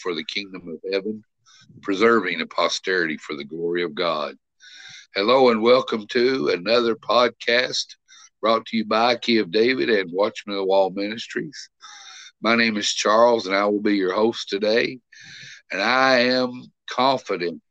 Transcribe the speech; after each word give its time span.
for 0.00 0.14
the 0.14 0.24
kingdom 0.24 0.68
of 0.68 0.92
heaven, 0.92 1.22
preserving 1.82 2.40
a 2.40 2.46
posterity 2.46 3.16
for 3.16 3.36
the 3.36 3.44
glory 3.44 3.82
of 3.82 3.94
God. 3.94 4.36
Hello 5.14 5.50
and 5.50 5.62
welcome 5.62 6.06
to 6.08 6.48
another 6.48 6.96
podcast 6.96 7.86
brought 8.40 8.66
to 8.66 8.76
you 8.76 8.84
by 8.84 9.16
Key 9.16 9.38
of 9.38 9.50
David 9.50 9.88
and 9.88 10.10
Watchman 10.12 10.54
of 10.54 10.60
the 10.60 10.66
Wall 10.66 10.90
Ministries. 10.90 11.70
My 12.42 12.56
name 12.56 12.76
is 12.76 12.92
Charles 12.92 13.46
and 13.46 13.56
I 13.56 13.64
will 13.64 13.80
be 13.80 13.96
your 13.96 14.12
host 14.12 14.48
today. 14.48 14.98
And 15.72 15.80
I 15.80 16.18
am 16.18 16.64
confident 16.90 17.62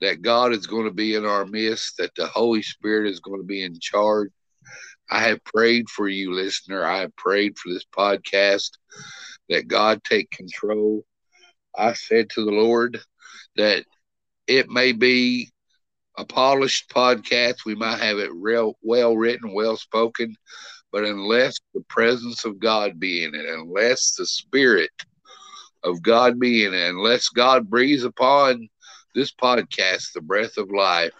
that 0.00 0.22
God 0.22 0.52
is 0.52 0.66
going 0.66 0.84
to 0.84 0.92
be 0.92 1.14
in 1.14 1.24
our 1.24 1.44
midst, 1.44 1.96
that 1.98 2.14
the 2.14 2.26
Holy 2.26 2.62
Spirit 2.62 3.10
is 3.10 3.20
going 3.20 3.40
to 3.40 3.46
be 3.46 3.64
in 3.64 3.80
charge. 3.80 4.30
I 5.10 5.20
have 5.20 5.42
prayed 5.42 5.88
for 5.90 6.08
you, 6.08 6.32
listener. 6.32 6.84
I 6.84 6.98
have 6.98 7.16
prayed 7.16 7.58
for 7.58 7.72
this 7.72 7.84
podcast 7.84 8.70
that 9.48 9.66
God 9.66 10.04
take 10.04 10.30
control. 10.30 11.04
I 11.76 11.92
said 11.94 12.30
to 12.30 12.44
the 12.44 12.50
Lord 12.50 13.00
that 13.56 13.84
it 14.46 14.68
may 14.68 14.92
be 14.92 15.50
a 16.16 16.24
polished 16.24 16.90
podcast. 16.90 17.64
We 17.64 17.74
might 17.74 18.00
have 18.00 18.18
it 18.18 18.32
real 18.34 18.76
well 18.82 19.16
written, 19.16 19.52
well 19.52 19.76
spoken, 19.76 20.36
but 20.92 21.04
unless 21.04 21.58
the 21.74 21.82
presence 21.88 22.44
of 22.44 22.58
God 22.58 22.98
be 22.98 23.24
in 23.24 23.34
it, 23.34 23.46
unless 23.46 24.14
the 24.14 24.26
Spirit 24.26 24.90
of 25.82 26.02
God 26.02 26.38
be 26.38 26.64
in 26.64 26.74
it, 26.74 26.88
unless 26.90 27.28
God 27.28 27.70
breathes 27.70 28.04
upon 28.04 28.68
this 29.14 29.32
podcast 29.32 30.12
the 30.12 30.20
breath 30.20 30.56
of 30.58 30.70
life, 30.70 31.12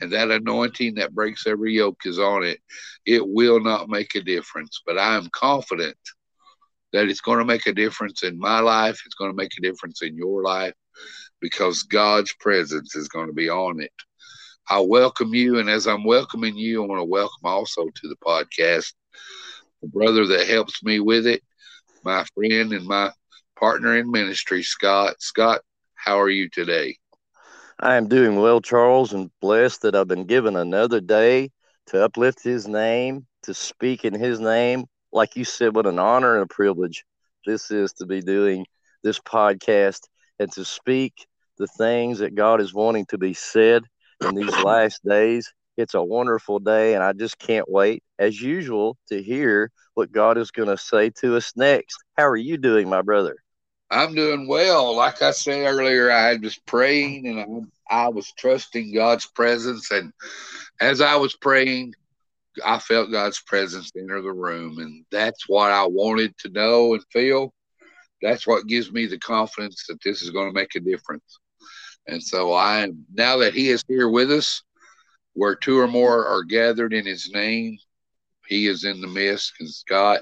and 0.00 0.12
that 0.12 0.30
anointing 0.30 0.96
that 0.96 1.14
breaks 1.14 1.46
every 1.46 1.74
yoke 1.74 2.00
is 2.04 2.18
on 2.18 2.44
it, 2.44 2.60
it 3.06 3.26
will 3.26 3.60
not 3.60 3.88
make 3.88 4.14
a 4.14 4.20
difference. 4.20 4.82
But 4.84 4.98
I 4.98 5.16
am 5.16 5.30
confident 5.32 5.96
that 6.96 7.10
it's 7.10 7.20
going 7.20 7.38
to 7.38 7.44
make 7.44 7.66
a 7.66 7.74
difference 7.74 8.22
in 8.22 8.38
my 8.38 8.58
life. 8.58 9.02
It's 9.04 9.14
going 9.14 9.30
to 9.30 9.36
make 9.36 9.52
a 9.58 9.60
difference 9.60 10.00
in 10.00 10.16
your 10.16 10.42
life 10.42 10.72
because 11.42 11.82
God's 11.82 12.32
presence 12.40 12.96
is 12.96 13.06
going 13.08 13.26
to 13.26 13.34
be 13.34 13.50
on 13.50 13.82
it. 13.82 13.92
I 14.70 14.80
welcome 14.80 15.34
you, 15.34 15.58
and 15.58 15.68
as 15.68 15.86
I'm 15.86 16.04
welcoming 16.04 16.56
you, 16.56 16.82
I 16.82 16.86
want 16.86 17.00
to 17.00 17.04
welcome 17.04 17.44
also 17.44 17.84
to 17.84 18.08
the 18.08 18.16
podcast 18.26 18.94
the 19.82 19.88
brother 19.88 20.26
that 20.26 20.48
helps 20.48 20.82
me 20.82 21.00
with 21.00 21.26
it, 21.26 21.42
my 22.02 22.24
friend 22.34 22.72
and 22.72 22.86
my 22.86 23.10
partner 23.60 23.98
in 23.98 24.10
ministry, 24.10 24.62
Scott. 24.62 25.16
Scott, 25.18 25.60
how 25.96 26.18
are 26.18 26.30
you 26.30 26.48
today? 26.48 26.96
I 27.78 27.96
am 27.96 28.08
doing 28.08 28.40
well, 28.40 28.62
Charles, 28.62 29.12
and 29.12 29.30
blessed 29.42 29.82
that 29.82 29.94
I've 29.94 30.08
been 30.08 30.24
given 30.24 30.56
another 30.56 31.02
day 31.02 31.50
to 31.88 32.02
uplift 32.02 32.42
his 32.42 32.66
name, 32.66 33.26
to 33.42 33.52
speak 33.52 34.06
in 34.06 34.14
his 34.14 34.40
name. 34.40 34.86
Like 35.16 35.34
you 35.34 35.46
said, 35.46 35.74
what 35.74 35.86
an 35.86 35.98
honor 35.98 36.34
and 36.34 36.42
a 36.42 36.54
privilege 36.54 37.06
this 37.46 37.70
is 37.70 37.94
to 37.94 38.04
be 38.04 38.20
doing 38.20 38.66
this 39.02 39.18
podcast 39.18 40.00
and 40.38 40.52
to 40.52 40.62
speak 40.62 41.26
the 41.56 41.66
things 41.78 42.18
that 42.18 42.34
God 42.34 42.60
is 42.60 42.74
wanting 42.74 43.06
to 43.06 43.16
be 43.16 43.32
said 43.32 43.84
in 44.22 44.34
these 44.34 44.54
last 44.62 45.02
days. 45.08 45.50
It's 45.78 45.94
a 45.94 46.04
wonderful 46.04 46.58
day, 46.58 46.92
and 46.92 47.02
I 47.02 47.14
just 47.14 47.38
can't 47.38 47.66
wait, 47.66 48.02
as 48.18 48.42
usual, 48.42 48.98
to 49.08 49.22
hear 49.22 49.70
what 49.94 50.12
God 50.12 50.36
is 50.36 50.50
going 50.50 50.68
to 50.68 50.76
say 50.76 51.08
to 51.20 51.34
us 51.36 51.50
next. 51.56 51.96
How 52.18 52.28
are 52.28 52.36
you 52.36 52.58
doing, 52.58 52.86
my 52.86 53.00
brother? 53.00 53.36
I'm 53.90 54.14
doing 54.14 54.46
well. 54.46 54.94
Like 54.94 55.22
I 55.22 55.30
said 55.30 55.64
earlier, 55.64 56.10
I 56.10 56.34
was 56.34 56.58
praying 56.66 57.26
and 57.26 57.66
I, 57.90 58.04
I 58.04 58.08
was 58.08 58.34
trusting 58.36 58.92
God's 58.92 59.24
presence. 59.24 59.90
And 59.90 60.12
as 60.78 61.00
I 61.00 61.16
was 61.16 61.34
praying, 61.34 61.94
I 62.64 62.78
felt 62.78 63.10
God's 63.10 63.42
presence 63.42 63.90
enter 63.96 64.22
the 64.22 64.32
room. 64.32 64.78
And 64.78 65.04
that's 65.10 65.48
what 65.48 65.70
I 65.70 65.86
wanted 65.86 66.36
to 66.38 66.50
know 66.50 66.94
and 66.94 67.02
feel. 67.12 67.52
That's 68.22 68.46
what 68.46 68.66
gives 68.66 68.90
me 68.92 69.06
the 69.06 69.18
confidence 69.18 69.84
that 69.88 70.02
this 70.02 70.22
is 70.22 70.30
going 70.30 70.48
to 70.48 70.54
make 70.54 70.74
a 70.74 70.80
difference. 70.80 71.38
And 72.06 72.22
so 72.22 72.52
I 72.52 72.80
am, 72.80 73.04
now 73.12 73.36
that 73.38 73.54
He 73.54 73.68
is 73.68 73.84
here 73.88 74.08
with 74.08 74.30
us, 74.30 74.62
where 75.34 75.54
two 75.54 75.78
or 75.78 75.88
more 75.88 76.26
are 76.26 76.42
gathered 76.42 76.94
in 76.94 77.04
His 77.04 77.30
name, 77.30 77.76
He 78.46 78.68
is 78.68 78.84
in 78.84 79.00
the 79.00 79.08
midst. 79.08 79.52
And 79.60 79.68
Scott, 79.68 80.20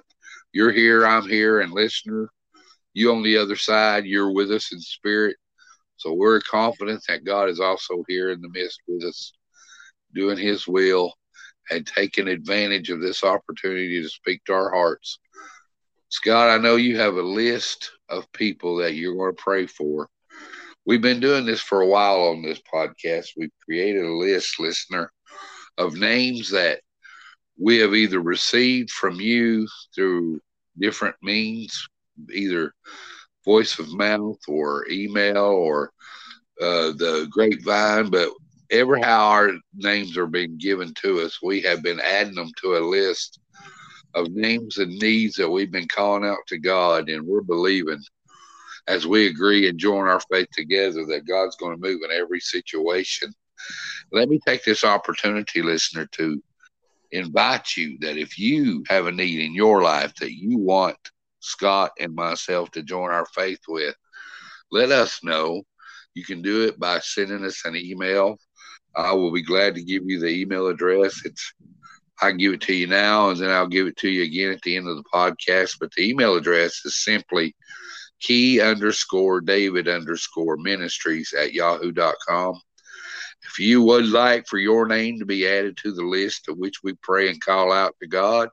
you're 0.53 0.73
here, 0.73 1.07
I'm 1.07 1.29
here, 1.29 1.61
and 1.61 1.73
listener, 1.73 2.31
you 2.95 3.13
on 3.13 3.23
the 3.23 3.37
other 3.37 3.57
side, 3.57 4.07
you're 4.07 4.33
with 4.33 4.51
us 4.51 4.73
in 4.73 4.81
spirit. 4.81 5.37
So 5.97 6.13
we're 6.13 6.41
confident 6.41 7.03
that 7.09 7.25
God 7.25 7.49
is 7.49 7.61
also 7.61 8.05
here 8.09 8.31
in 8.31 8.41
the 8.41 8.49
midst 8.49 8.81
with 8.89 9.05
us, 9.05 9.33
doing 10.15 10.39
His 10.39 10.67
will 10.67 11.15
and 11.71 11.87
taking 11.87 12.29
advantage 12.29 12.91
of 12.91 13.01
this 13.01 13.25
opportunity 13.25 14.03
to 14.03 14.09
speak 14.09 14.45
to 14.45 14.53
our 14.53 14.71
hearts. 14.71 15.19
Scott, 16.09 16.51
I 16.51 16.59
know 16.59 16.77
you 16.77 16.99
have 16.99 17.17
a 17.17 17.23
list 17.23 17.91
of 18.09 18.31
people 18.33 18.77
that 18.77 18.95
you're 18.95 19.17
going 19.17 19.35
to 19.35 19.43
pray 19.43 19.67
for. 19.67 20.09
We've 20.87 21.03
been 21.03 21.21
doing 21.21 21.47
this 21.47 21.61
for 21.61 21.81
a 21.81 21.87
while 21.87 22.21
on 22.25 22.43
this 22.43 22.61
podcast. 22.73 23.31
We've 23.37 23.51
created 23.65 24.05
a 24.05 24.13
list, 24.13 24.61
listener, 24.61 25.11
of 25.79 25.95
names 25.95 26.51
that 26.51 26.81
we 27.59 27.79
have 27.79 27.95
either 27.95 28.21
received 28.21 28.91
from 28.91 29.21
you 29.21 29.67
through 29.95 30.41
different 30.79 31.17
means, 31.23 31.89
either 32.33 32.75
voice 33.45 33.79
of 33.79 33.93
mouth 33.93 34.39
or 34.49 34.87
email 34.91 35.39
or 35.39 35.93
uh, 36.61 36.93
the 36.93 37.27
grapevine, 37.31 38.11
but 38.11 38.31
ever 38.75 38.99
how 38.99 39.29
our 39.29 39.53
names 39.75 40.17
are 40.17 40.27
being 40.27 40.59
given 40.59 40.93
to 41.03 41.21
us, 41.21 41.41
we 41.43 41.61
have 41.63 41.83
been 41.83 42.01
adding 42.01 42.35
them 42.35 42.51
to 42.61 42.77
a 42.77 42.79
list 42.79 43.39
of 44.15 44.31
names 44.33 44.79
and 44.79 44.93
needs 44.99 45.37
that 45.37 45.49
we've 45.49 45.73
been 45.73 45.89
calling 45.89 46.25
out 46.25 46.47
to 46.49 46.59
God, 46.59 47.09
and 47.09 47.27
we're 47.27 47.41
believing 47.41 48.01
as 48.87 49.07
we 49.07 49.27
agree 49.27 49.69
and 49.69 49.79
join 49.79 50.07
our 50.07 50.21
faith 50.31 50.49
together 50.53 51.07
that 51.07 51.27
God's 51.27 51.57
going 51.57 51.75
to 51.75 51.81
move 51.81 52.01
in 52.05 52.11
every 52.17 52.41
situation. 52.41 53.33
Let 54.13 54.29
me 54.29 54.39
take 54.47 54.65
this 54.65 54.85
opportunity, 54.85 55.63
listener, 55.63 56.07
to 56.13 56.43
invite 57.13 57.77
you 57.77 57.97
that 58.01 58.19
if 58.19 58.39
you 58.39 58.85
have 58.89 59.07
a 59.07 59.13
need 59.13 59.41
in 59.41 59.55
your 59.55 59.83
life 59.83 60.15
that 60.17 60.33
you 60.33 60.59
want 60.59 60.97
Scott 61.41 61.93
and 61.99 62.15
myself 62.15 62.71
to 62.73 62.83
join 62.83 63.11
our 63.11 63.27
faith 63.27 63.61
with, 63.69 63.95
let 64.71 64.91
us 64.91 65.21
know. 65.23 65.63
You 66.15 66.25
can 66.25 66.43
do 66.43 66.63
it 66.63 66.79
by 66.79 67.01
sending 67.01 67.45
us 67.45 67.65
an 67.65 67.77
email. 67.77 68.39
I 68.97 69.13
will 69.13 69.33
be 69.33 69.43
glad 69.43 69.75
to 69.75 69.83
give 69.83 70.03
you 70.07 70.21
the 70.21 70.29
email 70.29 70.69
address. 70.69 71.21
It's 71.25 71.53
I 72.23 72.31
can 72.31 72.39
give 72.39 72.53
it 72.53 72.61
to 72.63 72.75
you 72.75 72.87
now, 72.87 73.31
and 73.31 73.41
then 73.41 73.51
I'll 73.51 73.67
give 73.67 73.87
it 73.87 73.97
to 73.99 74.09
you 74.09 74.23
again 74.23 74.53
at 74.53 74.63
the 74.63 74.77
end 74.77 74.89
of 74.89 74.97
the 74.97 75.05
podcast. 75.13 75.79
But 75.81 75.91
the 75.93 76.09
email 76.09 76.37
address 76.37 76.81
is 76.85 77.03
simply 77.03 77.55
key 78.21 78.61
underscore 78.61 79.41
David 79.41 79.89
underscore 79.89 80.57
ministries 80.57 81.33
at 81.37 81.53
yahoo.com. 81.53 82.61
If 83.47 83.59
you 83.59 83.83
would 83.83 84.07
like 84.07 84.47
for 84.49 84.59
your 84.59 84.87
name 84.87 85.19
to 85.19 85.27
be 85.27 85.47
added 85.47 85.77
to 85.79 85.93
the 85.93 86.03
list 86.03 86.49
of 86.49 86.57
which 86.57 86.83
we 86.83 86.95
pray 87.03 87.29
and 87.29 87.41
call 87.41 87.73
out 87.73 87.95
to 88.01 88.07
God, 88.07 88.49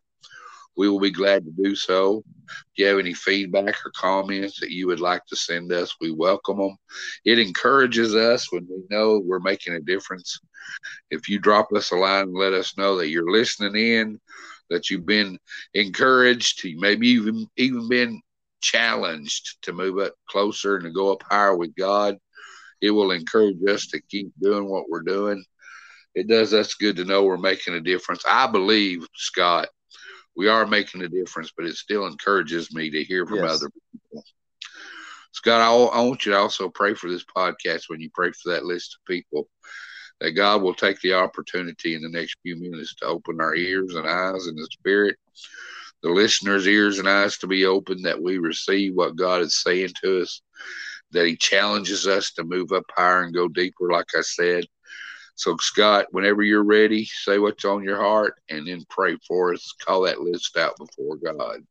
we 0.78 0.90
will 0.90 1.00
be 1.00 1.12
glad 1.12 1.46
to 1.46 1.52
do 1.52 1.76
so. 1.76 2.23
If 2.47 2.66
you 2.76 2.85
have 2.88 3.00
any 3.00 3.14
feedback 3.14 3.76
or 3.85 3.91
comments 3.96 4.59
that 4.59 4.72
you 4.72 4.88
would 4.88 5.00
like 5.00 5.26
to 5.28 5.35
send 5.35 5.72
us, 5.72 5.96
we 6.00 6.12
welcome 6.12 6.58
them. 6.58 6.78
It 7.26 7.40
encourages 7.40 8.16
us 8.16 8.52
when 8.52 8.68
we 8.70 8.84
know 8.90 9.20
we're 9.20 9.40
making 9.40 9.73
a 9.73 9.82
difference. 9.82 10.40
If 11.09 11.29
you 11.29 11.40
drop 11.40 11.72
us 11.73 11.91
a 11.91 11.96
line 11.96 12.23
and 12.23 12.34
let 12.34 12.53
us 12.53 12.78
know 12.78 12.97
that 12.97 13.09
you're 13.09 13.32
listening 13.32 13.76
in, 13.76 14.20
that 14.70 14.90
you've 14.90 15.06
been 15.06 15.38
encouraged, 15.73 16.66
maybe 16.78 17.09
even 17.09 17.47
even 17.58 17.90
been 17.90 18.22
challenged 18.62 19.62
to 19.64 19.74
move 19.74 20.00
up 20.00 20.14
closer 20.29 20.76
and 20.76 20.85
to 20.85 20.91
go 20.91 21.12
up 21.12 21.24
higher 21.24 21.56
with 21.56 21.76
God, 21.76 22.17
it 22.82 22.91
will 22.91 23.12
encourage 23.12 23.58
us 23.67 23.88
to 23.88 24.02
keep 24.09 24.32
doing 24.41 24.70
what 24.70 24.90
we're 24.90 25.02
doing. 25.02 25.44
It 26.16 26.28
does 26.28 26.53
us 26.53 26.74
good 26.74 26.96
to 26.97 27.06
know 27.06 27.24
we're 27.24 27.38
making 27.38 27.74
a 27.74 27.82
difference. 27.82 28.24
I 28.28 28.47
believe, 28.47 29.06
Scott, 29.16 29.70
we 30.35 30.47
are 30.47 30.66
making 30.66 31.01
a 31.01 31.09
difference, 31.09 31.51
but 31.55 31.66
it 31.66 31.75
still 31.75 32.07
encourages 32.07 32.73
me 32.73 32.89
to 32.89 33.03
hear 33.03 33.25
from 33.25 33.37
yes. 33.37 33.55
other 33.55 33.72
people. 33.91 34.23
Scott, 35.33 35.61
I, 35.61 35.72
I 35.72 36.01
want 36.01 36.25
you 36.25 36.33
to 36.33 36.37
also 36.37 36.69
pray 36.69 36.93
for 36.93 37.09
this 37.09 37.23
podcast 37.23 37.83
when 37.87 38.01
you 38.01 38.09
pray 38.13 38.31
for 38.31 38.51
that 38.51 38.66
list 38.66 38.95
of 38.95 39.05
people, 39.05 39.49
that 40.19 40.31
God 40.31 40.61
will 40.61 40.73
take 40.73 40.99
the 41.01 41.13
opportunity 41.13 41.95
in 41.95 42.01
the 42.01 42.09
next 42.09 42.37
few 42.43 42.55
minutes 42.55 42.95
to 42.95 43.05
open 43.05 43.39
our 43.41 43.55
ears 43.55 43.95
and 43.95 44.07
eyes 44.07 44.47
and 44.47 44.57
the 44.57 44.67
spirit, 44.72 45.17
the 46.03 46.09
listeners' 46.09 46.67
ears 46.67 46.99
and 46.99 47.07
eyes 47.07 47.37
to 47.39 47.47
be 47.47 47.66
open, 47.66 48.01
that 48.01 48.22
we 48.22 48.37
receive 48.37 48.93
what 48.93 49.16
God 49.16 49.41
is 49.41 49.61
saying 49.61 49.91
to 50.03 50.22
us, 50.22 50.41
that 51.11 51.25
He 51.25 51.35
challenges 51.35 52.07
us 52.07 52.31
to 52.33 52.43
move 52.43 52.72
up 52.72 52.85
higher 52.95 53.23
and 53.23 53.33
go 53.33 53.47
deeper, 53.47 53.89
like 53.91 54.07
I 54.16 54.22
said 54.22 54.66
so, 55.35 55.57
Scott, 55.57 56.07
whenever 56.11 56.43
you're 56.43 56.63
ready, 56.63 57.05
say 57.05 57.39
what's 57.39 57.66
on 57.66 57.83
your 57.83 57.97
heart 57.97 58.35
and 58.49 58.67
then 58.67 58.83
pray 58.89 59.17
for 59.28 59.53
us. 59.53 59.73
Call 59.85 60.01
that 60.01 60.22
list 60.22 60.57
out 60.57 60.78
before 60.78 61.17
God. 61.17 61.66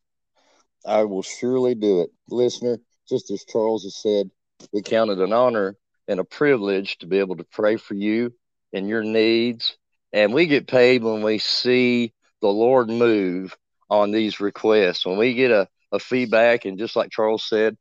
I 0.87 1.05
will 1.05 1.23
surely 1.23 1.75
do 1.75 2.01
it. 2.01 2.11
Listener, 2.29 2.79
just 3.09 3.31
as 3.31 3.45
Charles 3.45 3.85
has 3.85 3.97
said, 3.97 4.31
we 4.73 4.83
count 4.83 5.11
it 5.11 5.19
an 5.19 5.33
honor 5.33 5.77
and 6.09 6.21
a 6.21 6.25
privilege 6.25 6.99
to 6.99 7.07
be 7.07 7.19
able 7.19 7.37
to 7.37 7.45
pray 7.45 7.77
for 7.77 7.95
you 7.95 8.33
and 8.73 8.89
your 8.89 9.03
needs. 9.03 9.77
And 10.13 10.35
we 10.35 10.47
get 10.47 10.67
paid 10.67 11.03
when 11.03 11.23
we 11.23 11.39
see 11.39 12.13
the 12.41 12.49
Lord 12.49 12.89
move 12.89 13.57
on 13.89 14.11
these 14.11 14.41
requests. 14.41 15.07
When 15.07 15.19
we 15.19 15.35
get 15.35 15.51
a, 15.51 15.69
a 15.93 15.99
feedback, 15.99 16.65
and 16.65 16.79
just 16.79 16.97
like 16.97 17.11
Charles 17.11 17.45
said, 17.49 17.77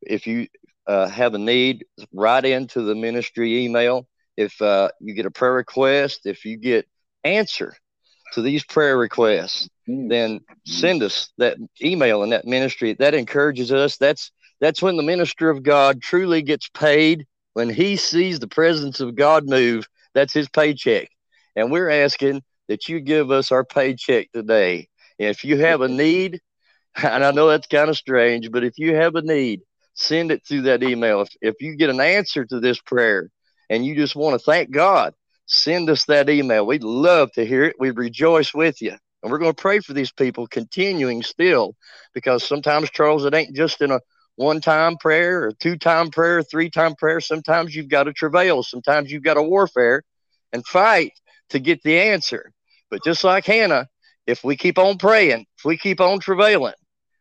if 0.00 0.26
you 0.26 0.46
uh, 0.86 1.08
have 1.08 1.34
a 1.34 1.38
need, 1.38 1.84
write 2.12 2.44
into 2.44 2.82
the 2.82 2.94
ministry 2.94 3.64
email. 3.64 4.06
If 4.36 4.60
uh, 4.60 4.90
you 5.00 5.14
get 5.14 5.26
a 5.26 5.30
prayer 5.30 5.52
request, 5.52 6.26
if 6.26 6.44
you 6.44 6.56
get 6.56 6.88
answer 7.22 7.74
to 8.32 8.42
these 8.42 8.64
prayer 8.64 8.98
requests, 8.98 9.68
mm. 9.88 10.08
then 10.08 10.40
send 10.66 11.02
us 11.02 11.32
that 11.38 11.56
email 11.82 12.22
in 12.22 12.30
that 12.30 12.46
ministry. 12.46 12.94
That 12.94 13.14
encourages 13.14 13.72
us. 13.72 13.96
That's 13.96 14.30
that's 14.60 14.82
when 14.82 14.96
the 14.96 15.02
minister 15.02 15.50
of 15.50 15.62
God 15.62 16.02
truly 16.02 16.42
gets 16.42 16.68
paid 16.68 17.26
when 17.54 17.70
he 17.70 17.96
sees 17.96 18.38
the 18.38 18.48
presence 18.48 19.00
of 19.00 19.14
God 19.14 19.48
move. 19.48 19.86
That's 20.14 20.32
his 20.32 20.48
paycheck, 20.48 21.08
and 21.56 21.70
we're 21.70 21.90
asking 21.90 22.42
that 22.68 22.88
you 22.88 23.00
give 23.00 23.30
us 23.30 23.52
our 23.52 23.64
paycheck 23.64 24.30
today. 24.32 24.88
If 25.18 25.44
you 25.44 25.58
have 25.58 25.80
a 25.80 25.88
need, 25.88 26.40
and 27.02 27.24
I 27.24 27.30
know 27.30 27.48
that's 27.48 27.66
kind 27.66 27.88
of 27.88 27.96
strange, 27.96 28.50
but 28.50 28.64
if 28.64 28.78
you 28.78 28.94
have 28.94 29.14
a 29.14 29.22
need, 29.22 29.62
send 29.94 30.30
it 30.30 30.42
through 30.46 30.62
that 30.62 30.82
email. 30.82 31.22
If, 31.22 31.28
if 31.40 31.54
you 31.60 31.76
get 31.76 31.90
an 31.90 32.00
answer 32.00 32.44
to 32.44 32.60
this 32.60 32.80
prayer 32.80 33.30
and 33.70 33.84
you 33.84 33.94
just 33.96 34.16
want 34.16 34.38
to 34.38 34.44
thank 34.44 34.70
God, 34.70 35.14
send 35.46 35.90
us 35.90 36.04
that 36.06 36.28
email. 36.28 36.66
We'd 36.66 36.84
love 36.84 37.32
to 37.32 37.44
hear 37.44 37.64
it. 37.64 37.76
We'd 37.78 37.96
rejoice 37.96 38.54
with 38.54 38.80
you. 38.80 38.96
And 39.22 39.32
we're 39.32 39.38
going 39.38 39.54
to 39.54 39.60
pray 39.60 39.80
for 39.80 39.94
these 39.94 40.12
people 40.12 40.46
continuing 40.46 41.22
still 41.22 41.74
because 42.12 42.44
sometimes, 42.44 42.90
Charles, 42.90 43.24
it 43.24 43.34
ain't 43.34 43.56
just 43.56 43.80
in 43.80 43.90
a 43.90 44.00
one 44.36 44.60
time 44.60 44.96
prayer 44.98 45.44
or 45.44 45.52
two 45.52 45.76
time 45.76 46.10
prayer, 46.10 46.42
three 46.42 46.68
time 46.68 46.94
prayer. 46.94 47.20
Sometimes 47.20 47.74
you've 47.74 47.88
got 47.88 48.04
to 48.04 48.12
travail. 48.12 48.62
Sometimes 48.62 49.10
you've 49.10 49.22
got 49.22 49.34
to 49.34 49.42
warfare 49.42 50.02
and 50.52 50.66
fight 50.66 51.12
to 51.50 51.58
get 51.58 51.82
the 51.82 51.98
answer. 51.98 52.52
But 52.90 53.02
just 53.04 53.24
like 53.24 53.46
Hannah, 53.46 53.88
if 54.26 54.44
we 54.44 54.56
keep 54.56 54.78
on 54.78 54.98
praying, 54.98 55.46
if 55.58 55.64
we 55.64 55.76
keep 55.76 56.00
on 56.00 56.18
travailing, 56.18 56.74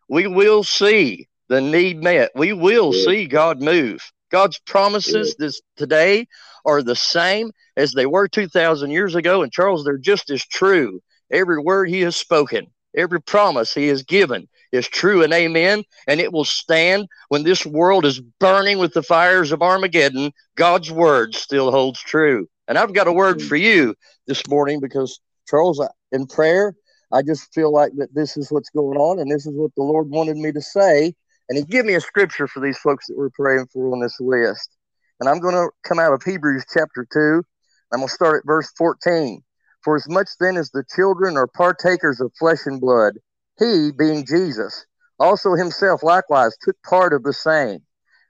we 0.10 0.28
will 0.28 0.64
see 0.64 1.28
the 1.50 1.62
need 1.62 2.02
met. 2.02 2.32
We 2.36 2.54
will 2.54 2.94
see 2.94 3.28
God 3.28 3.62
move. 3.62 4.12
God's 4.34 4.58
promises 4.66 5.36
this 5.38 5.62
today 5.78 6.28
are 6.66 6.82
the 6.82 6.96
same 6.96 7.52
as 7.78 7.94
they 7.94 8.08
were 8.08 8.28
2,000 8.28 8.90
years 8.90 9.14
ago. 9.14 9.44
And 9.44 9.52
Charles, 9.52 9.86
they're 9.86 10.00
just 10.00 10.32
as 10.32 10.44
true. 10.44 11.02
Every 11.32 11.60
word 11.62 11.88
he 11.88 12.02
has 12.02 12.16
spoken, 12.16 12.66
every 12.98 13.22
promise 13.22 13.76
he 13.76 13.90
has 13.90 14.02
given 14.02 14.48
is 14.72 14.88
true 14.88 15.24
and 15.24 15.32
amen. 15.32 15.84
And 16.08 16.20
it 16.20 16.34
will 16.34 16.46
stand 16.46 17.08
when 17.30 17.44
this 17.44 17.64
world 17.64 18.06
is 18.06 18.22
burning 18.40 18.80
with 18.80 18.94
the 18.94 19.04
fires 19.04 19.52
of 19.52 19.62
Armageddon. 19.62 20.32
God's 20.56 20.92
word 20.92 21.36
still 21.36 21.70
holds 21.70 22.00
true. 22.02 22.48
And 22.68 22.76
I've 22.76 22.94
got 22.94 23.08
a 23.08 23.14
word 23.14 23.40
for 23.40 23.56
you 23.56 23.94
this 24.26 24.42
morning 24.48 24.80
because, 24.80 25.20
Charles, 25.48 25.80
in 26.12 26.26
prayer, 26.26 26.74
I 27.12 27.22
just 27.22 27.54
feel 27.54 27.72
like 27.72 27.92
that 27.98 28.16
this 28.16 28.36
is 28.36 28.52
what's 28.52 28.72
going 28.72 28.98
on 28.98 29.20
and 29.20 29.30
this 29.30 29.46
is 29.46 29.54
what 29.54 29.76
the 29.78 29.84
Lord 29.84 30.10
wanted 30.10 30.38
me 30.38 30.52
to 30.54 30.62
say. 30.62 31.14
And 31.54 31.60
he 31.60 31.72
gave 31.72 31.86
me 31.86 31.94
a 31.94 32.02
scripture 32.02 32.48
for 32.48 32.62
these 32.62 32.80
folks 32.80 33.06
that 33.06 33.16
we're 33.16 33.30
praying 33.30 33.68
for 33.72 33.94
on 33.94 34.02
this 34.02 34.20
list. 34.20 34.76
And 35.20 35.30
I'm 35.30 35.40
going 35.40 35.54
to 35.54 35.70
come 35.88 36.00
out 36.00 36.12
of 36.12 36.24
Hebrews 36.24 36.66
chapter 36.74 37.06
2. 37.14 37.44
I'm 37.92 38.00
going 38.00 38.08
to 38.08 38.12
start 38.12 38.40
at 38.40 38.48
verse 38.48 38.72
14. 38.76 39.44
For 39.84 39.96
as 39.96 40.10
much 40.10 40.30
then 40.40 40.58
as 40.58 40.72
the 40.72 40.84
children 40.96 41.38
are 41.38 41.46
partakers 41.46 42.20
of 42.20 42.32
flesh 42.40 42.62
and 42.66 42.82
blood, 42.82 43.20
he, 43.60 43.92
being 43.96 44.26
Jesus, 44.26 44.88
also 45.20 45.54
himself 45.54 46.02
likewise 46.02 46.58
took 46.60 46.76
part 46.82 47.14
of 47.14 47.22
the 47.22 47.34
same, 47.34 47.82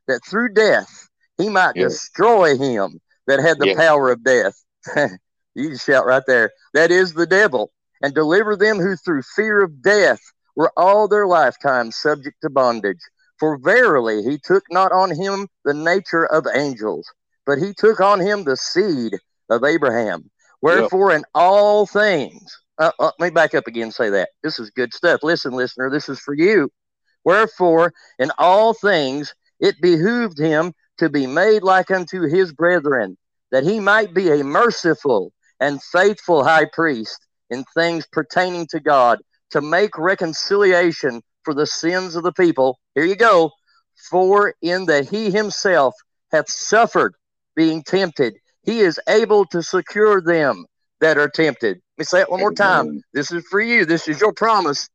that 0.09 0.19
through 0.29 0.53
death 0.53 1.07
he 1.37 1.47
might 1.47 1.77
yeah. 1.77 1.83
destroy 1.83 2.57
him 2.57 2.99
that 3.27 3.39
had 3.39 3.57
the 3.57 3.69
yeah. 3.69 3.77
power 3.77 4.11
of 4.11 4.21
death. 4.21 4.61
you 5.55 5.69
can 5.69 5.77
shout 5.77 6.05
right 6.05 6.23
there. 6.27 6.51
That 6.73 6.91
is 6.91 7.13
the 7.13 7.25
devil 7.25 7.71
and 8.01 8.13
deliver 8.13 8.57
them 8.57 8.79
who 8.79 8.97
through 8.97 9.21
fear 9.21 9.63
of 9.63 9.81
death 9.81 10.19
were 10.55 10.71
all 10.77 11.07
their 11.07 11.25
lifetime 11.25 11.91
subject 11.91 12.37
to 12.41 12.49
bondage. 12.49 12.99
For 13.43 13.57
verily 13.57 14.23
he 14.23 14.37
took 14.37 14.63
not 14.71 14.93
on 14.93 15.13
him 15.13 15.49
the 15.65 15.73
nature 15.73 16.25
of 16.25 16.47
angels, 16.55 17.05
but 17.45 17.57
he 17.57 17.73
took 17.73 17.99
on 17.99 18.21
him 18.21 18.45
the 18.45 18.55
seed 18.55 19.19
of 19.49 19.65
Abraham. 19.65 20.31
Wherefore, 20.61 21.09
yep. 21.11 21.17
in 21.17 21.25
all 21.35 21.85
things, 21.85 22.57
uh, 22.77 22.91
uh, 22.97 23.11
let 23.19 23.31
me 23.31 23.31
back 23.31 23.53
up 23.53 23.67
again 23.67 23.83
and 23.83 23.93
say 23.93 24.09
that. 24.11 24.29
This 24.43 24.59
is 24.59 24.69
good 24.69 24.93
stuff. 24.93 25.23
Listen, 25.23 25.51
listener, 25.51 25.89
this 25.89 26.07
is 26.07 26.21
for 26.21 26.33
you. 26.33 26.71
Wherefore, 27.25 27.91
in 28.17 28.31
all 28.37 28.73
things, 28.73 29.33
it 29.59 29.75
behooved 29.81 30.39
him 30.39 30.71
to 30.99 31.09
be 31.09 31.27
made 31.27 31.63
like 31.63 31.91
unto 31.91 32.21
his 32.21 32.53
brethren, 32.53 33.17
that 33.51 33.65
he 33.65 33.81
might 33.81 34.13
be 34.13 34.31
a 34.31 34.41
merciful 34.41 35.33
and 35.59 35.83
faithful 35.83 36.45
high 36.45 36.69
priest 36.71 37.19
in 37.49 37.65
things 37.75 38.07
pertaining 38.09 38.67
to 38.67 38.79
God 38.79 39.19
to 39.49 39.59
make 39.59 39.97
reconciliation 39.97 41.21
for 41.43 41.53
the 41.53 41.67
sins 41.67 42.15
of 42.15 42.23
the 42.23 42.31
people. 42.31 42.79
Here 42.95 43.05
you 43.05 43.15
go. 43.15 43.51
For 44.09 44.53
in 44.61 44.85
that 44.85 45.09
he 45.09 45.31
himself 45.31 45.93
hath 46.31 46.49
suffered 46.49 47.15
being 47.55 47.83
tempted, 47.83 48.35
he 48.63 48.79
is 48.79 48.99
able 49.07 49.45
to 49.47 49.61
secure 49.61 50.21
them 50.21 50.65
that 50.99 51.17
are 51.17 51.29
tempted. 51.29 51.77
Let 51.77 51.99
me 51.99 52.05
say 52.05 52.21
it 52.21 52.31
one 52.31 52.39
more 52.39 52.53
time. 52.53 53.01
This 53.13 53.31
is 53.31 53.45
for 53.49 53.61
you. 53.61 53.85
This 53.85 54.07
is 54.07 54.19
your 54.19 54.33
promise. 54.33 54.89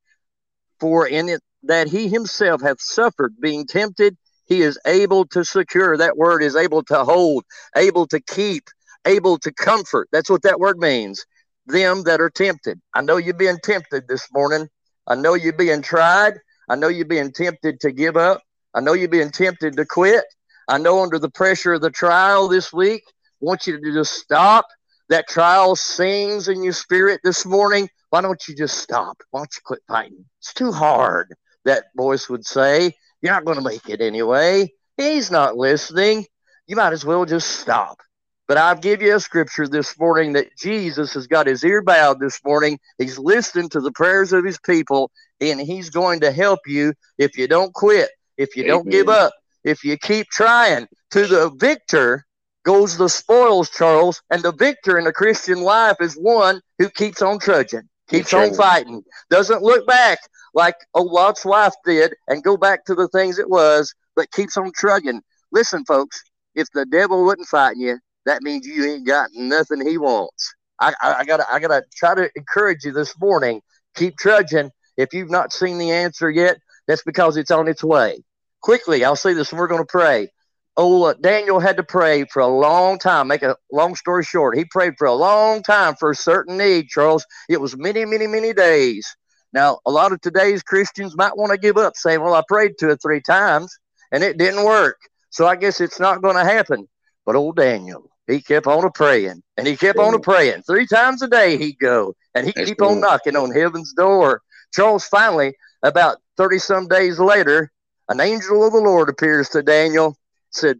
For 0.80 1.06
in 1.06 1.28
it 1.28 1.40
that 1.64 1.88
he 1.88 2.08
himself 2.08 2.62
hath 2.62 2.80
suffered 2.80 3.34
being 3.40 3.66
tempted, 3.66 4.16
he 4.46 4.62
is 4.62 4.78
able 4.86 5.26
to 5.26 5.44
secure. 5.44 5.96
That 5.96 6.16
word 6.16 6.42
is 6.42 6.56
able 6.56 6.82
to 6.84 7.04
hold, 7.04 7.44
able 7.76 8.06
to 8.08 8.20
keep, 8.20 8.64
able 9.04 9.38
to 9.38 9.52
comfort. 9.52 10.08
That's 10.12 10.30
what 10.30 10.42
that 10.42 10.60
word 10.60 10.78
means 10.78 11.24
them 11.66 12.04
that 12.04 12.20
are 12.20 12.30
tempted. 12.30 12.80
I 12.94 13.02
know 13.02 13.18
you've 13.18 13.38
been 13.38 13.58
tempted 13.62 14.08
this 14.08 14.26
morning. 14.32 14.68
I 15.08 15.14
know 15.14 15.34
you're 15.34 15.54
being 15.54 15.82
tried. 15.82 16.34
I 16.68 16.76
know 16.76 16.88
you're 16.88 17.06
being 17.06 17.32
tempted 17.32 17.80
to 17.80 17.92
give 17.92 18.16
up. 18.16 18.42
I 18.74 18.80
know 18.80 18.92
you're 18.92 19.08
being 19.08 19.30
tempted 19.30 19.76
to 19.76 19.86
quit. 19.86 20.24
I 20.68 20.76
know 20.76 21.02
under 21.02 21.18
the 21.18 21.30
pressure 21.30 21.72
of 21.72 21.80
the 21.80 21.90
trial 21.90 22.46
this 22.46 22.72
week, 22.72 23.02
I 23.08 23.12
want 23.40 23.66
you 23.66 23.80
to 23.80 23.92
just 23.92 24.12
stop. 24.12 24.66
That 25.08 25.26
trial 25.26 25.74
sings 25.74 26.48
in 26.48 26.62
your 26.62 26.74
spirit 26.74 27.20
this 27.24 27.46
morning. 27.46 27.88
Why 28.10 28.20
don't 28.20 28.46
you 28.46 28.54
just 28.54 28.78
stop? 28.78 29.16
Why 29.30 29.40
don't 29.40 29.54
you 29.56 29.62
quit 29.64 29.80
fighting? 29.88 30.26
It's 30.40 30.52
too 30.52 30.70
hard, 30.70 31.34
that 31.64 31.84
voice 31.96 32.28
would 32.28 32.44
say. 32.44 32.94
You're 33.22 33.32
not 33.32 33.46
going 33.46 33.56
to 33.56 33.64
make 33.64 33.88
it 33.88 34.02
anyway. 34.02 34.70
He's 34.98 35.30
not 35.30 35.56
listening. 35.56 36.26
You 36.66 36.76
might 36.76 36.92
as 36.92 37.06
well 37.06 37.24
just 37.24 37.48
stop. 37.48 38.00
But 38.48 38.56
I'll 38.56 38.76
give 38.76 39.02
you 39.02 39.14
a 39.14 39.20
scripture 39.20 39.68
this 39.68 39.98
morning 39.98 40.32
that 40.32 40.56
Jesus 40.56 41.12
has 41.12 41.26
got 41.26 41.46
his 41.46 41.62
ear 41.62 41.82
bowed 41.82 42.18
this 42.18 42.40
morning. 42.42 42.78
He's 42.96 43.18
listening 43.18 43.68
to 43.70 43.80
the 43.80 43.92
prayers 43.92 44.32
of 44.32 44.42
his 44.42 44.58
people, 44.58 45.10
and 45.38 45.60
he's 45.60 45.90
going 45.90 46.20
to 46.20 46.32
help 46.32 46.60
you 46.66 46.94
if 47.18 47.36
you 47.36 47.46
don't 47.46 47.74
quit, 47.74 48.08
if 48.38 48.56
you 48.56 48.64
Amen. 48.64 48.76
don't 48.76 48.90
give 48.90 49.10
up, 49.10 49.34
if 49.64 49.84
you 49.84 49.98
keep 49.98 50.28
trying. 50.28 50.88
To 51.10 51.26
the 51.26 51.50
victor 51.56 52.24
goes 52.64 52.96
the 52.96 53.10
spoils, 53.10 53.68
Charles, 53.68 54.22
and 54.30 54.42
the 54.42 54.52
victor 54.52 54.96
in 54.98 55.04
the 55.04 55.12
Christian 55.12 55.60
life 55.60 55.96
is 56.00 56.14
one 56.14 56.62
who 56.78 56.88
keeps 56.88 57.20
on 57.20 57.38
trudging, 57.38 57.86
keeps 58.08 58.32
on 58.32 58.54
fighting, 58.54 59.02
doesn't 59.28 59.62
look 59.62 59.86
back 59.86 60.18
like 60.54 60.74
old 60.94 61.12
Lot's 61.12 61.44
wife 61.44 61.74
did 61.84 62.14
and 62.28 62.42
go 62.42 62.56
back 62.56 62.86
to 62.86 62.94
the 62.94 63.08
things 63.08 63.38
it 63.38 63.50
was, 63.50 63.94
but 64.16 64.32
keeps 64.32 64.56
on 64.56 64.72
trudging. 64.74 65.20
Listen, 65.52 65.84
folks, 65.84 66.22
if 66.54 66.66
the 66.72 66.86
devil 66.86 67.26
wouldn't 67.26 67.48
fight 67.48 67.76
you, 67.76 67.98
that 68.28 68.42
means 68.42 68.66
you 68.66 68.84
ain't 68.84 69.06
got 69.06 69.30
nothing 69.34 69.86
he 69.86 69.98
wants. 69.98 70.54
I, 70.80 70.94
I, 71.00 71.14
I, 71.14 71.24
gotta 71.24 71.46
I 71.50 71.58
gotta 71.58 71.82
try 71.94 72.14
to 72.14 72.30
encourage 72.36 72.84
you 72.84 72.92
this 72.92 73.14
morning. 73.20 73.60
Keep 73.96 74.18
trudging. 74.18 74.70
If 74.96 75.12
you've 75.12 75.30
not 75.30 75.52
seen 75.52 75.78
the 75.78 75.90
answer 75.90 76.30
yet, 76.30 76.58
that's 76.86 77.02
because 77.02 77.36
it's 77.36 77.50
on 77.50 77.68
its 77.68 77.84
way. 77.84 78.22
Quickly, 78.62 79.04
I'll 79.04 79.16
say 79.16 79.32
this, 79.32 79.50
and 79.50 79.58
we're 79.58 79.68
going 79.68 79.82
to 79.82 79.86
pray. 79.86 80.28
Oh, 80.76 81.04
uh, 81.04 81.14
Daniel 81.14 81.60
had 81.60 81.76
to 81.76 81.82
pray 81.82 82.24
for 82.24 82.40
a 82.40 82.46
long 82.46 82.98
time. 82.98 83.28
Make 83.28 83.42
a 83.42 83.56
long 83.72 83.94
story 83.94 84.24
short, 84.24 84.56
he 84.56 84.64
prayed 84.64 84.94
for 84.98 85.06
a 85.06 85.14
long 85.14 85.62
time 85.62 85.94
for 85.96 86.10
a 86.10 86.14
certain 86.14 86.56
need, 86.56 86.88
Charles. 86.88 87.24
It 87.48 87.60
was 87.60 87.76
many, 87.76 88.04
many, 88.04 88.26
many 88.26 88.52
days. 88.52 89.06
Now, 89.52 89.78
a 89.86 89.90
lot 89.90 90.12
of 90.12 90.20
today's 90.20 90.62
Christians 90.62 91.16
might 91.16 91.36
want 91.36 91.52
to 91.52 91.58
give 91.58 91.76
up, 91.76 91.96
saying, 91.96 92.20
Well, 92.20 92.34
I 92.34 92.42
prayed 92.46 92.72
two 92.78 92.88
or 92.88 92.96
three 92.96 93.20
times 93.20 93.76
and 94.12 94.22
it 94.22 94.38
didn't 94.38 94.64
work. 94.64 94.96
So 95.30 95.46
I 95.46 95.56
guess 95.56 95.80
it's 95.80 96.00
not 96.00 96.22
going 96.22 96.36
to 96.36 96.44
happen. 96.44 96.88
But 97.24 97.36
old 97.36 97.56
Daniel, 97.56 98.10
he 98.28 98.42
kept 98.42 98.66
on 98.66 98.84
a 98.84 98.90
praying 98.90 99.42
and 99.56 99.66
he 99.66 99.76
kept 99.76 99.98
on 99.98 100.14
a 100.14 100.18
praying. 100.18 100.62
Three 100.62 100.86
times 100.86 101.22
a 101.22 101.28
day 101.28 101.56
he'd 101.56 101.78
go 101.78 102.14
and 102.34 102.46
he'd 102.46 102.54
keep 102.54 102.78
cool. 102.78 102.90
on 102.90 103.00
knocking 103.00 103.36
on 103.36 103.50
heaven's 103.50 103.94
door. 103.94 104.42
Charles 104.72 105.06
finally, 105.06 105.54
about 105.82 106.18
30 106.36 106.58
some 106.58 106.88
days 106.88 107.18
later, 107.18 107.72
an 108.08 108.20
angel 108.20 108.66
of 108.66 108.72
the 108.72 108.80
Lord 108.80 109.08
appears 109.08 109.48
to 109.50 109.62
Daniel, 109.62 110.16
said, 110.50 110.78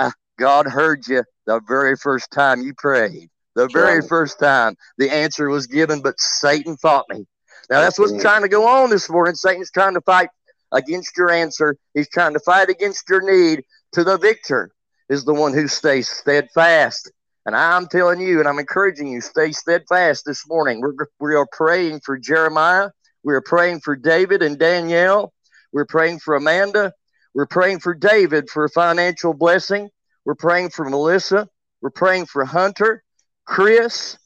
ah, 0.00 0.12
God 0.36 0.66
heard 0.66 1.06
you 1.06 1.22
the 1.46 1.60
very 1.68 1.96
first 1.96 2.30
time 2.32 2.60
you 2.60 2.74
prayed. 2.76 3.30
The 3.54 3.68
very 3.68 4.02
first 4.02 4.38
time 4.40 4.76
the 4.98 5.10
answer 5.10 5.48
was 5.48 5.66
given, 5.66 6.02
but 6.02 6.18
Satan 6.18 6.76
fought 6.76 7.06
me. 7.08 7.26
Now 7.68 7.80
that's 7.80 7.98
what's 7.98 8.20
trying 8.20 8.42
to 8.42 8.48
go 8.48 8.66
on 8.66 8.90
this 8.90 9.08
morning. 9.08 9.36
Satan's 9.36 9.70
trying 9.70 9.94
to 9.94 10.00
fight 10.00 10.28
against 10.72 11.16
your 11.16 11.30
answer. 11.30 11.76
He's 11.94 12.08
trying 12.08 12.32
to 12.32 12.40
fight 12.40 12.68
against 12.68 13.08
your 13.08 13.22
need 13.22 13.64
to 13.92 14.02
the 14.02 14.18
victor 14.18 14.72
is 15.10 15.24
the 15.24 15.34
one 15.34 15.52
who 15.52 15.68
stays 15.68 16.08
steadfast. 16.08 17.10
And 17.44 17.56
I'm 17.56 17.88
telling 17.88 18.20
you, 18.20 18.38
and 18.38 18.48
I'm 18.48 18.60
encouraging 18.60 19.08
you, 19.08 19.20
stay 19.20 19.50
steadfast 19.50 20.24
this 20.24 20.48
morning. 20.48 20.80
We're, 20.80 20.94
we 21.18 21.34
are 21.34 21.48
praying 21.50 22.00
for 22.04 22.16
Jeremiah. 22.16 22.90
We 23.24 23.34
are 23.34 23.42
praying 23.42 23.80
for 23.80 23.96
David 23.96 24.40
and 24.40 24.56
Danielle. 24.56 25.32
We're 25.72 25.84
praying 25.84 26.20
for 26.20 26.36
Amanda. 26.36 26.92
We're 27.34 27.46
praying 27.46 27.80
for 27.80 27.92
David 27.92 28.48
for 28.48 28.64
a 28.64 28.70
financial 28.70 29.34
blessing. 29.34 29.90
We're 30.24 30.36
praying 30.36 30.70
for 30.70 30.88
Melissa. 30.88 31.48
We're 31.82 31.90
praying 31.90 32.26
for 32.26 32.44
Hunter, 32.44 33.02
Chris, 33.44 34.16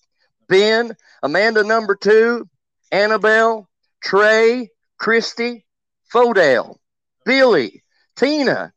Ben, 0.49 0.95
Amanda 1.23 1.65
number 1.65 1.97
two, 1.97 2.47
Annabelle, 2.93 3.69
Trey, 4.03 4.69
Christy, 4.99 5.65
Fodale, 6.13 6.77
Billy, 7.25 7.83
Tina, 8.17 8.73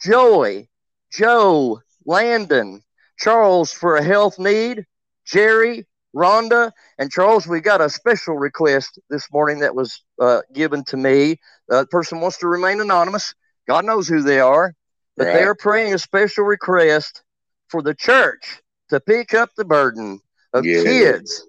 Joy, 0.00 0.68
Joe, 1.12 1.80
Landon, 2.06 2.82
Charles 3.18 3.72
for 3.72 3.96
a 3.96 4.02
health 4.02 4.38
need, 4.38 4.86
Jerry, 5.26 5.86
Rhonda, 6.14 6.72
and 6.98 7.10
Charles. 7.10 7.46
We 7.46 7.60
got 7.60 7.80
a 7.80 7.90
special 7.90 8.36
request 8.36 8.98
this 9.10 9.26
morning 9.32 9.60
that 9.60 9.74
was 9.74 10.02
uh, 10.20 10.40
given 10.52 10.84
to 10.84 10.96
me. 10.96 11.36
The 11.68 11.86
person 11.86 12.20
wants 12.20 12.38
to 12.38 12.48
remain 12.48 12.80
anonymous. 12.80 13.34
God 13.68 13.84
knows 13.84 14.08
who 14.08 14.22
they 14.22 14.40
are, 14.40 14.74
but 15.16 15.26
right. 15.26 15.34
they're 15.34 15.54
praying 15.54 15.94
a 15.94 15.98
special 15.98 16.44
request 16.44 17.22
for 17.68 17.82
the 17.82 17.94
church 17.94 18.60
to 18.88 19.00
pick 19.00 19.34
up 19.34 19.50
the 19.56 19.64
burden 19.64 20.20
of 20.52 20.64
yeah. 20.64 20.82
kids 20.82 21.46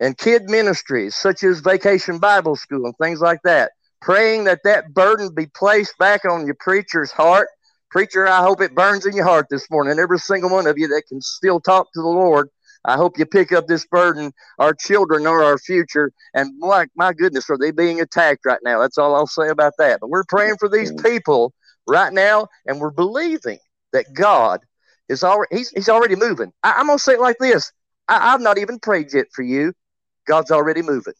and 0.00 0.16
kid 0.16 0.44
ministries 0.44 1.16
such 1.16 1.42
as 1.42 1.60
Vacation 1.60 2.18
Bible 2.18 2.56
School 2.56 2.86
and 2.86 2.94
things 3.00 3.20
like 3.20 3.40
that. 3.44 3.72
Praying 4.00 4.44
that 4.44 4.60
that 4.64 4.92
burden 4.92 5.34
be 5.34 5.46
placed 5.46 5.96
back 5.98 6.24
on 6.24 6.46
your 6.46 6.56
preacher's 6.60 7.10
heart. 7.10 7.48
Preacher, 7.94 8.26
I 8.26 8.42
hope 8.42 8.60
it 8.60 8.74
burns 8.74 9.06
in 9.06 9.14
your 9.14 9.24
heart 9.24 9.46
this 9.50 9.70
morning. 9.70 10.00
Every 10.00 10.18
single 10.18 10.50
one 10.50 10.66
of 10.66 10.76
you 10.76 10.88
that 10.88 11.04
can 11.08 11.20
still 11.20 11.60
talk 11.60 11.92
to 11.92 12.02
the 12.02 12.08
Lord, 12.08 12.48
I 12.84 12.96
hope 12.96 13.20
you 13.20 13.24
pick 13.24 13.52
up 13.52 13.68
this 13.68 13.86
burden. 13.86 14.32
Our 14.58 14.74
children 14.74 15.28
are 15.28 15.44
our 15.44 15.58
future. 15.58 16.10
And 16.34 16.58
my, 16.58 16.88
my 16.96 17.12
goodness, 17.12 17.48
are 17.50 17.56
they 17.56 17.70
being 17.70 18.00
attacked 18.00 18.44
right 18.44 18.58
now? 18.64 18.80
That's 18.80 18.98
all 18.98 19.14
I'll 19.14 19.28
say 19.28 19.48
about 19.48 19.74
that. 19.78 20.00
But 20.00 20.10
we're 20.10 20.24
praying 20.24 20.56
for 20.58 20.68
these 20.68 20.92
people 21.04 21.54
right 21.86 22.12
now, 22.12 22.48
and 22.66 22.80
we're 22.80 22.90
believing 22.90 23.60
that 23.92 24.06
God 24.12 24.58
is 25.08 25.22
already 25.22 25.56
he's, 25.56 25.70
he's 25.70 25.88
already 25.88 26.16
moving. 26.16 26.52
I, 26.64 26.80
am 26.80 26.88
gonna 26.88 26.98
say 26.98 27.12
it 27.12 27.20
like 27.20 27.38
this. 27.38 27.70
I, 28.08 28.32
have 28.32 28.40
not 28.40 28.58
even 28.58 28.80
prayed 28.80 29.14
yet 29.14 29.26
for 29.32 29.42
you. 29.42 29.72
God's 30.26 30.50
already 30.50 30.82
moving. 30.82 31.14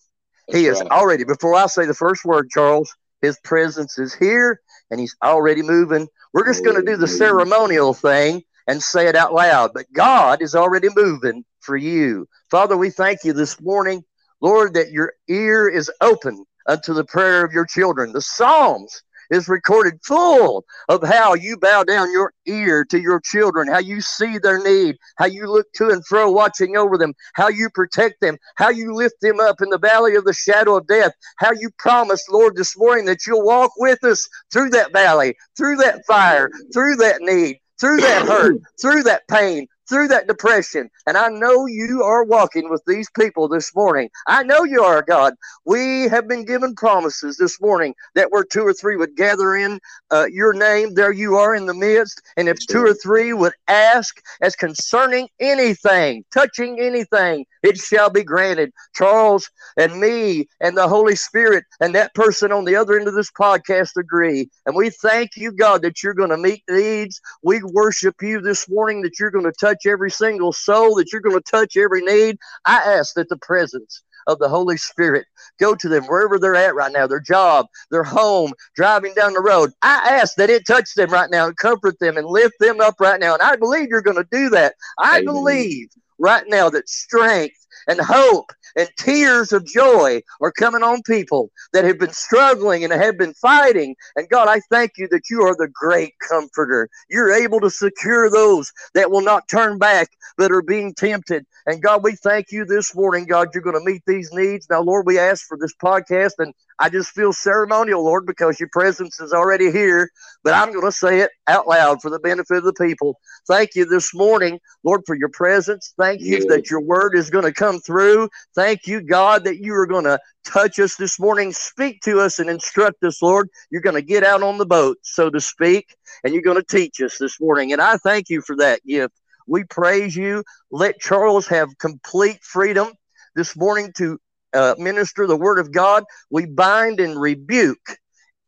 He 0.51 0.67
is 0.67 0.81
already, 0.81 1.23
before 1.23 1.55
I 1.55 1.67
say 1.67 1.87
the 1.87 1.95
first 1.95 2.25
word, 2.25 2.51
Charles, 2.51 2.93
his 3.23 3.39
presence 3.45 3.97
is 3.97 4.13
here 4.13 4.61
and 4.95 5.01
he's 5.01 5.17
already 5.25 5.61
moving. 5.61 6.07
We're 6.33 6.47
just 6.47 6.65
going 6.65 6.77
to 6.77 6.89
do 6.89 6.97
the 6.97 7.09
ceremonial 7.09 7.95
thing 7.95 8.45
and 8.69 8.81
say 8.81 9.09
it 9.09 9.17
out 9.17 9.35
loud, 9.35 9.73
but 9.75 9.93
God 9.93 10.41
is 10.41 10.55
already 10.55 10.89
moving 10.95 11.45
for 11.59 11.77
you. 11.77 12.29
Father, 12.49 12.77
we 12.77 12.91
thank 12.91 13.25
you 13.25 13.33
this 13.33 13.61
morning, 13.61 14.05
Lord, 14.41 14.75
that 14.75 14.93
your 14.93 15.15
ear 15.29 15.69
is 15.69 15.91
open 16.01 16.45
unto 16.69 16.95
the 16.95 17.05
prayer 17.05 17.45
of 17.45 17.53
your 17.53 17.67
children. 17.67 18.13
The 18.13 18.23
Psalms 18.23 19.03
is 19.31 19.49
recorded 19.49 19.95
full 20.03 20.65
of 20.89 21.03
how 21.03 21.35
you 21.35 21.57
bow 21.57 21.85
down 21.85 22.13
your 22.13 22.33
ear 22.47 22.85
to 22.87 23.01
your 23.01 23.21
children, 23.21 23.69
how 23.69 23.79
you 23.79 24.01
see 24.01 24.39
their 24.39 24.63
need, 24.63 24.97
how 25.17 25.27
you 25.27 25.47
look 25.47 25.67
to 25.75 25.89
and 25.89 26.05
fro 26.07 26.31
watching 26.31 26.77
over 26.77 26.99
them, 26.99 27.15
how 27.35 27.49
you 27.49 27.69
protect 27.71 28.21
them, 28.21 28.37
how 28.57 28.69
you 28.69 28.95
lift 28.95 29.17
them 29.21 29.41
up 29.41 29.61
in 29.61 29.71
the 29.71 29.79
valley 29.79 30.15
of 30.15 30.25
the 30.25 30.33
shadow 30.33 30.77
of 30.77 30.87
death, 30.87 31.13
how 31.39 31.53
you 31.53 31.71
promised, 31.79 32.31
Lord, 32.31 32.57
this 32.57 32.77
morning 32.77 33.05
that 33.07 33.27
you'll 33.27 33.45
walk 33.45 33.73
with 33.79 34.03
us 34.05 34.29
through 34.53 34.71
that 34.71 34.93
valley, 34.93 35.35
through 35.57 35.77
that 35.77 36.05
fire, 36.07 36.51
through 36.73 36.97
that 36.97 37.21
need, 37.21 37.59
through 37.81 38.01
that 38.01 38.27
hurt, 38.27 38.61
through 38.81 39.03
that 39.05 39.27
pain, 39.29 39.67
through 39.89 40.09
that 40.09 40.27
depression. 40.27 40.91
And 41.07 41.17
I 41.17 41.29
know 41.29 41.67
you 41.67 42.03
are 42.03 42.25
walking 42.25 42.71
with 42.71 42.83
these 42.87 43.09
people 43.11 43.49
this 43.49 43.75
morning. 43.75 44.09
I 44.27 44.43
know 44.43 44.65
you 44.65 44.83
are, 44.83 45.03
God. 45.03 45.35
We 45.65 46.09
have 46.09 46.29
been 46.29 46.45
given 46.45 46.75
promises 46.75 47.37
this 47.37 47.61
morning 47.61 47.95
that 48.15 48.31
where 48.31 48.45
two 48.45 48.63
or 48.67 48.73
three 48.73 48.97
would 48.97 49.17
gather 49.17 49.57
in 49.57 49.81
uh, 50.11 50.27
your 50.31 50.53
name, 50.53 50.95
there 50.95 51.13
you 51.13 51.37
are 51.37 51.55
in 51.55 51.67
the 51.67 51.75
midst. 51.75 52.23
And 52.37 52.49
if 52.49 52.59
two 52.67 52.85
or 52.85 52.95
three 52.95 53.33
would 53.33 53.55
ask 53.69 54.21
as 54.41 54.57
concerning 54.57 55.29
anything, 55.41 56.25
touching 56.33 56.81
anything, 56.81 57.47
it 57.63 57.79
shall 57.79 58.11
be 58.11 58.23
granted. 58.23 58.73
Charles 58.95 59.51
and 59.77 59.99
me 59.99 60.49
and 60.61 60.77
the 60.77 60.89
Holy 60.89 61.17
Spirit 61.17 61.65
and 61.81 61.95
that 61.95 62.15
person 62.15 62.53
on 62.53 62.65
the 62.65 62.77
other 62.77 62.99
end 62.99 63.09
of 63.09 63.15
this 63.15 63.31
podcast 63.31 63.97
agree. 63.97 64.49
And 64.67 64.77
we 64.77 64.91
thank 64.91 65.37
you, 65.37 65.53
God, 65.53 65.83
that 65.83 66.03
you're 66.03 66.15
going 66.15 66.31
to 66.31 66.37
meet 66.37 66.63
needs. 66.69 67.21
We 67.43 67.63
worship 67.63 68.17
you 68.23 68.41
this 68.41 68.69
morning 68.69 69.03
that 69.03 69.19
you're 69.19 69.31
going 69.31 69.45
to 69.45 69.53
touch 69.75 69.87
every 69.87 70.11
single 70.11 70.53
soul, 70.53 70.95
that 70.97 71.13
you're 71.13 71.21
going 71.21 71.37
to 71.37 71.51
touch 71.51 71.77
every 71.77 72.03
need. 72.03 72.39
I 72.65 72.77
ask 72.77 73.15
that 73.15 73.29
the 73.29 73.39
presence 73.39 74.03
of 74.27 74.39
the 74.39 74.49
Holy 74.49 74.77
Spirit 74.77 75.27
go 75.61 75.75
to 75.75 75.89
them 75.89 76.05
wherever 76.05 76.39
they're 76.39 76.57
at 76.57 76.75
right 76.75 76.93
now, 76.93 77.07
their 77.07 77.21
job, 77.21 77.67
their 77.91 78.03
home, 78.05 78.53
driving 78.75 79.13
down 79.15 79.35
the 79.35 79.41
road. 79.41 79.71
I 79.83 80.19
ask 80.21 80.35
that 80.37 80.51
it 80.51 80.67
touch 80.67 80.95
them 80.95 81.11
right 81.11 81.31
now 81.31 81.47
and 81.47 81.57
comfort 81.57 81.99
them 81.99 82.17
and 82.17 82.27
lift 82.27 82.55
them 82.59 82.81
up 82.81 82.95
right 83.01 83.21
now. 83.21 83.35
And 83.35 83.43
I 83.43 83.57
believe 83.57 83.89
you're 83.89 84.03
going 84.03 84.17
to 84.17 84.29
do 84.31 84.49
that. 84.51 84.75
I 84.99 85.19
Amen. 85.19 85.25
believe 85.25 85.89
right 86.19 86.45
now 86.49 86.71
that 86.71 86.89
strength 86.89 87.57
and 87.89 88.01
hope 88.01 88.51
and 88.77 88.89
tears 88.99 89.53
of 89.53 89.67
joy 89.67 90.21
are 90.41 90.53
coming 90.53 90.83
on 90.83 91.03
people 91.03 91.51
that 91.73 91.85
have 91.85 91.99
been 91.99 92.13
struggling 92.13 92.85
and 92.85 92.93
have 92.93 93.19
been 93.19 93.35
fighting. 93.35 93.95
And 94.17 94.29
God, 94.29 94.49
I 94.49 94.61
thank 94.71 94.93
you 94.97 95.09
that 95.11 95.31
you 95.31 95.43
are 95.43 95.57
the 95.57 95.69
great 95.73 96.15
comforter. 96.29 96.89
You're 97.09 97.33
able 97.33 97.61
to 97.61 97.71
secure 97.71 98.31
those 98.31 98.73
that 98.95 99.11
will 99.11 99.23
not 99.23 99.49
turn 99.49 99.79
back 99.79 100.09
that 100.39 100.53
are 100.53 100.63
being 100.63 100.95
tempted. 100.95 101.45
And 101.67 101.83
God, 101.83 102.03
we 102.03 102.17
thank 102.17 102.51
you 102.51 102.65
this 102.65 102.95
morning, 102.95 103.27
God, 103.27 103.49
you're 103.55 103.63
going 103.63 103.79
to 103.79 103.93
meet 103.93 104.03
these 104.07 104.33
needs. 104.33 104.67
Now, 104.69 104.81
Lord, 104.83 105.07
we 105.07 105.19
ask 105.19 105.47
for 105.47 105.57
this 105.59 105.75
podcast, 105.83 106.35
and 106.39 106.53
I 106.79 106.89
just 106.89 107.11
feel 107.11 107.33
ceremonial, 107.33 108.05
Lord, 108.05 108.27
because 108.27 108.59
your 108.59 108.69
presence 108.73 109.21
is 109.21 109.33
already 109.33 109.71
here. 109.71 110.11
But 110.43 110.55
I'm 110.55 110.73
going 110.73 110.85
to 110.85 110.93
say 110.93 111.21
it 111.21 111.31
out 111.47 111.69
loud 111.69 112.03
for 112.03 112.11
the 112.11 112.19
benefit 112.19 112.59
of 112.59 112.65
the 112.65 112.73
people. 112.73 113.19
Thank 113.47 113.75
you 113.75 113.85
this 113.85 114.15
morning, 114.15 114.59
Lord, 114.83 115.03
for 115.07 115.15
your 115.15 115.29
presence. 115.29 115.95
Thank 115.99 116.21
you 116.21 116.39
yeah. 116.39 116.45
that 116.49 116.71
your 116.71 116.81
word 116.81 117.17
is 117.17 117.31
going 117.31 117.45
to 117.45 117.53
come 117.53 117.81
through. 117.81 118.29
Thank 118.55 118.87
you, 118.87 119.01
God, 119.01 119.45
that 119.45 119.59
you 119.59 119.75
are 119.75 119.87
going 119.87 120.05
to 120.05 120.19
touch 120.45 120.79
us 120.79 120.97
this 120.97 121.19
morning, 121.19 121.53
speak 121.53 122.01
to 122.03 122.21
us, 122.21 122.39
and 122.39 122.51
instruct 122.51 123.03
us, 123.05 123.23
Lord. 123.23 123.49
You're 123.71 123.81
going 123.81 123.97
to 123.97 124.03
get 124.03 124.25
out 124.25 124.43
on 124.43 124.59
the 124.59 124.67
boat, 124.67 124.99
so 125.03 125.31
to 125.31 125.41
speak, 125.41 125.97
and 126.23 126.35
you're 126.35 126.43
going 126.43 126.57
to 126.57 126.63
teach 126.63 127.01
us 127.01 127.19
this 127.19 127.41
morning. 127.41 127.73
And 127.73 127.81
I 127.81 127.97
thank 127.99 128.29
you 128.29 128.43
for 128.43 128.57
that 128.57 128.85
gift. 128.85 129.15
We 129.47 129.65
praise 129.65 130.17
you. 130.17 130.43
Let 130.71 131.01
Charles 131.01 131.47
have 131.49 131.77
complete 131.79 132.43
freedom 132.43 132.93
this 133.35 133.57
morning 133.57 133.93
to 133.97 134.19
uh, 134.55 134.75
minister 134.79 135.27
the 135.27 135.37
word 135.37 135.59
of 135.59 135.73
God. 135.73 136.05
We 136.31 136.47
bind 136.47 137.01
and 137.01 137.21
rebuke 137.21 137.99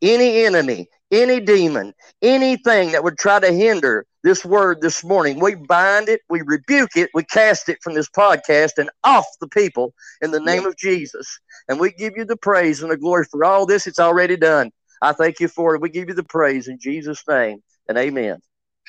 any 0.03 0.45
enemy, 0.45 0.89
any 1.11 1.41
demon, 1.41 1.95
anything 2.23 2.93
that 2.93 3.05
would 3.05 3.19
try 3.19 3.41
to 3.41 3.53
hinder 3.53 4.07
this 4.23 4.45
word 4.45 4.81
this 4.81 5.05
morning. 5.05 5.41
We 5.41 5.55
bind 5.55 6.09
it, 6.09 6.21
we 6.29 6.43
rebuke 6.43 6.97
it, 6.97 7.11
we 7.15 7.25
cast 7.25 7.69
it 7.69 7.79
from 7.83 7.95
this 7.95 8.09
podcast 8.09 8.73
and 8.79 8.91
off 9.05 9.27
the 9.41 9.49
people 9.49 9.95
in 10.21 10.33
the 10.33 10.41
name 10.41 10.63
yeah. 10.63 10.69
of 10.69 10.77
Jesus. 10.77 11.39
And 11.69 11.79
we 11.79 11.93
give 11.93 12.15
you 12.17 12.25
the 12.25 12.37
praise 12.37 12.83
and 12.83 12.91
the 12.91 12.97
glory 12.97 13.25
for 13.31 13.45
all 13.45 13.67
this. 13.67 13.87
It's 13.87 14.01
already 14.01 14.37
done. 14.37 14.71
I 15.03 15.13
thank 15.13 15.41
you 15.41 15.49
for 15.49 15.75
it. 15.75 15.81
We 15.81 15.91
give 15.91 16.09
you 16.09 16.15
the 16.15 16.25
praise 16.25 16.69
in 16.69 16.79
Jesus' 16.81 17.23
name 17.29 17.63
and 17.89 17.97
amen. 17.99 18.41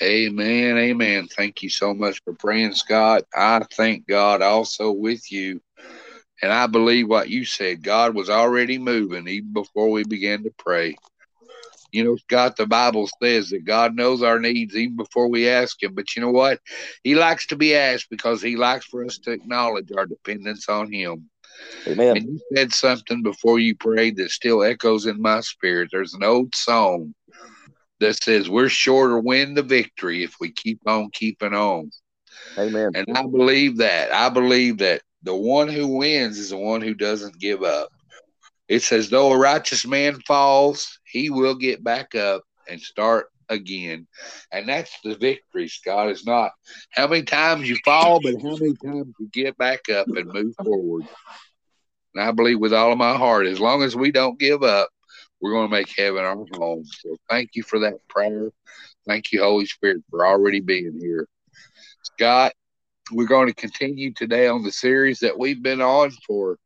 Amen. 0.02 0.78
Amen. 0.78 1.28
Thank 1.28 1.64
you 1.64 1.70
so 1.70 1.94
much 1.94 2.22
for 2.24 2.34
praying, 2.34 2.74
Scott. 2.74 3.24
I 3.36 3.66
thank 3.74 4.08
God 4.08 4.42
also 4.42 4.92
with 4.92 5.32
you. 5.32 5.60
And 6.42 6.52
I 6.52 6.68
believe 6.68 7.08
what 7.08 7.30
you 7.30 7.46
said. 7.46 7.84
God 7.84 8.14
was 8.14 8.30
already 8.30 8.78
moving 8.78 9.28
even 9.28 9.54
before 9.54 9.90
we 9.90 10.04
began 10.04 10.44
to 10.44 10.54
pray. 10.58 10.96
You 11.92 12.04
know, 12.04 12.16
Scott, 12.18 12.58
the 12.58 12.68
Bible 12.68 13.10
says 13.22 13.50
that 13.50 13.66
God 13.66 13.96
knows 13.96 14.22
our 14.22 14.40
needs 14.40 14.76
even 14.76 14.98
before 14.98 15.30
we 15.30 15.50
ask 15.50 15.82
Him. 15.82 15.96
But 15.96 16.16
you 16.16 16.22
know 16.22 16.32
what? 16.32 16.60
He 17.04 17.16
likes 17.16 17.48
to 17.48 17.56
be 17.56 17.76
asked 17.76 18.10
because 18.10 18.42
He 18.42 18.56
likes 18.56 18.86
for 18.86 19.04
us 19.04 19.18
to 19.20 19.32
acknowledge 19.32 19.92
our 19.98 20.06
dependence 20.06 20.68
on 20.70 20.92
Him. 20.92 21.30
Amen. 21.88 22.18
And 22.18 22.26
you 22.26 22.42
said 22.56 22.74
something 22.74 23.24
before 23.24 23.60
you 23.60 23.76
prayed 23.76 24.18
that 24.18 24.32
still 24.32 24.64
echoes 24.64 25.06
in 25.06 25.22
my 25.22 25.40
spirit. 25.40 25.90
There's 25.92 26.14
an 26.14 26.24
old 26.24 26.54
song 26.54 27.16
that 28.00 28.22
says 28.22 28.50
we're 28.50 28.70
sure 28.70 29.10
to 29.10 29.20
win 29.20 29.54
the 29.54 29.64
victory 29.64 30.24
if 30.24 30.36
we 30.40 30.52
keep 30.52 30.80
on 30.86 31.10
keeping 31.12 31.54
on. 31.54 31.92
Amen. 32.60 32.92
And 32.96 33.08
I 33.16 33.24
believe 33.24 33.78
that. 33.78 34.12
I 34.14 34.30
believe 34.30 34.80
that 34.80 35.02
the 35.24 35.36
one 35.36 35.68
who 35.68 35.98
wins 35.98 36.38
is 36.38 36.50
the 36.50 36.58
one 36.58 36.82
who 36.82 36.94
doesn't 36.94 37.40
give 37.40 37.64
up. 37.64 37.90
It 38.68 38.84
says, 38.84 39.10
though 39.10 39.32
a 39.32 39.38
righteous 39.38 39.86
man 39.86 40.20
falls, 40.28 41.00
he 41.06 41.30
will 41.30 41.56
get 41.56 41.84
back 41.84 42.16
up 42.16 42.44
and 42.70 42.82
start 42.82 43.28
again. 43.50 44.08
And 44.52 44.68
that's 44.68 44.92
the 45.04 45.16
victory, 45.16 45.70
Scott. 45.70 46.10
It's 46.10 46.26
not 46.26 46.52
how 46.92 47.08
many 47.08 47.24
times 47.24 47.70
you 47.70 47.78
fall, 47.86 48.20
but 48.20 48.36
how 48.44 48.58
many 48.58 48.74
times 48.76 49.14
you 49.20 49.30
get 49.32 49.58
back 49.58 49.90
up 49.90 50.08
and 50.08 50.32
move 50.34 50.54
forward. 50.64 51.06
And 52.14 52.24
I 52.24 52.32
believe 52.32 52.60
with 52.60 52.74
all 52.74 52.92
of 52.92 52.98
my 52.98 53.16
heart, 53.16 53.46
as 53.48 53.60
long 53.60 53.84
as 53.84 53.96
we 53.96 54.12
don't 54.12 54.40
give 54.40 54.64
up, 54.64 54.90
we're 55.40 55.52
going 55.52 55.70
to 55.70 55.76
make 55.76 55.94
heaven 55.96 56.26
our 56.26 56.36
home. 56.54 56.84
So 56.86 57.16
thank 57.30 57.52
you 57.54 57.64
for 57.64 57.80
that 57.80 58.00
prayer. 58.10 58.52
Thank 59.08 59.32
you, 59.32 59.42
Holy 59.44 59.66
Spirit, 59.66 60.02
for 60.10 60.26
already 60.26 60.60
being 60.60 61.00
here. 61.00 61.28
Scott, 62.02 62.54
we're 63.12 63.28
going 63.28 63.48
to 63.48 63.54
continue 63.54 64.14
today 64.14 64.48
on 64.48 64.64
the 64.64 64.72
series 64.72 65.20
that 65.20 65.38
we've 65.38 65.62
been 65.62 65.82
on 65.82 66.12
for 66.28 66.58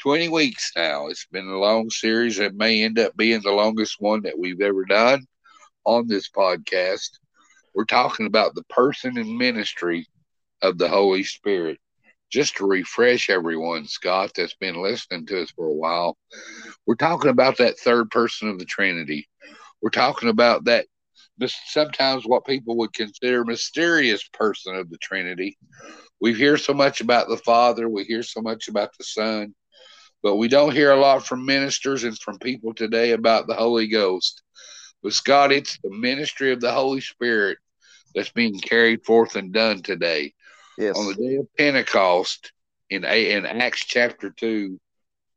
20 0.00 0.28
weeks 0.28 0.72
now. 0.76 1.08
It's 1.08 1.26
been 1.26 1.48
a 1.48 1.58
long 1.58 1.90
series. 1.90 2.38
It 2.38 2.54
may 2.54 2.82
end 2.82 2.98
up 2.98 3.16
being 3.16 3.40
the 3.42 3.52
longest 3.52 3.96
one 4.00 4.22
that 4.22 4.38
we've 4.38 4.60
ever 4.60 4.84
done. 4.84 5.26
on 5.84 6.06
this 6.06 6.28
podcast. 6.30 7.10
We're 7.74 7.84
talking 7.84 8.26
about 8.26 8.54
the 8.54 8.64
person 8.64 9.18
and 9.18 9.36
ministry 9.38 10.06
of 10.62 10.78
the 10.78 10.88
Holy 10.88 11.24
Spirit. 11.24 11.78
Just 12.30 12.56
to 12.56 12.66
refresh 12.66 13.30
everyone, 13.30 13.86
Scott, 13.86 14.32
that's 14.36 14.54
been 14.54 14.82
listening 14.82 15.26
to 15.26 15.42
us 15.42 15.50
for 15.50 15.66
a 15.66 15.74
while, 15.74 16.16
we're 16.86 16.94
talking 16.96 17.30
about 17.30 17.58
that 17.58 17.78
third 17.78 18.10
person 18.10 18.48
of 18.48 18.58
the 18.58 18.64
Trinity. 18.64 19.28
We're 19.82 19.90
talking 19.90 20.28
about 20.28 20.64
that 20.64 20.86
sometimes 21.66 22.24
what 22.24 22.46
people 22.46 22.76
would 22.76 22.92
consider 22.92 23.44
mysterious 23.44 24.26
person 24.28 24.74
of 24.74 24.90
the 24.90 24.98
Trinity. 24.98 25.58
We 26.20 26.34
hear 26.34 26.56
so 26.56 26.72
much 26.72 27.00
about 27.00 27.28
the 27.28 27.36
Father, 27.38 27.88
we 27.88 28.04
hear 28.04 28.22
so 28.22 28.40
much 28.40 28.68
about 28.68 28.90
the 28.98 29.04
Son, 29.04 29.54
but 30.22 30.36
we 30.36 30.48
don't 30.48 30.72
hear 30.72 30.92
a 30.92 31.00
lot 31.00 31.26
from 31.26 31.44
ministers 31.44 32.04
and 32.04 32.18
from 32.18 32.38
people 32.38 32.72
today 32.74 33.12
about 33.12 33.46
the 33.46 33.54
Holy 33.54 33.88
Ghost. 33.88 34.42
But 35.02 35.12
Scott, 35.12 35.52
it's 35.52 35.78
the 35.82 35.90
ministry 35.90 36.52
of 36.52 36.60
the 36.60 36.72
Holy 36.72 37.00
Spirit 37.00 37.58
that's 38.14 38.30
being 38.30 38.58
carried 38.58 39.04
forth 39.04 39.36
and 39.36 39.52
done 39.52 39.82
today. 39.82 40.32
Yes. 40.78 40.96
On 40.96 41.06
the 41.06 41.14
day 41.14 41.36
of 41.36 41.46
Pentecost 41.56 42.52
in 42.90 43.04
in 43.04 43.44
Acts 43.44 43.84
chapter 43.84 44.30
two, 44.30 44.80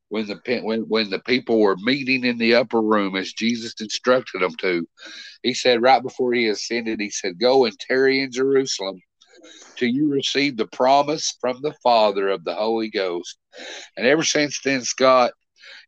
when 0.10 0.28
the 0.28 0.62
when 0.64 0.82
when 0.82 1.10
the 1.10 1.20
people 1.20 1.60
were 1.60 1.78
meeting 1.78 2.24
in 2.24 2.38
the 2.38 2.56
upper 2.56 2.82
room 2.82 3.16
as 3.16 3.34
Jesus 3.34 3.74
instructed 3.80 4.42
them 4.42 4.56
to, 4.60 4.88
he 5.44 5.54
said 5.54 5.82
right 5.82 6.02
before 6.02 6.34
he 6.34 6.48
ascended, 6.48 7.00
he 7.00 7.10
said, 7.10 7.40
"Go 7.40 7.66
and 7.66 7.78
tarry 7.80 8.22
in 8.22 8.32
Jerusalem 8.32 9.02
till 9.76 9.90
you 9.90 10.10
receive 10.10 10.58
the 10.58 10.68
promise 10.68 11.36
from 11.42 11.62
the 11.62 11.74
Father 11.84 12.30
of 12.30 12.44
the 12.44 12.56
Holy 12.56 12.90
Ghost." 12.90 13.38
And 13.98 14.06
ever 14.06 14.24
since 14.24 14.62
then, 14.62 14.84
Scott, 14.84 15.34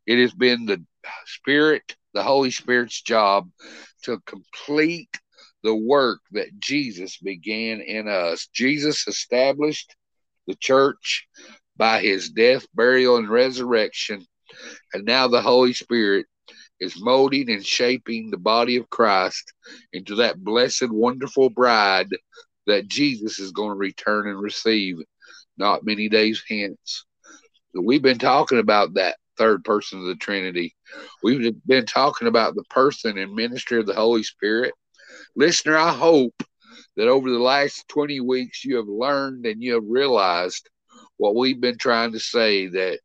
it 0.06 0.18
has 0.18 0.32
been 0.34 0.66
the 0.66 0.84
Spirit, 1.26 1.96
the 2.12 2.22
Holy 2.22 2.50
Spirit's 2.50 3.00
job 3.00 3.50
to 4.02 4.20
complete 4.26 5.10
the 5.62 5.74
work 5.74 6.20
that 6.32 6.58
Jesus 6.58 7.18
began 7.18 7.80
in 7.80 8.08
us. 8.08 8.48
Jesus 8.52 9.06
established 9.06 9.94
the 10.46 10.56
church 10.56 11.26
by 11.80 11.98
his 11.98 12.28
death, 12.28 12.66
burial, 12.74 13.16
and 13.16 13.30
resurrection. 13.30 14.26
And 14.92 15.06
now 15.06 15.28
the 15.28 15.40
Holy 15.40 15.72
Spirit 15.72 16.26
is 16.78 17.00
molding 17.00 17.50
and 17.50 17.64
shaping 17.64 18.30
the 18.30 18.36
body 18.36 18.76
of 18.76 18.90
Christ 18.90 19.54
into 19.94 20.16
that 20.16 20.44
blessed, 20.44 20.90
wonderful 20.90 21.48
bride 21.48 22.08
that 22.66 22.86
Jesus 22.86 23.38
is 23.38 23.50
going 23.52 23.70
to 23.70 23.76
return 23.76 24.28
and 24.28 24.38
receive 24.38 24.98
not 25.56 25.86
many 25.86 26.10
days 26.10 26.42
hence. 26.46 27.06
we've 27.72 28.02
been 28.02 28.18
talking 28.18 28.58
about 28.58 28.92
that 28.94 29.16
third 29.38 29.64
person 29.64 30.00
of 30.00 30.06
the 30.06 30.16
Trinity. 30.16 30.76
We've 31.22 31.54
been 31.66 31.86
talking 31.86 32.28
about 32.28 32.56
the 32.56 32.64
person 32.64 33.16
and 33.16 33.32
ministry 33.32 33.78
of 33.78 33.86
the 33.86 33.94
Holy 33.94 34.22
Spirit. 34.22 34.74
Listener, 35.34 35.78
I 35.78 35.94
hope 35.94 36.42
that 36.96 37.08
over 37.08 37.30
the 37.30 37.38
last 37.38 37.88
20 37.88 38.20
weeks 38.20 38.66
you 38.66 38.76
have 38.76 38.86
learned 38.86 39.46
and 39.46 39.62
you 39.62 39.72
have 39.74 39.84
realized 39.86 40.68
what 41.20 41.36
we've 41.36 41.60
been 41.60 41.76
trying 41.76 42.12
to 42.12 42.18
say 42.18 42.66
that 42.66 42.98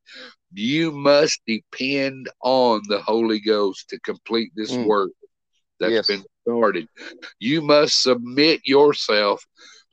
you 0.54 0.90
must 0.92 1.42
depend 1.46 2.30
on 2.42 2.82
the 2.88 3.02
Holy 3.02 3.42
Ghost 3.42 3.90
to 3.90 4.00
complete 4.00 4.52
this 4.56 4.72
mm. 4.72 4.86
work 4.86 5.12
that's 5.82 5.92
yes. 5.92 6.08
been 6.08 6.24
started. 6.48 6.88
You 7.40 7.62
must 7.62 8.02
submit 8.02 8.62
yourself 8.64 9.44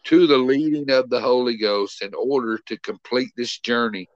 to 0.04 0.28
the 0.28 0.38
leading 0.38 0.88
of 0.92 1.10
the 1.10 1.20
Holy 1.20 1.56
Ghost 1.56 2.00
in 2.00 2.12
order 2.14 2.60
to 2.66 2.78
complete 2.78 3.30
this 3.36 3.58
journey. 3.58 4.06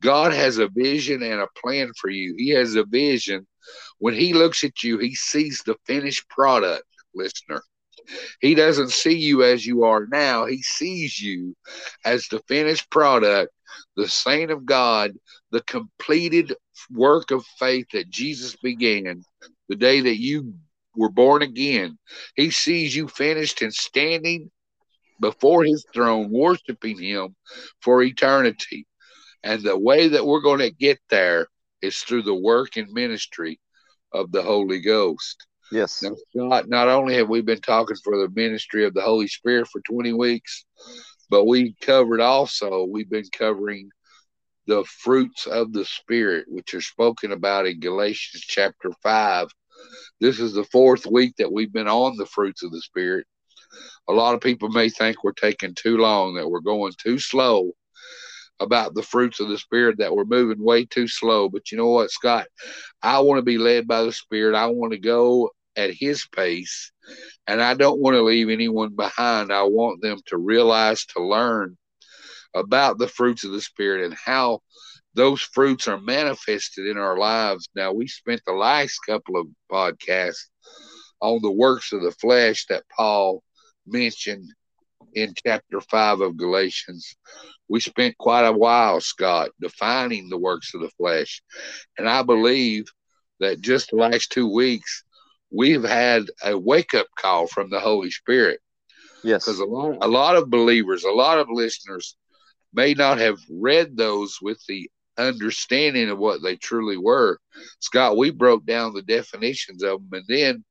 God 0.00 0.32
has 0.32 0.56
a 0.56 0.68
vision 0.68 1.22
and 1.22 1.42
a 1.42 1.48
plan 1.62 1.92
for 2.00 2.08
you. 2.08 2.34
He 2.38 2.48
has 2.50 2.76
a 2.76 2.84
vision. 2.86 3.46
When 3.98 4.14
He 4.14 4.32
looks 4.32 4.64
at 4.64 4.82
you, 4.82 4.96
He 4.96 5.14
sees 5.14 5.62
the 5.66 5.76
finished 5.84 6.26
product, 6.30 6.84
listener. 7.14 7.62
He 8.40 8.54
doesn't 8.54 8.90
see 8.90 9.16
you 9.16 9.42
as 9.42 9.66
you 9.66 9.84
are 9.84 10.06
now. 10.06 10.46
He 10.46 10.62
sees 10.62 11.20
you 11.20 11.54
as 12.04 12.28
the 12.28 12.40
finished 12.48 12.90
product, 12.90 13.52
the 13.96 14.08
saint 14.08 14.50
of 14.50 14.66
God, 14.66 15.12
the 15.50 15.62
completed 15.62 16.54
work 16.90 17.30
of 17.30 17.44
faith 17.58 17.86
that 17.92 18.10
Jesus 18.10 18.56
began 18.56 19.22
the 19.68 19.76
day 19.76 20.00
that 20.00 20.20
you 20.20 20.54
were 20.96 21.10
born 21.10 21.42
again. 21.42 21.98
He 22.36 22.50
sees 22.50 22.94
you 22.94 23.08
finished 23.08 23.62
and 23.62 23.72
standing 23.72 24.50
before 25.20 25.64
his 25.64 25.84
throne, 25.92 26.30
worshiping 26.30 27.00
him 27.00 27.34
for 27.80 28.02
eternity. 28.02 28.86
And 29.42 29.62
the 29.62 29.78
way 29.78 30.08
that 30.08 30.26
we're 30.26 30.40
going 30.40 30.60
to 30.60 30.70
get 30.70 30.98
there 31.10 31.48
is 31.82 31.98
through 31.98 32.22
the 32.22 32.34
work 32.34 32.76
and 32.76 32.90
ministry 32.92 33.60
of 34.12 34.32
the 34.32 34.42
Holy 34.42 34.80
Ghost. 34.80 35.46
Yes. 35.74 36.04
Now, 36.04 36.14
not, 36.34 36.68
not 36.68 36.86
only 36.86 37.16
have 37.16 37.28
we 37.28 37.40
been 37.40 37.60
talking 37.60 37.96
for 38.04 38.16
the 38.16 38.28
ministry 38.32 38.84
of 38.84 38.94
the 38.94 39.02
Holy 39.02 39.26
Spirit 39.26 39.66
for 39.66 39.80
20 39.80 40.12
weeks, 40.12 40.66
but 41.28 41.46
we 41.46 41.74
covered 41.80 42.20
also, 42.20 42.84
we've 42.84 43.10
been 43.10 43.28
covering 43.36 43.90
the 44.68 44.84
fruits 44.84 45.48
of 45.48 45.72
the 45.72 45.84
Spirit, 45.84 46.44
which 46.46 46.74
are 46.74 46.80
spoken 46.80 47.32
about 47.32 47.66
in 47.66 47.80
Galatians 47.80 48.44
chapter 48.46 48.92
5. 49.02 49.48
This 50.20 50.38
is 50.38 50.52
the 50.52 50.62
fourth 50.62 51.06
week 51.06 51.34
that 51.38 51.52
we've 51.52 51.72
been 51.72 51.88
on 51.88 52.16
the 52.16 52.26
fruits 52.26 52.62
of 52.62 52.70
the 52.70 52.80
Spirit. 52.80 53.26
A 54.08 54.12
lot 54.12 54.36
of 54.36 54.40
people 54.40 54.68
may 54.68 54.88
think 54.88 55.24
we're 55.24 55.32
taking 55.32 55.74
too 55.74 55.96
long, 55.98 56.36
that 56.36 56.48
we're 56.48 56.60
going 56.60 56.92
too 57.02 57.18
slow 57.18 57.72
about 58.60 58.94
the 58.94 59.02
fruits 59.02 59.40
of 59.40 59.48
the 59.48 59.58
Spirit, 59.58 59.98
that 59.98 60.14
we're 60.14 60.24
moving 60.24 60.62
way 60.62 60.84
too 60.84 61.08
slow. 61.08 61.48
But 61.48 61.72
you 61.72 61.78
know 61.78 61.88
what, 61.88 62.12
Scott? 62.12 62.46
I 63.02 63.18
want 63.18 63.38
to 63.38 63.42
be 63.42 63.58
led 63.58 63.88
by 63.88 64.04
the 64.04 64.12
Spirit. 64.12 64.54
I 64.54 64.68
want 64.68 64.92
to 64.92 64.98
go 64.98 65.50
at 65.76 65.94
His 65.94 66.26
pace, 66.26 66.92
and 67.46 67.62
I 67.62 67.74
don't 67.74 68.00
want 68.00 68.14
to 68.14 68.22
leave 68.22 68.48
anyone 68.48 68.94
behind. 68.94 69.52
I 69.52 69.64
want 69.64 70.02
them 70.02 70.18
to 70.26 70.38
realize, 70.38 71.04
to 71.06 71.22
learn 71.22 71.76
about 72.54 72.98
the 72.98 73.08
fruits 73.08 73.44
of 73.44 73.52
the 73.52 73.60
Spirit 73.60 74.04
and 74.04 74.14
how 74.14 74.60
those 75.14 75.42
fruits 75.42 75.86
are 75.88 76.00
manifested 76.00 76.86
in 76.86 76.98
our 76.98 77.16
lives. 77.16 77.68
Now, 77.74 77.92
we 77.92 78.06
spent 78.08 78.42
the 78.46 78.52
last 78.52 78.98
couple 79.06 79.36
of 79.36 79.46
podcasts 79.70 80.48
on 81.20 81.40
the 81.40 81.50
works 81.50 81.92
of 81.92 82.02
the 82.02 82.12
flesh 82.12 82.66
that 82.66 82.84
Paul 82.94 83.42
mentioned 83.86 84.50
in 85.14 85.32
chapter 85.46 85.80
5 85.80 86.20
of 86.20 86.36
Galatians. 86.36 87.16
We 87.68 87.80
spent 87.80 88.18
quite 88.18 88.44
a 88.44 88.52
while, 88.52 89.00
Scott, 89.00 89.50
defining 89.60 90.28
the 90.28 90.38
works 90.38 90.74
of 90.74 90.80
the 90.80 90.90
flesh. 90.90 91.42
And 91.96 92.08
I 92.08 92.22
believe 92.22 92.86
that 93.40 93.60
just 93.60 93.90
the 93.90 93.96
last 93.96 94.30
two 94.32 94.52
weeks, 94.52 95.03
we've 95.54 95.84
had 95.84 96.24
a 96.44 96.58
wake 96.58 96.94
up 96.94 97.06
call 97.18 97.46
from 97.46 97.70
the 97.70 97.80
Holy 97.80 98.10
Spirit. 98.10 98.60
Yes. 99.22 99.44
Because 99.44 99.60
a 99.60 99.64
lot, 99.64 99.98
a 100.02 100.08
lot 100.08 100.36
of 100.36 100.50
believers, 100.50 101.04
a 101.04 101.10
lot 101.10 101.38
of 101.38 101.48
listeners 101.50 102.16
may 102.72 102.94
not 102.94 103.18
have 103.18 103.38
read 103.48 103.96
those 103.96 104.38
with 104.42 104.60
the 104.68 104.90
understanding 105.16 106.10
of 106.10 106.18
what 106.18 106.42
they 106.42 106.56
truly 106.56 106.96
were. 106.96 107.38
Scott, 107.78 108.16
we 108.16 108.30
broke 108.30 108.66
down 108.66 108.92
the 108.92 109.02
definitions 109.02 109.82
of 109.82 110.00
them, 110.10 110.20
and 110.20 110.24
then 110.28 110.64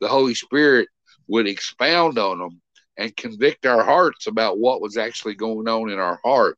the 0.00 0.08
Holy 0.08 0.34
Spirit 0.34 0.88
would 1.26 1.48
expound 1.48 2.18
on 2.18 2.38
them 2.38 2.60
and 2.96 3.16
convict 3.16 3.66
our 3.66 3.84
hearts 3.84 4.26
about 4.26 4.58
what 4.58 4.80
was 4.80 4.96
actually 4.96 5.34
going 5.34 5.68
on 5.68 5.90
in 5.90 5.98
our 5.98 6.20
heart. 6.24 6.56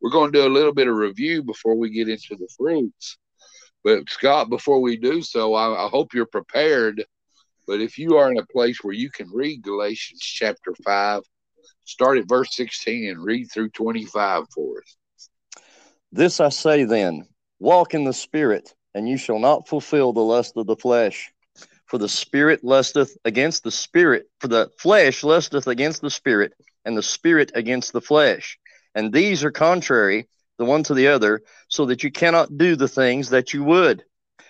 We're 0.00 0.10
going 0.10 0.32
to 0.32 0.38
do 0.38 0.46
a 0.46 0.52
little 0.52 0.74
bit 0.74 0.88
of 0.88 0.96
review 0.96 1.42
before 1.42 1.76
we 1.76 1.90
get 1.90 2.08
into 2.08 2.36
the 2.36 2.48
fruits. 2.56 3.18
But 3.84 4.08
Scott, 4.08 4.48
before 4.48 4.80
we 4.80 4.96
do 4.96 5.22
so, 5.22 5.54
I, 5.54 5.84
I 5.84 5.88
hope 5.88 6.14
you're 6.14 6.24
prepared. 6.24 7.04
But 7.66 7.80
if 7.80 7.98
you 7.98 8.16
are 8.16 8.30
in 8.30 8.38
a 8.38 8.46
place 8.46 8.78
where 8.82 8.94
you 8.94 9.10
can 9.10 9.30
read 9.30 9.62
Galatians 9.62 10.20
chapter 10.20 10.74
5, 10.84 11.22
start 11.84 12.18
at 12.18 12.28
verse 12.28 12.56
16 12.56 13.10
and 13.10 13.22
read 13.22 13.50
through 13.52 13.68
25 13.70 14.44
for 14.54 14.78
us. 14.78 14.96
This 16.10 16.40
I 16.40 16.48
say 16.48 16.84
then 16.84 17.26
walk 17.58 17.94
in 17.94 18.04
the 18.04 18.12
Spirit, 18.12 18.74
and 18.94 19.08
you 19.08 19.18
shall 19.18 19.38
not 19.38 19.68
fulfill 19.68 20.12
the 20.12 20.20
lust 20.20 20.56
of 20.56 20.66
the 20.66 20.76
flesh. 20.76 21.30
For 21.86 21.98
the 21.98 22.08
spirit 22.08 22.64
lusteth 22.64 23.16
against 23.24 23.62
the 23.62 23.70
spirit, 23.70 24.26
for 24.40 24.48
the 24.48 24.70
flesh 24.78 25.22
lusteth 25.22 25.66
against 25.66 26.00
the 26.00 26.10
spirit, 26.10 26.54
and 26.84 26.96
the 26.96 27.02
spirit 27.02 27.52
against 27.54 27.92
the 27.92 28.00
flesh. 28.00 28.58
And 28.94 29.12
these 29.12 29.44
are 29.44 29.50
contrary 29.50 30.28
the 30.58 30.64
one 30.64 30.82
to 30.84 30.94
the 30.94 31.08
other, 31.08 31.42
so 31.68 31.86
that 31.86 32.02
you 32.02 32.10
cannot 32.10 32.56
do 32.56 32.76
the 32.76 32.88
things 32.88 33.30
that 33.30 33.52
you 33.52 33.64
would. 33.64 34.04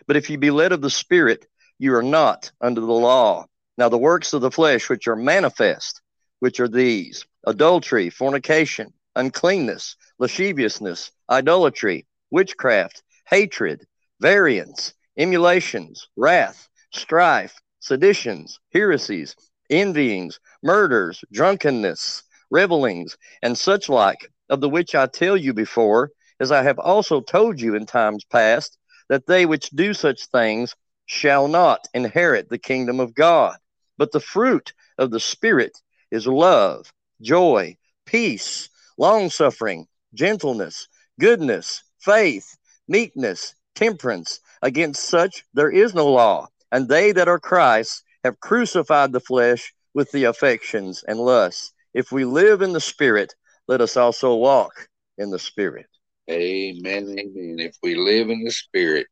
But 0.07 0.17
if 0.17 0.29
you 0.29 0.39
be 0.39 0.51
led 0.51 0.73
of 0.73 0.81
the 0.81 0.91
spirit, 0.91 1.47
you 1.79 1.95
are 1.95 2.03
not 2.03 2.53
under 2.61 2.81
the 2.81 2.87
law. 2.87 3.47
Now 3.79 3.89
the 3.89 3.99
works 3.99 4.33
of 4.33 4.41
the 4.41 4.51
flesh 4.51 4.89
which 4.89 5.09
are 5.09 5.17
manifest, 5.17 6.01
which 6.41 6.61
are 6.61 6.69
these 6.69 7.25
adultery, 7.47 8.11
fornication, 8.11 8.93
uncleanness, 9.17 9.97
lasciviousness, 10.19 11.11
idolatry, 11.31 12.07
witchcraft, 12.31 13.03
hatred, 13.27 13.87
variance, 14.21 14.95
emulations, 15.17 16.09
wrath 16.17 16.69
strife, 16.95 17.61
seditions, 17.81 18.61
heresies, 18.73 19.37
envyings, 19.71 20.39
murders, 20.63 21.25
drunkenness, 21.33 22.23
revelings, 22.51 23.17
and 23.43 23.59
such 23.59 23.89
like, 23.89 24.31
of 24.55 24.61
the 24.61 24.69
which 24.69 24.95
I 24.95 25.07
tell 25.07 25.37
you 25.37 25.53
before, 25.53 26.13
as 26.39 26.53
I 26.53 26.63
have 26.63 26.79
also 26.79 27.21
told 27.21 27.61
you 27.61 27.75
in 27.75 27.87
times 27.87 28.25
past, 28.25 28.79
that 29.09 29.27
they 29.27 29.47
which 29.47 29.69
do 29.71 29.93
such 29.93 30.27
things 30.27 30.77
shall 31.07 31.49
not 31.49 31.89
inherit 31.93 32.49
the 32.49 32.59
kingdom 32.59 33.01
of 33.01 33.15
God. 33.15 33.57
But 33.99 34.13
the 34.13 34.21
fruit 34.21 34.73
of 34.97 35.11
the 35.11 35.19
Spirit 35.19 35.73
is 36.13 36.29
love, 36.29 36.93
joy, 37.21 37.77
peace, 38.07 38.69
long 38.97 39.29
suffering, 39.29 39.89
gentleness, 40.15 40.87
goodness, 41.19 41.83
faith, 41.99 42.57
meekness, 42.87 43.57
temperance. 43.75 44.39
Against 44.63 45.03
such 45.03 45.45
there 45.53 45.71
is 45.71 45.95
no 45.95 46.07
law. 46.07 46.47
And 46.71 46.89
they 46.89 47.11
that 47.11 47.29
are 47.29 47.41
Christ 47.41 48.05
have 48.23 48.39
crucified 48.39 49.11
the 49.11 49.21
flesh 49.21 49.75
with 49.95 50.13
the 50.13 50.25
affections 50.25 51.03
and 51.07 51.19
lusts. 51.19 51.73
If 51.93 52.13
we 52.13 52.25
live 52.25 52.63
in 52.63 52.73
the 52.73 52.81
Spirit, 52.81 53.35
let 53.69 53.81
us 53.81 53.97
also 53.97 54.35
walk 54.35 54.89
in 55.19 55.31
the 55.31 55.39
Spirit. 55.39 55.87
Amen. 56.31 57.17
Amen. 57.19 57.57
If 57.59 57.77
we 57.83 57.95
live 57.95 58.31
in 58.31 58.45
the 58.45 58.51
Spirit, 58.51 59.07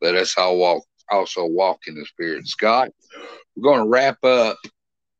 let 0.00 0.14
us 0.14 0.36
all 0.36 0.58
walk 0.58 0.82
also 1.10 1.44
walk 1.44 1.80
in 1.86 1.94
the 1.94 2.06
Spirit. 2.06 2.46
Scott, 2.46 2.90
we're 3.54 3.70
going 3.70 3.82
to 3.82 3.88
wrap 3.88 4.22
up 4.24 4.56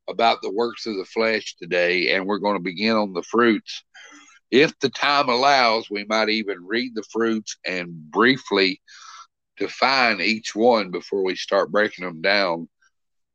about 0.09 0.39
the 0.43 0.51
works 0.51 0.87
of 0.87 0.97
the 0.97 1.05
flesh 1.05 1.55
today, 1.57 2.15
and 2.15 2.27
we're 2.27 2.39
going 2.39 2.57
to 2.57 2.63
begin 2.63 2.97
on 2.97 3.13
the 3.13 3.23
fruits. 3.23 3.85
If 4.51 4.79
the 4.81 4.91
time 4.91 5.29
allows, 5.29 5.91
we 5.91 6.05
might 6.05 6.29
even 6.29 6.67
read 6.67 6.95
the 6.95 7.05
fruits 7.11 7.57
and 7.67 8.11
briefly 8.11 8.81
define 9.59 10.21
each 10.21 10.55
one 10.55 10.91
before 10.91 11.23
we 11.23 11.37
start 11.37 11.73
breaking 11.73 12.05
them 12.05 12.21
down 12.21 12.69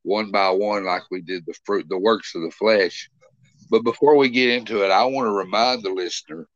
one 0.03 0.31
by 0.31 0.49
one, 0.49 0.85
like 0.85 1.03
we 1.11 1.21
did 1.21 1.45
the 1.45 1.55
fruit, 1.65 1.85
the 1.89 1.97
works 1.97 2.33
of 2.33 2.41
the 2.41 2.51
flesh. 2.51 3.09
But 3.69 3.83
before 3.83 4.15
we 4.15 4.29
get 4.29 4.49
into 4.49 4.83
it, 4.83 4.91
I 4.91 5.03
want 5.05 5.27
to 5.27 5.31
remind 5.31 5.83
the 5.83 5.89
listener 5.89 6.47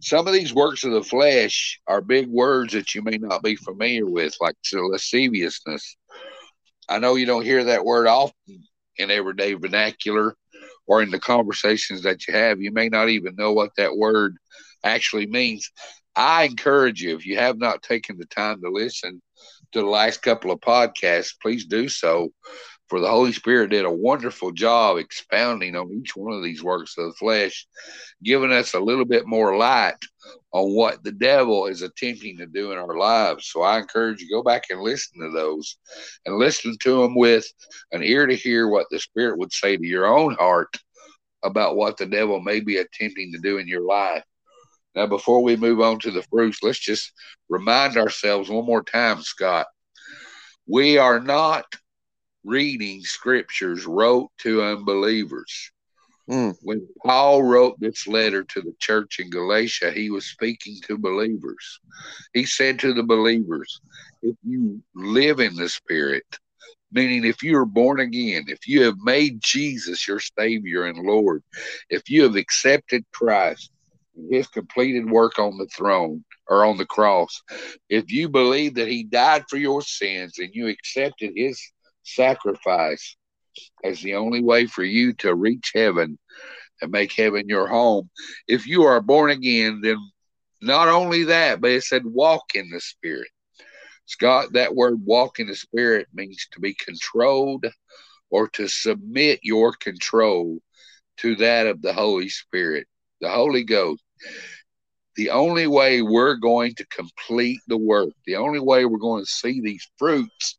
some 0.00 0.28
of 0.28 0.32
these 0.32 0.54
works 0.54 0.84
of 0.84 0.92
the 0.92 1.02
flesh 1.02 1.80
are 1.88 2.00
big 2.00 2.28
words 2.28 2.72
that 2.72 2.94
you 2.94 3.02
may 3.02 3.18
not 3.18 3.42
be 3.42 3.56
familiar 3.56 4.06
with, 4.06 4.36
like 4.40 4.54
lasciviousness. 4.72 5.96
I 6.88 6.98
know 6.98 7.16
you 7.16 7.26
don't 7.26 7.44
hear 7.44 7.64
that 7.64 7.84
word 7.84 8.06
often 8.06 8.64
in 8.96 9.10
everyday 9.10 9.54
vernacular 9.54 10.36
or 10.86 11.02
in 11.02 11.10
the 11.10 11.18
conversations 11.18 12.02
that 12.02 12.26
you 12.26 12.34
have. 12.34 12.60
You 12.60 12.70
may 12.70 12.88
not 12.88 13.08
even 13.08 13.34
know 13.34 13.52
what 13.52 13.72
that 13.76 13.96
word 13.96 14.36
actually 14.84 15.26
means. 15.26 15.70
I 16.14 16.44
encourage 16.44 17.02
you, 17.02 17.16
if 17.16 17.26
you 17.26 17.36
have 17.36 17.58
not 17.58 17.82
taken 17.82 18.18
the 18.18 18.26
time 18.26 18.60
to 18.62 18.70
listen 18.70 19.20
to 19.72 19.80
the 19.80 19.86
last 19.86 20.22
couple 20.22 20.50
of 20.50 20.60
podcasts, 20.60 21.34
please 21.42 21.66
do 21.66 21.88
so 21.88 22.30
for 22.88 23.00
the 23.00 23.08
Holy 23.08 23.32
Spirit 23.32 23.70
did 23.70 23.84
a 23.84 23.90
wonderful 23.90 24.50
job 24.50 24.96
expounding 24.96 25.76
on 25.76 25.92
each 25.92 26.16
one 26.16 26.32
of 26.32 26.42
these 26.42 26.62
works 26.62 26.96
of 26.96 27.06
the 27.06 27.14
flesh, 27.14 27.66
giving 28.22 28.52
us 28.52 28.74
a 28.74 28.80
little 28.80 29.04
bit 29.04 29.26
more 29.26 29.56
light 29.56 29.98
on 30.52 30.74
what 30.74 31.04
the 31.04 31.12
devil 31.12 31.66
is 31.66 31.82
attempting 31.82 32.38
to 32.38 32.46
do 32.46 32.72
in 32.72 32.78
our 32.78 32.96
lives. 32.96 33.50
So 33.52 33.62
I 33.62 33.78
encourage 33.78 34.20
you 34.20 34.30
go 34.30 34.42
back 34.42 34.64
and 34.70 34.80
listen 34.80 35.20
to 35.20 35.30
those 35.30 35.76
and 36.24 36.36
listen 36.36 36.76
to 36.80 37.02
them 37.02 37.14
with 37.14 37.46
an 37.92 38.02
ear 38.02 38.26
to 38.26 38.34
hear 38.34 38.68
what 38.68 38.86
the 38.90 38.98
Spirit 38.98 39.38
would 39.38 39.52
say 39.52 39.76
to 39.76 39.86
your 39.86 40.06
own 40.06 40.34
heart 40.34 40.74
about 41.44 41.76
what 41.76 41.96
the 41.96 42.06
devil 42.06 42.40
may 42.40 42.60
be 42.60 42.78
attempting 42.78 43.32
to 43.32 43.38
do 43.38 43.58
in 43.58 43.68
your 43.68 43.82
life. 43.82 44.24
Now, 44.94 45.06
before 45.06 45.42
we 45.42 45.56
move 45.56 45.80
on 45.80 45.98
to 46.00 46.10
the 46.10 46.22
fruits, 46.24 46.58
let's 46.62 46.78
just 46.78 47.12
remind 47.48 47.96
ourselves 47.96 48.48
one 48.48 48.64
more 48.64 48.82
time, 48.82 49.22
Scott. 49.22 49.66
We 50.66 50.98
are 50.98 51.20
not 51.20 51.66
reading 52.44 53.02
scriptures 53.02 53.86
wrote 53.86 54.30
to 54.38 54.62
unbelievers. 54.62 55.70
Mm. 56.30 56.56
When 56.62 56.86
Paul 57.04 57.42
wrote 57.42 57.80
this 57.80 58.06
letter 58.06 58.44
to 58.44 58.60
the 58.60 58.74
church 58.78 59.18
in 59.18 59.30
Galatia, 59.30 59.92
he 59.92 60.10
was 60.10 60.26
speaking 60.26 60.76
to 60.86 60.98
believers. 60.98 61.80
He 62.34 62.44
said 62.44 62.78
to 62.80 62.92
the 62.92 63.02
believers, 63.02 63.80
if 64.22 64.36
you 64.44 64.82
live 64.94 65.40
in 65.40 65.56
the 65.56 65.68
Spirit, 65.68 66.24
meaning 66.92 67.24
if 67.24 67.42
you 67.42 67.56
are 67.56 67.66
born 67.66 68.00
again, 68.00 68.44
if 68.48 68.66
you 68.66 68.82
have 68.82 68.98
made 68.98 69.40
Jesus 69.40 70.06
your 70.06 70.20
Savior 70.20 70.84
and 70.84 70.98
Lord, 70.98 71.42
if 71.88 72.10
you 72.10 72.24
have 72.24 72.36
accepted 72.36 73.04
Christ, 73.12 73.70
his 74.30 74.48
completed 74.48 75.08
work 75.08 75.38
on 75.38 75.56
the 75.56 75.66
throne 75.66 76.24
or 76.48 76.64
on 76.64 76.76
the 76.76 76.86
cross, 76.86 77.42
if 77.88 78.10
you 78.10 78.28
believe 78.28 78.74
that 78.74 78.88
he 78.88 79.04
died 79.04 79.44
for 79.48 79.56
your 79.56 79.80
sins 79.80 80.38
and 80.38 80.50
you 80.52 80.68
accepted 80.68 81.32
his 81.36 81.60
sacrifice 82.14 83.16
as 83.84 84.00
the 84.00 84.14
only 84.14 84.42
way 84.42 84.66
for 84.66 84.84
you 84.84 85.12
to 85.14 85.34
reach 85.34 85.72
heaven 85.74 86.18
and 86.80 86.90
make 86.90 87.12
heaven 87.12 87.48
your 87.48 87.66
home. 87.66 88.08
If 88.46 88.66
you 88.66 88.84
are 88.84 89.00
born 89.00 89.30
again, 89.30 89.80
then 89.82 89.98
not 90.60 90.88
only 90.88 91.24
that, 91.24 91.60
but 91.60 91.70
it 91.70 91.84
said 91.84 92.04
walk 92.04 92.54
in 92.54 92.70
the 92.70 92.80
Spirit. 92.80 93.28
Scott, 94.06 94.52
that 94.52 94.74
word 94.74 95.04
walk 95.04 95.38
in 95.38 95.46
the 95.46 95.56
Spirit 95.56 96.08
means 96.12 96.46
to 96.52 96.60
be 96.60 96.74
controlled 96.74 97.66
or 98.30 98.48
to 98.50 98.68
submit 98.68 99.40
your 99.42 99.72
control 99.72 100.58
to 101.18 101.36
that 101.36 101.66
of 101.66 101.82
the 101.82 101.92
Holy 101.92 102.28
Spirit, 102.28 102.86
the 103.20 103.28
Holy 103.28 103.64
Ghost. 103.64 104.02
The 105.16 105.30
only 105.30 105.66
way 105.66 106.00
we're 106.00 106.36
going 106.36 106.74
to 106.76 106.86
complete 106.86 107.60
the 107.66 107.76
work, 107.76 108.10
the 108.24 108.36
only 108.36 108.60
way 108.60 108.84
we're 108.84 108.98
going 108.98 109.24
to 109.24 109.30
see 109.30 109.60
these 109.60 109.86
fruits 109.98 110.57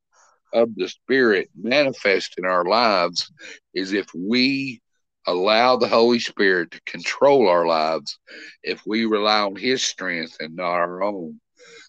of 0.53 0.75
the 0.75 0.87
Spirit 0.87 1.49
manifest 1.59 2.35
in 2.37 2.45
our 2.45 2.65
lives 2.65 3.31
is 3.73 3.93
if 3.93 4.07
we 4.15 4.81
allow 5.27 5.75
the 5.75 5.87
Holy 5.87 6.19
Spirit 6.19 6.71
to 6.71 6.81
control 6.85 7.47
our 7.47 7.65
lives, 7.65 8.17
if 8.63 8.81
we 8.85 9.05
rely 9.05 9.41
on 9.41 9.55
His 9.55 9.83
strength 9.83 10.37
and 10.39 10.55
not 10.55 10.73
our 10.73 11.03
own. 11.03 11.39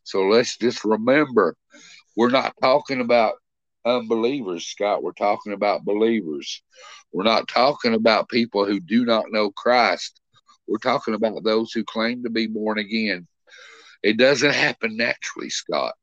So 0.04 0.22
let's 0.22 0.56
just 0.58 0.84
remember 0.84 1.56
we're 2.16 2.30
not 2.30 2.54
talking 2.60 3.00
about 3.00 3.34
unbelievers, 3.84 4.66
Scott. 4.66 5.02
We're 5.02 5.12
talking 5.12 5.52
about 5.52 5.84
believers. 5.84 6.62
We're 7.12 7.24
not 7.24 7.48
talking 7.48 7.94
about 7.94 8.28
people 8.28 8.66
who 8.66 8.80
do 8.80 9.04
not 9.04 9.30
know 9.30 9.50
Christ. 9.50 10.20
We're 10.66 10.78
talking 10.78 11.14
about 11.14 11.42
those 11.44 11.72
who 11.72 11.84
claim 11.84 12.22
to 12.22 12.30
be 12.30 12.46
born 12.46 12.78
again. 12.78 13.26
It 14.02 14.16
doesn't 14.16 14.54
happen 14.54 14.96
naturally, 14.96 15.50
Scott. 15.50 15.94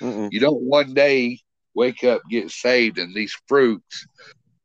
Mm-mm. 0.00 0.32
You 0.32 0.40
don't 0.40 0.62
one 0.62 0.94
day 0.94 1.38
wake 1.78 2.02
up, 2.02 2.20
get 2.28 2.50
saved, 2.50 2.98
and 2.98 3.14
these 3.14 3.34
fruits 3.46 4.04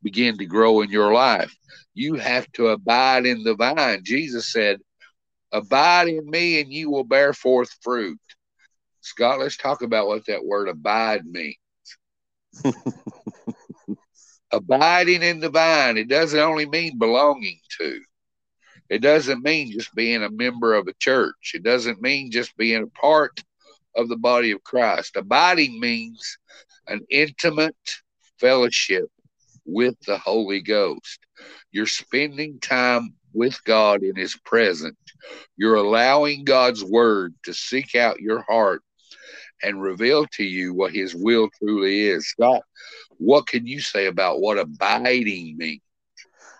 begin 0.01 0.35
to 0.39 0.47
grow 0.47 0.81
in 0.81 0.89
your 0.89 1.13
life. 1.13 1.55
You 1.93 2.15
have 2.15 2.51
to 2.53 2.69
abide 2.69 3.27
in 3.27 3.43
the 3.43 3.53
vine. 3.53 4.01
Jesus 4.03 4.51
said, 4.51 4.79
Abide 5.51 6.07
in 6.07 6.27
me, 6.27 6.59
and 6.59 6.73
you 6.73 6.89
will 6.89 7.03
bear 7.03 7.31
forth 7.31 7.69
fruit. 7.83 8.19
Scott, 9.01 9.39
let's 9.39 9.57
talk 9.57 9.83
about 9.83 10.07
what 10.07 10.25
that 10.25 10.43
word 10.43 10.67
abide 10.67 11.23
means. 11.27 11.55
Abiding 14.51 15.21
in 15.21 15.39
the 15.39 15.49
vine, 15.49 15.97
it 15.97 16.07
doesn't 16.07 16.39
only 16.39 16.65
mean 16.65 16.97
belonging 16.97 17.59
to. 17.79 18.01
It 18.89 19.03
doesn't 19.03 19.43
mean 19.43 19.71
just 19.71 19.93
being 19.93 20.23
a 20.23 20.31
member 20.31 20.73
of 20.73 20.87
a 20.87 20.93
church. 20.93 21.51
It 21.53 21.63
doesn't 21.63 22.01
mean 22.01 22.31
just 22.31 22.57
being 22.57 22.81
a 22.81 22.99
part 22.99 23.43
of 23.95 24.09
the 24.09 24.17
body 24.17 24.49
of 24.51 24.63
Christ. 24.63 25.15
Abiding 25.15 25.79
means 25.79 26.39
an 26.87 27.05
intimate 27.09 27.75
fellowship 28.39 29.09
with 29.65 29.95
the 30.05 30.17
Holy 30.17 30.61
Ghost. 30.61 31.19
You're 31.71 31.85
spending 31.85 32.59
time 32.59 33.15
with 33.33 33.63
God 33.63 34.03
in 34.03 34.15
His 34.15 34.35
presence. 34.45 34.97
You're 35.57 35.75
allowing 35.75 36.43
God's 36.43 36.83
Word 36.83 37.33
to 37.43 37.53
seek 37.53 37.95
out 37.95 38.19
your 38.19 38.41
heart 38.43 38.81
and 39.61 39.81
reveal 39.81 40.25
to 40.33 40.43
you 40.43 40.73
what 40.73 40.93
His 40.93 41.15
will 41.15 41.49
truly 41.57 42.01
is. 42.01 42.27
Scott, 42.27 42.61
what 43.17 43.47
can 43.47 43.65
you 43.65 43.79
say 43.79 44.07
about 44.07 44.41
what 44.41 44.59
abiding 44.59 45.57
means? 45.57 45.81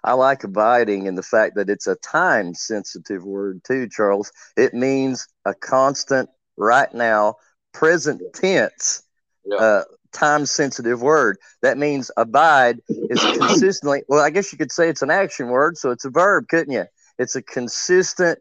I 0.06 0.14
like 0.14 0.44
abiding 0.44 1.06
in 1.06 1.16
the 1.16 1.24
fact 1.24 1.56
that 1.56 1.70
it's 1.70 1.88
a 1.88 1.96
time 1.96 2.54
sensitive 2.54 3.24
word, 3.24 3.62
too, 3.66 3.88
Charles. 3.90 4.32
It 4.58 4.74
means 4.74 5.28
a 5.46 5.54
constant, 5.54 6.30
right 6.58 6.94
now, 6.94 7.36
present 7.74 8.22
tense 8.34 9.04
yeah. 9.46 9.58
uh, 9.58 9.84
time 10.14 10.46
sensitive 10.46 11.02
word. 11.02 11.38
That 11.62 11.78
means 11.78 12.12
abide 12.18 12.80
is 13.10 13.20
consistently, 13.20 14.04
well, 14.08 14.24
I 14.24 14.30
guess 14.30 14.52
you 14.52 14.58
could 14.58 14.72
say 14.72 14.90
it's 14.90 15.02
an 15.02 15.12
action 15.12 15.48
word, 15.50 15.78
so 15.78 15.92
it's 15.92 16.06
a 16.06 16.10
verb, 16.10 16.48
couldn't 16.48 16.74
you? 16.74 16.86
It's 17.20 17.36
a 17.36 17.42
consistent 17.42 18.40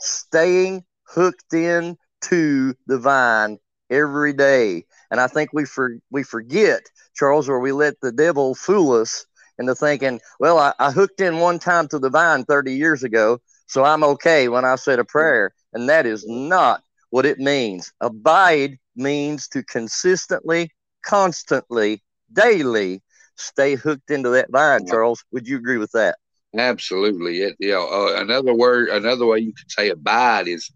staying 0.00 0.84
hooked 1.04 1.52
in 1.52 1.96
to 2.22 2.74
the 2.86 2.98
vine 2.98 3.58
every 3.90 4.32
day. 4.32 4.84
And 5.10 5.20
I 5.20 5.26
think 5.26 5.50
we 5.52 5.64
for, 5.64 5.96
we 6.10 6.22
forget, 6.22 6.82
Charles, 7.14 7.48
or 7.48 7.60
we 7.60 7.72
let 7.72 8.00
the 8.00 8.12
devil 8.12 8.54
fool 8.54 8.92
us 8.92 9.26
into 9.58 9.74
thinking, 9.74 10.20
well, 10.38 10.58
I, 10.58 10.72
I 10.78 10.90
hooked 10.90 11.20
in 11.20 11.38
one 11.38 11.58
time 11.58 11.88
to 11.88 11.98
the 11.98 12.10
vine 12.10 12.44
30 12.44 12.74
years 12.74 13.02
ago, 13.02 13.40
so 13.66 13.84
I'm 13.84 14.02
okay 14.04 14.48
when 14.48 14.64
I 14.64 14.76
said 14.76 14.98
a 14.98 15.04
prayer. 15.04 15.52
And 15.72 15.88
that 15.88 16.06
is 16.06 16.24
not 16.26 16.82
what 17.10 17.26
it 17.26 17.38
means. 17.38 17.92
Abide 18.00 18.78
means 18.96 19.48
to 19.48 19.62
consistently 19.62 20.70
constantly, 21.02 22.02
daily 22.32 23.02
stay 23.36 23.74
hooked 23.74 24.10
into 24.10 24.30
that 24.30 24.50
vine, 24.50 24.86
Charles. 24.86 25.24
Would 25.32 25.46
you 25.48 25.56
agree 25.56 25.78
with 25.78 25.92
that? 25.92 26.16
Absolutely. 26.56 27.42
It, 27.42 27.56
you 27.58 27.70
know, 27.70 27.86
uh, 27.86 28.20
another 28.20 28.54
word, 28.54 28.88
another 28.88 29.26
way 29.26 29.38
you 29.38 29.52
could 29.52 29.70
say 29.70 29.90
abide 29.90 30.48
is 30.48 30.70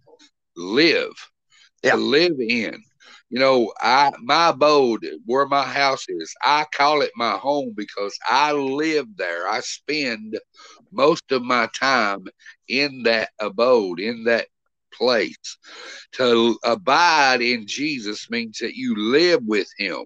live. 0.57 1.13
Yeah. 1.83 1.93
To 1.93 1.97
live 1.99 2.41
in. 2.41 2.83
You 3.31 3.41
know, 3.41 3.73
I 3.81 4.13
my 4.23 4.51
abode 4.51 5.05
where 5.27 5.47
my 5.47 5.65
house 5.65 6.07
is, 6.09 6.33
I 6.43 6.67
call 6.73 7.03
it 7.03 7.11
my 7.17 7.33
home 7.33 7.73
because 7.77 8.17
I 8.29 8.53
live 8.53 9.07
there. 9.17 9.49
I 9.49 9.61
spend 9.61 10.39
most 10.93 11.33
of 11.33 11.43
my 11.43 11.69
time 11.75 12.27
in 12.69 13.03
that 13.05 13.31
abode, 13.41 13.99
in 13.99 14.25
that 14.25 14.47
place. 14.93 15.59
To 16.13 16.57
abide 16.63 17.43
in 17.43 17.67
Jesus 17.67 18.31
means 18.31 18.59
that 18.59 18.77
you 18.77 18.95
live 18.97 19.41
with 19.45 19.69
him. 19.79 20.05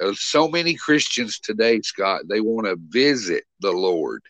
There's 0.00 0.22
so 0.22 0.48
many 0.48 0.74
Christians 0.74 1.38
today, 1.38 1.82
Scott, 1.82 2.22
they 2.26 2.40
want 2.40 2.66
to 2.66 2.76
visit 2.88 3.44
the 3.60 3.70
Lord. 3.70 4.22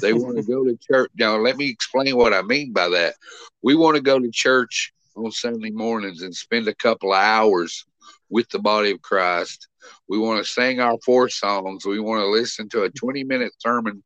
They 0.00 0.12
want 0.12 0.36
to 0.36 0.42
go 0.48 0.64
to 0.64 0.76
church. 0.76 1.10
Now, 1.18 1.36
let 1.36 1.56
me 1.56 1.68
explain 1.68 2.16
what 2.16 2.32
I 2.32 2.42
mean 2.42 2.72
by 2.72 2.88
that. 2.90 3.14
We 3.60 3.74
want 3.74 3.96
to 3.96 4.02
go 4.02 4.20
to 4.20 4.30
church 4.30 4.92
on 5.16 5.32
Sunday 5.32 5.70
mornings 5.70 6.22
and 6.22 6.34
spend 6.34 6.68
a 6.68 6.74
couple 6.74 7.12
of 7.12 7.18
hours 7.18 7.84
with 8.28 8.48
the 8.50 8.60
body 8.60 8.92
of 8.92 9.02
Christ. 9.02 9.66
We 10.08 10.16
want 10.16 10.44
to 10.44 10.50
sing 10.50 10.78
our 10.78 10.96
four 11.04 11.28
songs. 11.28 11.84
We 11.84 11.98
want 11.98 12.20
to 12.20 12.28
listen 12.28 12.68
to 12.68 12.84
a 12.84 12.90
20 12.90 13.24
minute 13.24 13.52
sermon 13.58 14.04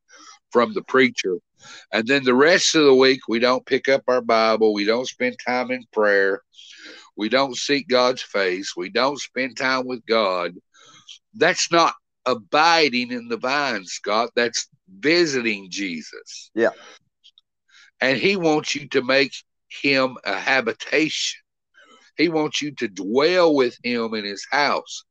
from 0.51 0.73
the 0.73 0.83
preacher. 0.85 1.37
And 1.93 2.07
then 2.07 2.25
the 2.25 2.35
rest 2.35 2.75
of 2.75 2.85
the 2.85 2.95
week, 2.95 3.21
we 3.29 3.40
don't 3.40 3.67
pick 3.67 3.90
up 3.90 4.05
our 4.09 4.23
Bible. 4.23 4.73
We 4.73 4.87
don't 4.87 5.07
spend 5.07 5.37
time 5.47 5.71
in 5.71 5.85
prayer. 5.93 6.40
We 7.17 7.29
don't 7.29 7.57
seek 7.57 7.88
God's 7.88 8.23
face. 8.23 8.75
We 8.75 8.88
don't 8.88 9.21
spend 9.21 9.57
time 9.57 9.87
with 9.87 10.05
God. 10.07 10.55
That's 11.35 11.70
not 11.70 11.94
abiding 12.27 13.11
in 13.12 13.29
the 13.29 13.37
vine, 13.37 13.85
Scott. 13.85 14.31
That's 14.35 14.68
visiting 14.88 15.70
Jesus. 15.70 16.51
Yeah. 16.55 16.70
And 18.01 18.18
he 18.18 18.37
wants 18.37 18.75
you 18.75 18.88
to 18.88 19.03
make 19.03 19.33
him 19.68 20.16
a 20.25 20.38
habitation. 20.38 21.40
He 22.16 22.29
wants 22.29 22.62
you 22.62 22.73
to 22.77 22.88
dwell 22.88 23.55
with 23.55 23.77
him 23.83 24.14
in 24.14 24.25
his 24.25 24.47
house. 24.51 25.05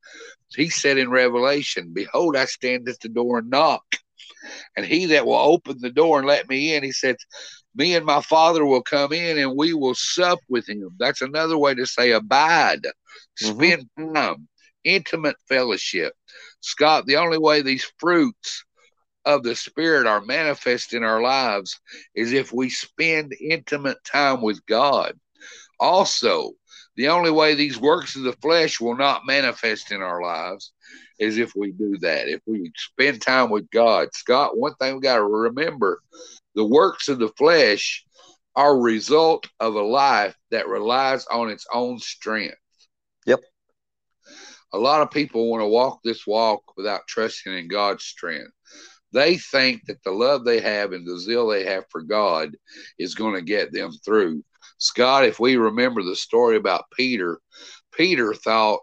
He 0.56 0.70
said 0.70 0.98
in 0.98 1.10
Revelation, 1.10 1.92
Behold, 1.94 2.38
I 2.38 2.46
stand 2.46 2.88
at 2.88 3.00
the 3.02 3.10
door 3.10 3.40
and 3.40 3.50
knock. 3.50 3.84
And 4.76 4.86
he 4.86 5.06
that 5.08 5.26
will 5.26 5.36
open 5.36 5.78
the 5.80 5.90
door 5.90 6.20
and 6.20 6.28
let 6.28 6.50
me 6.50 6.76
in, 6.76 6.84
he 6.84 6.92
said, 6.92 7.16
Me 7.76 7.96
and 7.96 8.06
my 8.06 8.22
Father 8.22 8.66
will 8.66 8.84
come 8.84 9.14
in 9.14 9.38
and 9.38 9.58
we 9.58 9.74
will 9.74 9.96
sup 9.96 10.40
with 10.50 10.68
him. 10.68 10.90
That's 11.00 11.22
another 11.22 11.58
way 11.58 11.74
to 11.76 11.86
say 11.86 12.12
abide, 12.12 12.84
mm-hmm. 12.84 13.46
spend 13.46 13.90
time, 13.98 14.48
intimate 14.84 15.36
fellowship. 15.48 16.13
Scott, 16.62 17.06
the 17.06 17.17
only 17.17 17.38
way 17.38 17.62
these 17.62 17.89
fruits 17.98 18.63
of 19.26 19.43
the 19.43 19.56
Spirit 19.56 20.06
are 20.08 20.22
manifest 20.22 20.93
in 20.93 21.04
our 21.04 21.22
lives 21.22 21.80
is 22.15 22.34
if 22.34 22.52
we 22.52 22.69
spend 22.69 23.34
intimate 23.39 24.04
time 24.04 24.41
with 24.41 24.65
God. 24.65 25.17
Also, 25.80 26.52
the 26.96 27.08
only 27.08 27.32
way 27.32 27.56
these 27.56 27.80
works 27.80 28.15
of 28.15 28.24
the 28.24 28.34
flesh 28.34 28.80
will 28.80 28.96
not 28.96 29.26
manifest 29.26 29.91
in 29.91 30.02
our 30.02 30.22
lives 30.22 30.72
is 31.19 31.38
if 31.38 31.54
we 31.56 31.72
do 31.72 31.98
that, 32.00 32.28
if 32.28 32.41
we 32.46 32.72
spend 32.76 33.22
time 33.22 33.50
with 33.50 33.69
God. 33.72 34.10
Scott, 34.13 34.58
one 34.58 34.76
thing 34.76 34.96
we 34.96 35.02
got 35.02 35.17
to 35.17 35.24
remember 35.24 36.02
the 36.56 36.65
works 36.65 37.08
of 37.08 37.19
the 37.19 37.30
flesh 37.30 38.06
are 38.56 38.76
a 38.76 38.82
result 38.82 39.48
of 39.60 39.76
a 39.76 39.82
life 39.82 40.36
that 40.52 40.67
relies 40.67 41.26
on 41.28 41.50
its 41.50 41.65
own 41.74 41.98
strength. 41.98 42.56
A 44.74 44.78
lot 44.78 45.02
of 45.02 45.12
people 45.12 45.50
want 45.50 45.62
to 45.62 45.68
walk 45.68 46.00
this 46.04 46.26
walk 46.26 46.64
without 46.76 47.08
trusting 47.08 47.54
in 47.54 47.68
God's 47.68 48.04
strength. 48.04 48.52
They 49.12 49.38
think 49.38 49.86
that 49.86 50.02
the 50.04 50.12
love 50.12 50.44
they 50.44 50.60
have 50.60 50.92
and 50.92 51.08
the 51.08 51.20
zeal 51.20 51.48
they 51.48 51.66
have 51.66 51.86
for 51.90 52.02
God 52.02 52.56
is 52.98 53.14
going 53.14 53.36
to 53.36 53.42
get 53.42 53.72
them 53.72 53.92
through. 54.04 54.44
Scott, 54.80 55.26
if 55.26 55.40
we 55.40 55.56
remember 55.56 56.02
the 56.02 56.16
story 56.16 56.58
about 56.58 56.86
Peter, 56.98 57.40
Peter 57.96 58.34
thought 58.34 58.82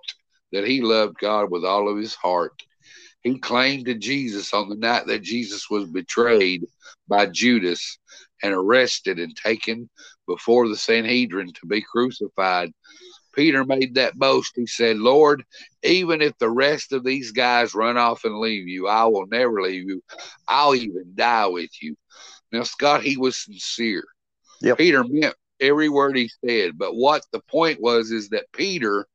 that 0.52 0.66
he 0.66 0.80
loved 0.80 1.16
God 1.20 1.50
with 1.50 1.64
all 1.64 1.88
of 1.88 1.98
his 1.98 2.14
heart. 2.14 2.62
He 3.22 3.38
claimed 3.38 3.86
to 3.86 3.94
Jesus 3.94 4.54
on 4.54 4.68
the 4.68 4.76
night 4.76 5.06
that 5.06 5.22
Jesus 5.22 5.68
was 5.68 5.86
betrayed 5.86 6.64
by 7.08 7.26
Judas 7.26 7.98
and 8.42 8.54
arrested 8.54 9.18
and 9.18 9.36
taken 9.36 9.90
before 10.26 10.68
the 10.68 10.76
Sanhedrin 10.76 11.52
to 11.52 11.66
be 11.66 11.82
crucified. 11.82 12.72
Peter 13.32 13.64
made 13.64 13.94
that 13.94 14.18
boast. 14.18 14.52
He 14.54 14.66
said, 14.66 14.98
Lord, 14.98 15.44
even 15.82 16.22
if 16.22 16.36
the 16.38 16.50
rest 16.50 16.92
of 16.92 17.04
these 17.04 17.32
guys 17.32 17.74
run 17.74 17.96
off 17.96 18.24
and 18.24 18.38
leave 18.38 18.68
you, 18.68 18.88
I 18.88 19.04
will 19.04 19.26
never 19.26 19.62
leave 19.62 19.88
you. 19.88 20.02
I'll 20.48 20.74
even 20.74 21.12
die 21.14 21.46
with 21.46 21.70
you. 21.82 21.96
Now, 22.52 22.64
Scott, 22.64 23.02
he 23.02 23.16
was 23.16 23.36
sincere. 23.36 24.04
Yep. 24.62 24.78
Peter 24.78 25.04
meant 25.04 25.34
every 25.60 25.88
word 25.88 26.16
he 26.16 26.30
said. 26.44 26.76
But 26.76 26.96
what 26.96 27.24
the 27.32 27.40
point 27.40 27.80
was 27.80 28.10
is 28.10 28.28
that 28.30 28.52
Peter 28.52 29.06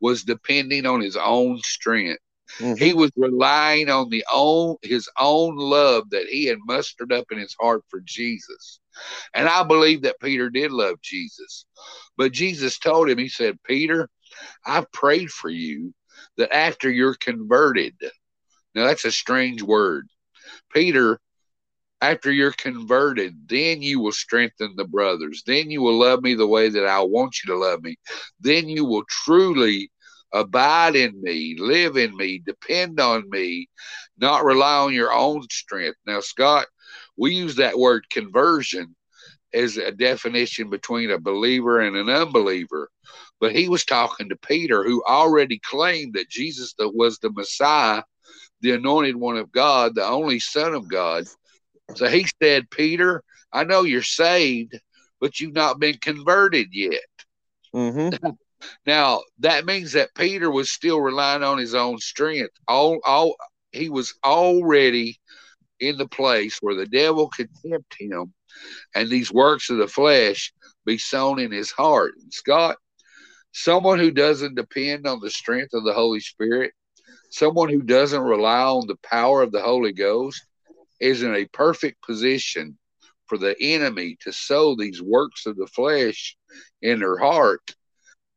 was 0.00 0.24
depending 0.24 0.86
on 0.86 1.00
his 1.00 1.16
own 1.16 1.58
strength. 1.60 2.20
Mm-hmm. 2.60 2.82
He 2.82 2.92
was 2.92 3.10
relying 3.16 3.88
on 3.88 4.10
the 4.10 4.24
own 4.32 4.76
his 4.82 5.08
own 5.18 5.56
love 5.56 6.10
that 6.10 6.26
he 6.26 6.44
had 6.44 6.58
mustered 6.66 7.10
up 7.12 7.26
in 7.30 7.38
his 7.38 7.56
heart 7.58 7.82
for 7.88 8.00
Jesus. 8.00 8.80
And 9.34 9.48
I 9.48 9.62
believe 9.64 10.02
that 10.02 10.20
Peter 10.20 10.50
did 10.50 10.72
love 10.72 11.00
Jesus. 11.02 11.66
But 12.16 12.32
Jesus 12.32 12.78
told 12.78 13.08
him, 13.08 13.18
He 13.18 13.28
said, 13.28 13.58
Peter, 13.64 14.08
I've 14.64 14.90
prayed 14.92 15.30
for 15.30 15.50
you 15.50 15.94
that 16.36 16.54
after 16.54 16.90
you're 16.90 17.14
converted, 17.14 17.94
now 18.74 18.86
that's 18.86 19.04
a 19.04 19.12
strange 19.12 19.62
word. 19.62 20.08
Peter, 20.72 21.20
after 22.00 22.32
you're 22.32 22.52
converted, 22.52 23.48
then 23.48 23.80
you 23.80 24.00
will 24.00 24.12
strengthen 24.12 24.74
the 24.76 24.84
brothers. 24.84 25.42
Then 25.46 25.70
you 25.70 25.82
will 25.82 25.98
love 25.98 26.22
me 26.22 26.34
the 26.34 26.46
way 26.46 26.68
that 26.68 26.86
I 26.86 27.00
want 27.00 27.36
you 27.42 27.52
to 27.52 27.58
love 27.58 27.82
me. 27.82 27.96
Then 28.40 28.68
you 28.68 28.84
will 28.84 29.04
truly 29.08 29.90
abide 30.32 30.96
in 30.96 31.20
me, 31.22 31.56
live 31.58 31.96
in 31.96 32.16
me, 32.16 32.42
depend 32.44 32.98
on 32.98 33.28
me, 33.30 33.68
not 34.18 34.44
rely 34.44 34.78
on 34.78 34.94
your 34.94 35.12
own 35.12 35.42
strength. 35.50 35.98
Now, 36.06 36.20
Scott, 36.20 36.66
we 37.22 37.32
use 37.32 37.54
that 37.54 37.78
word 37.78 38.10
conversion 38.10 38.96
as 39.54 39.76
a 39.76 39.92
definition 39.92 40.68
between 40.68 41.12
a 41.12 41.20
believer 41.20 41.78
and 41.78 41.96
an 41.96 42.10
unbeliever. 42.10 42.90
But 43.38 43.54
he 43.54 43.68
was 43.68 43.84
talking 43.84 44.28
to 44.28 44.36
Peter, 44.36 44.82
who 44.82 45.04
already 45.06 45.60
claimed 45.60 46.14
that 46.14 46.28
Jesus 46.28 46.74
was 46.80 47.20
the 47.20 47.30
Messiah, 47.30 48.02
the 48.60 48.72
anointed 48.72 49.14
one 49.14 49.36
of 49.36 49.52
God, 49.52 49.94
the 49.94 50.04
only 50.04 50.40
Son 50.40 50.74
of 50.74 50.88
God. 50.88 51.26
So 51.94 52.08
he 52.08 52.26
said, 52.42 52.68
Peter, 52.70 53.22
I 53.52 53.62
know 53.62 53.84
you're 53.84 54.02
saved, 54.02 54.80
but 55.20 55.38
you've 55.38 55.54
not 55.54 55.78
been 55.78 55.98
converted 55.98 56.70
yet. 56.72 56.98
Mm-hmm. 57.72 58.32
now 58.86 59.22
that 59.38 59.64
means 59.64 59.92
that 59.92 60.16
Peter 60.16 60.50
was 60.50 60.72
still 60.72 61.00
relying 61.00 61.44
on 61.44 61.58
his 61.58 61.76
own 61.76 61.98
strength. 61.98 62.50
All, 62.66 62.98
all 63.04 63.36
he 63.70 63.90
was 63.90 64.12
already 64.24 65.20
in 65.82 65.98
the 65.98 66.08
place 66.08 66.58
where 66.60 66.74
the 66.74 66.86
devil 66.86 67.28
could 67.28 67.50
tempt 67.64 67.96
him 67.98 68.32
and 68.94 69.08
these 69.08 69.32
works 69.32 69.70
of 69.70 69.78
the 69.78 69.88
flesh 69.88 70.52
be 70.84 70.98
sown 70.98 71.38
in 71.38 71.52
his 71.52 71.70
heart. 71.70 72.14
And 72.20 72.32
Scott, 72.32 72.76
someone 73.52 73.98
who 73.98 74.10
doesn't 74.10 74.54
depend 74.54 75.06
on 75.06 75.20
the 75.20 75.30
strength 75.30 75.74
of 75.74 75.84
the 75.84 75.92
Holy 75.92 76.20
Spirit, 76.20 76.72
someone 77.30 77.68
who 77.68 77.82
doesn't 77.82 78.20
rely 78.22 78.62
on 78.62 78.86
the 78.86 78.98
power 79.02 79.42
of 79.42 79.52
the 79.52 79.62
Holy 79.62 79.92
Ghost, 79.92 80.42
is 81.00 81.22
in 81.22 81.34
a 81.34 81.46
perfect 81.46 82.00
position 82.02 82.78
for 83.26 83.38
the 83.38 83.56
enemy 83.60 84.16
to 84.20 84.32
sow 84.32 84.76
these 84.76 85.02
works 85.02 85.46
of 85.46 85.56
the 85.56 85.66
flesh 85.66 86.36
in 86.80 87.00
their 87.00 87.18
heart. 87.18 87.74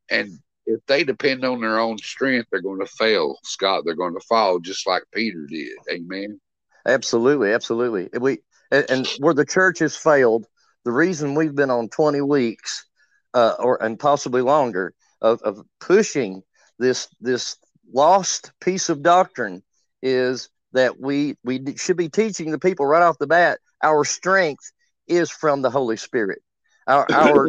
And 0.10 0.40
if 0.66 0.80
they 0.88 1.04
depend 1.04 1.46
on 1.46 1.62
their 1.62 1.80
own 1.80 1.98
strength, 2.00 2.48
they're 2.52 2.62
going 2.62 2.80
to 2.80 2.86
fail, 2.86 3.38
Scott. 3.44 3.84
They're 3.86 3.96
going 3.96 4.16
to 4.16 4.26
fall 4.28 4.60
just 4.60 4.88
like 4.88 5.04
Peter 5.14 5.46
did. 5.48 5.78
Amen. 5.92 6.40
Absolutely, 6.86 7.52
absolutely. 7.52 8.10
We 8.20 8.40
and, 8.72 8.86
and 8.90 9.08
where 9.20 9.34
the 9.34 9.46
church 9.46 9.80
has 9.80 9.96
failed, 9.96 10.46
the 10.84 10.92
reason 10.92 11.36
we've 11.36 11.56
been 11.56 11.72
on 11.72 11.90
20 11.90 12.22
weeks 12.22 12.86
uh, 13.34 13.56
or 13.60 13.82
and 13.82 14.00
possibly 14.00 14.42
longer 14.42 14.94
of, 15.22 15.42
of 15.42 15.62
pushing 15.80 16.44
this 16.80 17.08
this 17.22 17.58
lost 17.94 18.52
piece 18.60 18.90
of 18.90 19.02
doctrine 19.02 19.64
is 20.02 20.50
that 20.74 21.00
we 21.00 21.38
we 21.44 21.76
should 21.78 21.98
be 21.98 22.10
teaching 22.10 22.52
the 22.52 22.60
people 22.60 22.86
right 22.86 23.04
off 23.04 23.18
the 23.18 23.28
bat 23.28 23.60
our 23.84 24.04
strength 24.04 24.72
is 25.08 25.30
from 25.30 25.62
the 25.62 25.70
Holy 25.70 25.98
Spirit. 25.98 26.42
Our, 26.88 27.06
our 27.12 27.48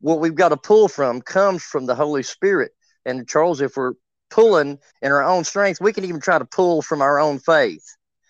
what 0.00 0.20
we've 0.20 0.34
got 0.34 0.50
to 0.50 0.56
pull 0.56 0.88
from 0.88 1.20
comes 1.20 1.62
from 1.62 1.86
the 1.86 1.94
Holy 1.94 2.22
Spirit. 2.22 2.72
And 3.04 3.26
Charles, 3.26 3.60
if 3.60 3.76
we're 3.76 3.94
pulling 4.30 4.78
in 5.02 5.12
our 5.12 5.24
own 5.24 5.44
strength, 5.44 5.80
we 5.80 5.92
can 5.92 6.04
even 6.04 6.20
try 6.20 6.38
to 6.38 6.44
pull 6.44 6.82
from 6.82 7.00
our 7.00 7.18
own 7.18 7.38
faith. 7.38 7.84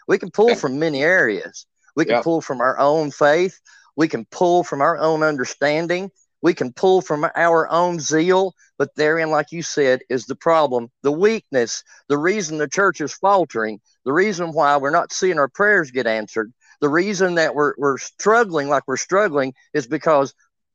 We 0.08 0.18
can 0.18 0.30
pull 0.30 0.54
from 0.54 0.78
many 0.78 1.02
areas. 1.02 1.66
We 1.94 2.04
can 2.04 2.16
yep. 2.16 2.24
pull 2.24 2.40
from 2.40 2.60
our 2.60 2.78
own 2.78 3.10
faith. 3.10 3.60
We 3.94 4.08
can 4.08 4.24
pull 4.24 4.64
from 4.64 4.80
our 4.80 4.98
own 4.98 5.22
understanding. 5.22 6.10
We 6.40 6.54
can 6.54 6.72
pull 6.72 7.02
from 7.02 7.26
our 7.36 7.70
own 7.70 8.00
zeal. 8.00 8.54
But 8.78 8.94
therein, 8.94 9.30
like 9.30 9.52
you 9.52 9.62
said, 9.62 10.00
is 10.08 10.24
the 10.24 10.36
problem, 10.36 10.90
the 11.02 11.12
weakness, 11.12 11.82
the 12.08 12.16
reason 12.16 12.58
the 12.58 12.68
church 12.68 13.00
is 13.00 13.12
faltering, 13.12 13.80
the 14.04 14.12
reason 14.12 14.52
why 14.52 14.76
we're 14.76 14.90
not 14.90 15.12
seeing 15.12 15.38
our 15.38 15.48
prayers 15.48 15.90
get 15.90 16.06
answered, 16.06 16.52
the 16.80 16.88
reason 16.88 17.34
that 17.34 17.54
we're, 17.54 17.74
we're 17.76 17.98
struggling 17.98 18.68
like 18.68 18.84
we're 18.86 18.96
struggling 18.96 19.52
is 19.74 19.86
because 19.86 20.32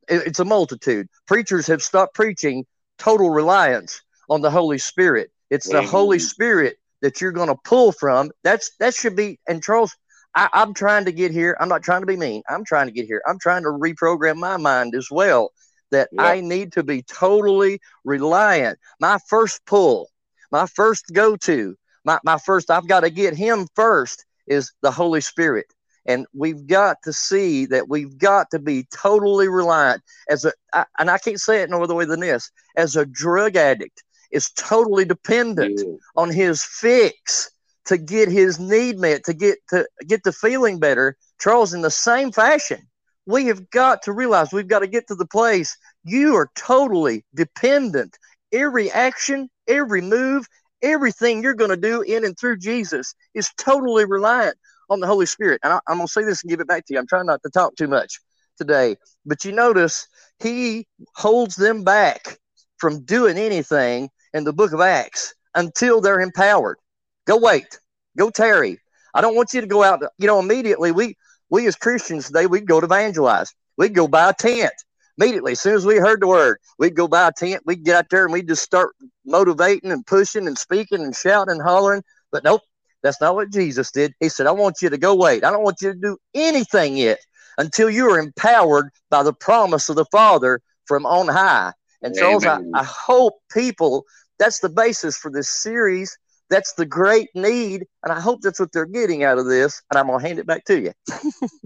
it's 0.10 0.40
a 0.40 0.46
multitude. 0.46 1.08
Preachers 1.28 1.68
have 1.68 1.82
stopped 1.82 2.14
preaching 2.14 2.66
total 2.98 3.30
reliance 3.30 4.02
on 4.30 4.42
the 4.42 4.52
Holy 4.52 4.78
Spirit. 4.78 5.32
It's 5.50 5.70
the 5.70 5.82
Holy 5.82 6.20
Spirit 6.20 6.78
that 7.04 7.20
you're 7.20 7.34
going 7.34 7.50
to 7.50 7.58
pull 7.64 7.92
from. 7.92 8.32
That's 8.44 8.72
that 8.80 8.96
should 8.96 9.16
be. 9.16 9.40
And 9.48 9.62
Charles, 9.62 9.96
I, 10.34 10.50
I'm 10.54 10.74
trying 10.74 11.06
to 11.06 11.12
get 11.12 11.32
here. 11.32 11.56
I'm 11.60 11.70
not 11.70 11.84
trying 11.84 12.02
to 12.02 12.08
be 12.08 12.18
mean. 12.18 12.42
I'm 12.50 12.64
trying 12.64 12.88
to 12.88 12.94
get 12.94 13.06
here. 13.06 13.22
I'm 13.28 13.38
trying 13.38 13.64
to 13.64 13.70
reprogram 13.70 14.38
my 14.38 14.58
mind 14.58 14.96
as 14.96 15.10
well. 15.12 15.52
That 15.92 16.10
yep. 16.12 16.26
I 16.26 16.42
need 16.42 16.72
to 16.72 16.82
be 16.82 17.04
totally 17.04 17.80
reliant. 18.04 18.80
My 19.00 19.20
first 19.28 19.62
pull, 19.68 20.10
my 20.52 20.66
first 20.66 21.06
go 21.14 21.36
to, 21.36 21.76
my, 22.04 22.18
my 22.24 22.40
first, 22.40 22.72
I've 22.72 22.88
got 22.88 23.02
to 23.02 23.12
get 23.12 23.36
him 23.36 23.68
first 23.76 24.26
is 24.48 24.72
the 24.82 24.90
Holy 24.90 25.22
Spirit. 25.22 25.68
And 26.06 26.26
we've 26.34 26.66
got 26.66 26.98
to 27.04 27.14
see 27.14 27.66
that 27.68 27.90
we've 27.90 28.18
got 28.18 28.50
to 28.52 28.60
be 28.60 28.88
totally 28.92 29.50
reliant 29.50 30.02
as 30.30 30.46
a, 30.46 30.54
I, 30.74 30.86
and 30.98 31.12
I 31.12 31.18
can't 31.18 31.40
say 31.40 31.62
it 31.62 31.70
no 31.70 31.84
other 31.84 31.96
way 31.96 32.06
than 32.06 32.22
this, 32.22 32.50
as 32.76 32.96
a 32.96 33.06
drug 33.06 33.56
addict 33.56 34.04
is 34.34 34.50
totally 34.52 35.06
dependent 35.06 35.80
yeah. 35.80 35.94
on 36.16 36.30
his 36.30 36.64
fix 36.64 37.52
to 37.86 37.98
get 37.98 38.30
his 38.30 38.60
need 38.60 38.98
met, 38.98 39.24
to 39.26 39.34
get 39.34 39.60
to 39.70 39.88
get 40.08 40.24
the 40.24 40.32
feeling 40.32 40.80
better. 40.80 41.16
Charles, 41.40 41.74
in 41.74 41.82
the 41.82 41.92
same 41.92 42.32
fashion, 42.32 42.80
we 43.26 43.46
have 43.46 43.70
got 43.70 44.02
to 44.04 44.12
realize 44.12 44.52
we've 44.52 44.68
got 44.68 44.80
to 44.80 44.88
get 44.88 45.08
to 45.08 45.16
the 45.16 45.28
place 45.28 45.78
you 46.04 46.36
are 46.36 46.50
totally 46.56 47.26
dependent. 47.36 48.18
Every 48.52 48.92
action, 48.92 49.50
every 49.68 50.02
move, 50.02 50.48
everything 50.82 51.42
you're 51.42 51.54
going 51.54 51.70
to 51.70 51.78
do 51.78 52.02
in 52.02 52.26
and 52.26 52.38
through 52.38 52.58
Jesus 52.58 53.16
is 53.34 53.50
totally 53.58 54.06
reliant 54.06 54.58
on 54.90 55.00
the 55.00 55.08
Holy 55.08 55.26
Spirit. 55.26 55.62
And 55.64 55.74
I, 55.74 55.80
am 55.90 55.98
going 55.98 56.08
to 56.08 56.12
say 56.12 56.24
this 56.24 56.44
and 56.44 56.50
give 56.50 56.60
it 56.60 56.68
back 56.68 56.86
to 56.86 56.94
you. 56.94 57.00
I'm 57.00 57.08
trying 57.08 57.26
not 57.26 57.42
to 57.44 57.50
talk 57.50 57.76
too 57.76 57.88
much 57.88 58.20
today, 58.58 58.98
but 59.26 59.44
you 59.46 59.52
notice 59.52 60.08
he 60.40 60.88
holds 61.16 61.56
them 61.56 61.84
back 61.84 62.38
from 62.78 63.04
doing 63.06 63.38
anything 63.38 64.10
in 64.34 64.44
the 64.44 64.54
book 64.54 64.74
of 64.74 64.82
Acts 64.82 65.34
until 65.56 66.02
they're 66.02 66.22
empowered. 66.22 66.78
Go 67.26 67.38
wait, 67.38 67.80
go 68.18 68.30
tarry. 68.30 68.80
I 69.14 69.22
don't 69.22 69.36
want 69.36 69.54
you 69.54 69.62
to 69.62 69.68
go 69.68 69.84
out. 69.84 70.02
To, 70.02 70.10
you 70.18 70.28
know, 70.28 70.40
immediately 70.40 70.92
we 70.92 71.16
we 71.50 71.68
as 71.68 71.76
Christians 71.76 72.28
today 72.28 72.48
we'd 72.48 72.68
go 72.68 72.80
to 72.80 72.86
evangelize. 72.86 73.54
We'd 73.78 73.96
go 73.96 74.08
buy 74.08 74.30
a 74.30 74.34
tent 74.34 74.74
immediately. 75.18 75.54
As 75.54 75.62
soon 75.62 75.76
as 75.76 75.86
we 75.86 75.98
heard 75.98 76.22
the 76.22 76.28
word, 76.28 76.58
we'd 76.80 76.96
go 76.96 77.08
buy 77.08 77.28
a 77.28 77.32
tent. 77.32 77.64
We'd 77.66 77.84
get 77.84 77.96
out 77.96 78.10
there 78.10 78.26
and 78.26 78.34
we'd 78.34 78.48
just 78.48 78.64
start 78.64 78.96
motivating 79.26 79.92
and 79.92 80.06
pushing 80.06 80.48
and 80.48 80.58
speaking 80.58 81.04
and 81.04 81.16
shouting 81.16 81.54
and 81.54 81.62
hollering. 81.62 82.04
But 82.32 82.44
nope, 82.44 82.62
that's 83.04 83.22
not 83.22 83.36
what 83.36 83.52
Jesus 83.52 83.92
did. 83.92 84.14
He 84.20 84.30
said, 84.30 84.48
I 84.48 84.52
want 84.52 84.82
you 84.82 84.90
to 84.90 84.98
go 84.98 85.16
wait. 85.16 85.44
I 85.44 85.52
don't 85.52 85.64
want 85.64 85.82
you 85.82 85.94
to 85.94 86.00
do 86.00 86.18
anything 86.34 86.98
yet 86.98 87.20
until 87.58 87.90
you 87.90 88.10
are 88.10 88.20
empowered 88.20 88.90
by 89.10 89.24
the 89.24 89.34
promise 89.34 89.90
of 89.90 89.96
the 89.96 90.06
Father 90.06 90.62
from 90.86 91.06
on 91.06 91.28
high. 91.28 91.74
And 92.02 92.16
Charles, 92.16 92.46
I, 92.46 92.60
I 92.74 92.84
hope 92.84 93.36
people, 93.52 94.06
that's 94.40 94.60
the 94.60 94.70
basis 94.70 95.18
for 95.18 95.32
this 95.32 95.50
series. 95.50 96.18
That's 96.50 96.74
the 96.74 96.86
great 96.86 97.30
need. 97.34 97.86
And 98.04 98.14
I 98.14 98.20
hope 98.20 98.42
that's 98.42 98.60
what 98.60 98.72
they're 98.72 98.86
getting 98.86 99.24
out 99.24 99.40
of 99.40 99.48
this. 99.48 99.82
And 99.90 99.98
I'm 99.98 100.08
going 100.08 100.20
to 100.20 100.28
hand 100.28 100.40
it 100.40 100.46
back 100.46 100.66
to 100.66 100.80
you. 100.82 100.92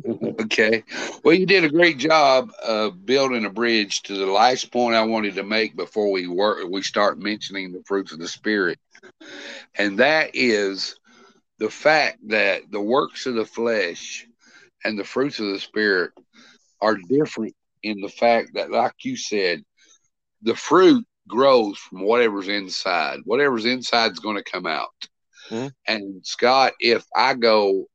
okay. 0.41 0.83
Well, 1.23 1.33
you 1.33 1.45
did 1.45 1.63
a 1.63 1.69
great 1.69 1.97
job 1.97 2.51
of 2.65 3.05
building 3.05 3.45
a 3.45 3.49
bridge 3.49 4.03
to 4.03 4.15
the 4.15 4.31
last 4.31 4.71
point 4.71 4.95
I 4.95 5.03
wanted 5.03 5.35
to 5.35 5.43
make 5.43 5.75
before 5.75 6.11
we 6.11 6.27
work, 6.27 6.59
we 6.69 6.81
start 6.83 7.19
mentioning 7.19 7.71
the 7.71 7.83
fruits 7.85 8.13
of 8.13 8.19
the 8.19 8.27
Spirit. 8.27 8.79
And 9.75 9.99
that 9.99 10.31
is 10.33 10.95
the 11.59 11.69
fact 11.69 12.19
that 12.29 12.71
the 12.71 12.81
works 12.81 13.25
of 13.25 13.35
the 13.35 13.45
flesh 13.45 14.27
and 14.83 14.97
the 14.97 15.03
fruits 15.03 15.39
of 15.39 15.47
the 15.47 15.59
spirit 15.59 16.11
are 16.81 16.97
different 17.09 17.55
in 17.83 17.99
the 18.01 18.09
fact 18.09 18.51
that, 18.53 18.71
like 18.71 18.93
you 19.03 19.17
said, 19.17 19.63
the 20.43 20.55
fruit 20.55 21.05
grows 21.27 21.77
from 21.77 22.01
whatever's 22.01 22.47
inside. 22.47 23.19
Whatever's 23.25 23.65
inside 23.65 24.11
is 24.11 24.19
going 24.19 24.37
to 24.37 24.51
come 24.51 24.65
out. 24.65 24.89
Mm-hmm. 25.49 25.67
And 25.87 26.25
Scott, 26.25 26.73
if 26.79 27.05
I 27.15 27.33
go, 27.33 27.85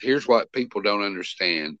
here's 0.00 0.26
what 0.26 0.52
people 0.52 0.82
don't 0.82 1.04
understand 1.04 1.78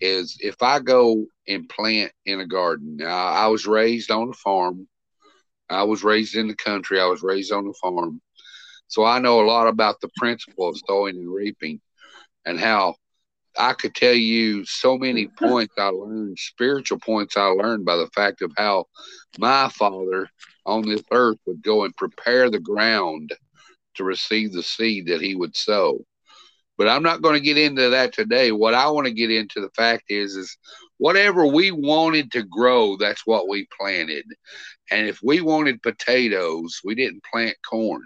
is 0.00 0.36
if 0.40 0.62
I 0.62 0.80
go 0.80 1.26
and 1.48 1.68
plant 1.68 2.12
in 2.26 2.40
a 2.40 2.46
garden. 2.46 2.96
Now, 2.96 3.28
I 3.28 3.46
was 3.48 3.66
raised 3.66 4.10
on 4.10 4.28
a 4.28 4.34
farm. 4.34 4.88
I 5.68 5.84
was 5.84 6.04
raised 6.04 6.36
in 6.36 6.48
the 6.48 6.56
country. 6.56 7.00
I 7.00 7.06
was 7.06 7.22
raised 7.22 7.52
on 7.52 7.66
a 7.66 7.72
farm. 7.74 8.20
So 8.88 9.04
I 9.04 9.18
know 9.18 9.40
a 9.40 9.46
lot 9.46 9.68
about 9.68 10.00
the 10.00 10.10
principle 10.16 10.68
of 10.68 10.76
sowing 10.86 11.16
and 11.16 11.32
reaping 11.32 11.80
and 12.44 12.58
how 12.58 12.96
I 13.58 13.74
could 13.74 13.94
tell 13.94 14.14
you 14.14 14.64
so 14.64 14.96
many 14.96 15.26
points 15.38 15.74
I 15.78 15.88
learned, 15.88 16.38
spiritual 16.38 16.98
points 16.98 17.36
I 17.36 17.46
learned 17.46 17.84
by 17.84 17.96
the 17.96 18.08
fact 18.14 18.42
of 18.42 18.52
how 18.56 18.86
my 19.38 19.68
father 19.68 20.28
on 20.66 20.82
this 20.82 21.02
earth 21.10 21.38
would 21.46 21.62
go 21.62 21.84
and 21.84 21.96
prepare 21.96 22.50
the 22.50 22.60
ground 22.60 23.32
to 23.94 24.04
receive 24.04 24.52
the 24.52 24.62
seed 24.62 25.06
that 25.06 25.20
he 25.20 25.34
would 25.34 25.56
sow. 25.56 26.04
But 26.78 26.88
I'm 26.88 27.02
not 27.02 27.22
going 27.22 27.34
to 27.34 27.40
get 27.40 27.58
into 27.58 27.90
that 27.90 28.12
today. 28.12 28.50
What 28.50 28.74
I 28.74 28.88
want 28.90 29.06
to 29.06 29.12
get 29.12 29.30
into 29.30 29.60
the 29.60 29.70
fact 29.76 30.04
is 30.08 30.36
is 30.36 30.56
whatever 30.98 31.46
we 31.46 31.70
wanted 31.70 32.32
to 32.32 32.42
grow, 32.42 32.96
that's 32.96 33.26
what 33.26 33.48
we 33.48 33.68
planted. 33.78 34.24
And 34.90 35.06
if 35.06 35.20
we 35.22 35.40
wanted 35.40 35.82
potatoes, 35.82 36.80
we 36.82 36.94
didn't 36.94 37.24
plant 37.30 37.56
corn. 37.68 38.02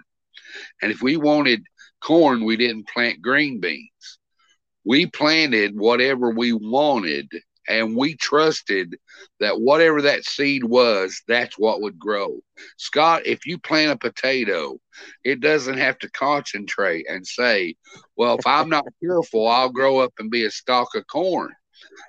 And 0.81 0.91
if 0.91 1.01
we 1.01 1.17
wanted 1.17 1.63
corn, 2.01 2.43
we 2.43 2.57
didn't 2.57 2.87
plant 2.87 3.21
green 3.21 3.59
beans. 3.59 4.16
We 4.87 5.05
planted 5.05 5.77
whatever 5.77 6.29
we 6.29 6.53
wanted 6.53 7.29
and 7.67 7.93
we 7.93 8.15
trusted 8.15 8.97
that 9.41 9.59
whatever 9.59 10.01
that 10.03 10.23
seed 10.23 10.63
was, 10.63 11.21
that's 11.27 11.59
what 11.59 11.81
would 11.81 11.99
grow. 11.99 12.39
Scott, 12.77 13.25
if 13.25 13.45
you 13.45 13.57
plant 13.57 13.91
a 13.91 13.97
potato, 13.97 14.79
it 15.25 15.41
doesn't 15.41 15.77
have 15.77 15.99
to 15.99 16.11
concentrate 16.11 17.05
and 17.09 17.27
say, 17.27 17.75
well, 18.15 18.37
if 18.37 18.47
I'm 18.47 18.69
not 18.69 18.85
careful, 19.03 19.45
I'll 19.49 19.73
grow 19.73 19.99
up 19.99 20.13
and 20.19 20.31
be 20.31 20.45
a 20.45 20.51
stalk 20.51 20.95
of 20.95 21.05
corn. 21.07 21.53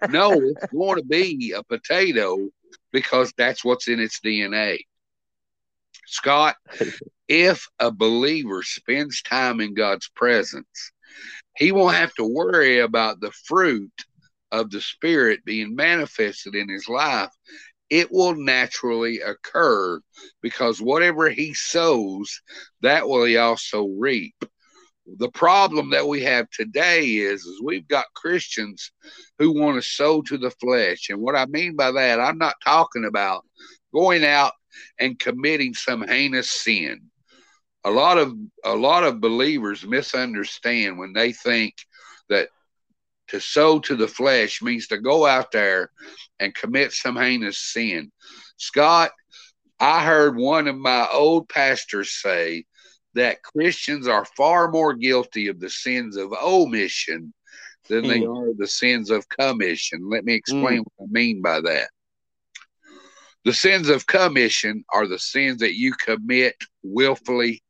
No, 0.08 0.32
it's 0.32 0.72
going 0.72 0.98
to 0.98 1.04
be 1.04 1.54
a 1.56 1.64
potato 1.64 2.48
because 2.92 3.32
that's 3.36 3.64
what's 3.64 3.88
in 3.88 3.98
its 3.98 4.20
DNA. 4.20 4.78
Scott, 6.06 6.54
if 7.28 7.66
a 7.80 7.90
believer 7.90 8.62
spends 8.62 9.20
time 9.22 9.60
in 9.60 9.74
God's 9.74 10.08
presence, 10.14 10.92
he 11.58 11.72
won't 11.72 11.96
have 11.96 12.14
to 12.14 12.24
worry 12.24 12.78
about 12.78 13.20
the 13.20 13.32
fruit 13.32 13.90
of 14.52 14.70
the 14.70 14.80
Spirit 14.80 15.44
being 15.44 15.74
manifested 15.74 16.54
in 16.54 16.68
his 16.68 16.88
life. 16.88 17.30
It 17.90 18.12
will 18.12 18.36
naturally 18.36 19.20
occur 19.20 20.00
because 20.40 20.80
whatever 20.80 21.28
he 21.28 21.54
sows, 21.54 22.40
that 22.82 23.08
will 23.08 23.24
he 23.24 23.38
also 23.38 23.88
reap. 23.98 24.36
The 25.16 25.30
problem 25.30 25.90
that 25.90 26.06
we 26.06 26.22
have 26.22 26.48
today 26.50 27.16
is, 27.16 27.42
is 27.42 27.62
we've 27.62 27.88
got 27.88 28.06
Christians 28.14 28.92
who 29.38 29.58
want 29.58 29.82
to 29.82 29.88
sow 29.88 30.22
to 30.22 30.38
the 30.38 30.50
flesh. 30.50 31.08
And 31.08 31.20
what 31.20 31.34
I 31.34 31.46
mean 31.46 31.74
by 31.74 31.90
that, 31.90 32.20
I'm 32.20 32.38
not 32.38 32.54
talking 32.62 33.06
about 33.06 33.44
going 33.92 34.24
out 34.24 34.52
and 35.00 35.18
committing 35.18 35.74
some 35.74 36.06
heinous 36.06 36.50
sin 36.50 37.10
a 37.84 37.90
lot 37.90 38.18
of 38.18 38.34
a 38.64 38.74
lot 38.74 39.04
of 39.04 39.20
believers 39.20 39.86
misunderstand 39.86 40.98
when 40.98 41.12
they 41.12 41.32
think 41.32 41.74
that 42.28 42.48
to 43.28 43.40
sow 43.40 43.78
to 43.78 43.94
the 43.94 44.08
flesh 44.08 44.62
means 44.62 44.88
to 44.88 44.98
go 44.98 45.26
out 45.26 45.52
there 45.52 45.90
and 46.40 46.54
commit 46.54 46.92
some 46.92 47.16
heinous 47.16 47.58
sin. 47.58 48.10
Scott, 48.56 49.12
I 49.78 50.04
heard 50.04 50.36
one 50.36 50.66
of 50.66 50.76
my 50.76 51.06
old 51.12 51.48
pastors 51.48 52.20
say 52.20 52.64
that 53.14 53.42
Christians 53.42 54.08
are 54.08 54.24
far 54.36 54.70
more 54.70 54.94
guilty 54.94 55.48
of 55.48 55.60
the 55.60 55.70
sins 55.70 56.16
of 56.16 56.32
omission 56.32 57.32
than 57.88 58.04
mm. 58.04 58.08
they 58.08 58.24
are 58.24 58.54
the 58.56 58.66
sins 58.66 59.10
of 59.10 59.28
commission. 59.28 60.08
Let 60.08 60.24
me 60.24 60.34
explain 60.34 60.80
mm. 60.80 60.84
what 60.96 61.06
I 61.06 61.10
mean 61.10 61.42
by 61.42 61.60
that. 61.60 61.88
The 63.44 63.52
sins 63.52 63.88
of 63.88 64.06
commission 64.06 64.84
are 64.92 65.06
the 65.06 65.18
sins 65.18 65.60
that 65.60 65.74
you 65.74 65.92
commit 65.94 66.56
willfully 66.82 67.62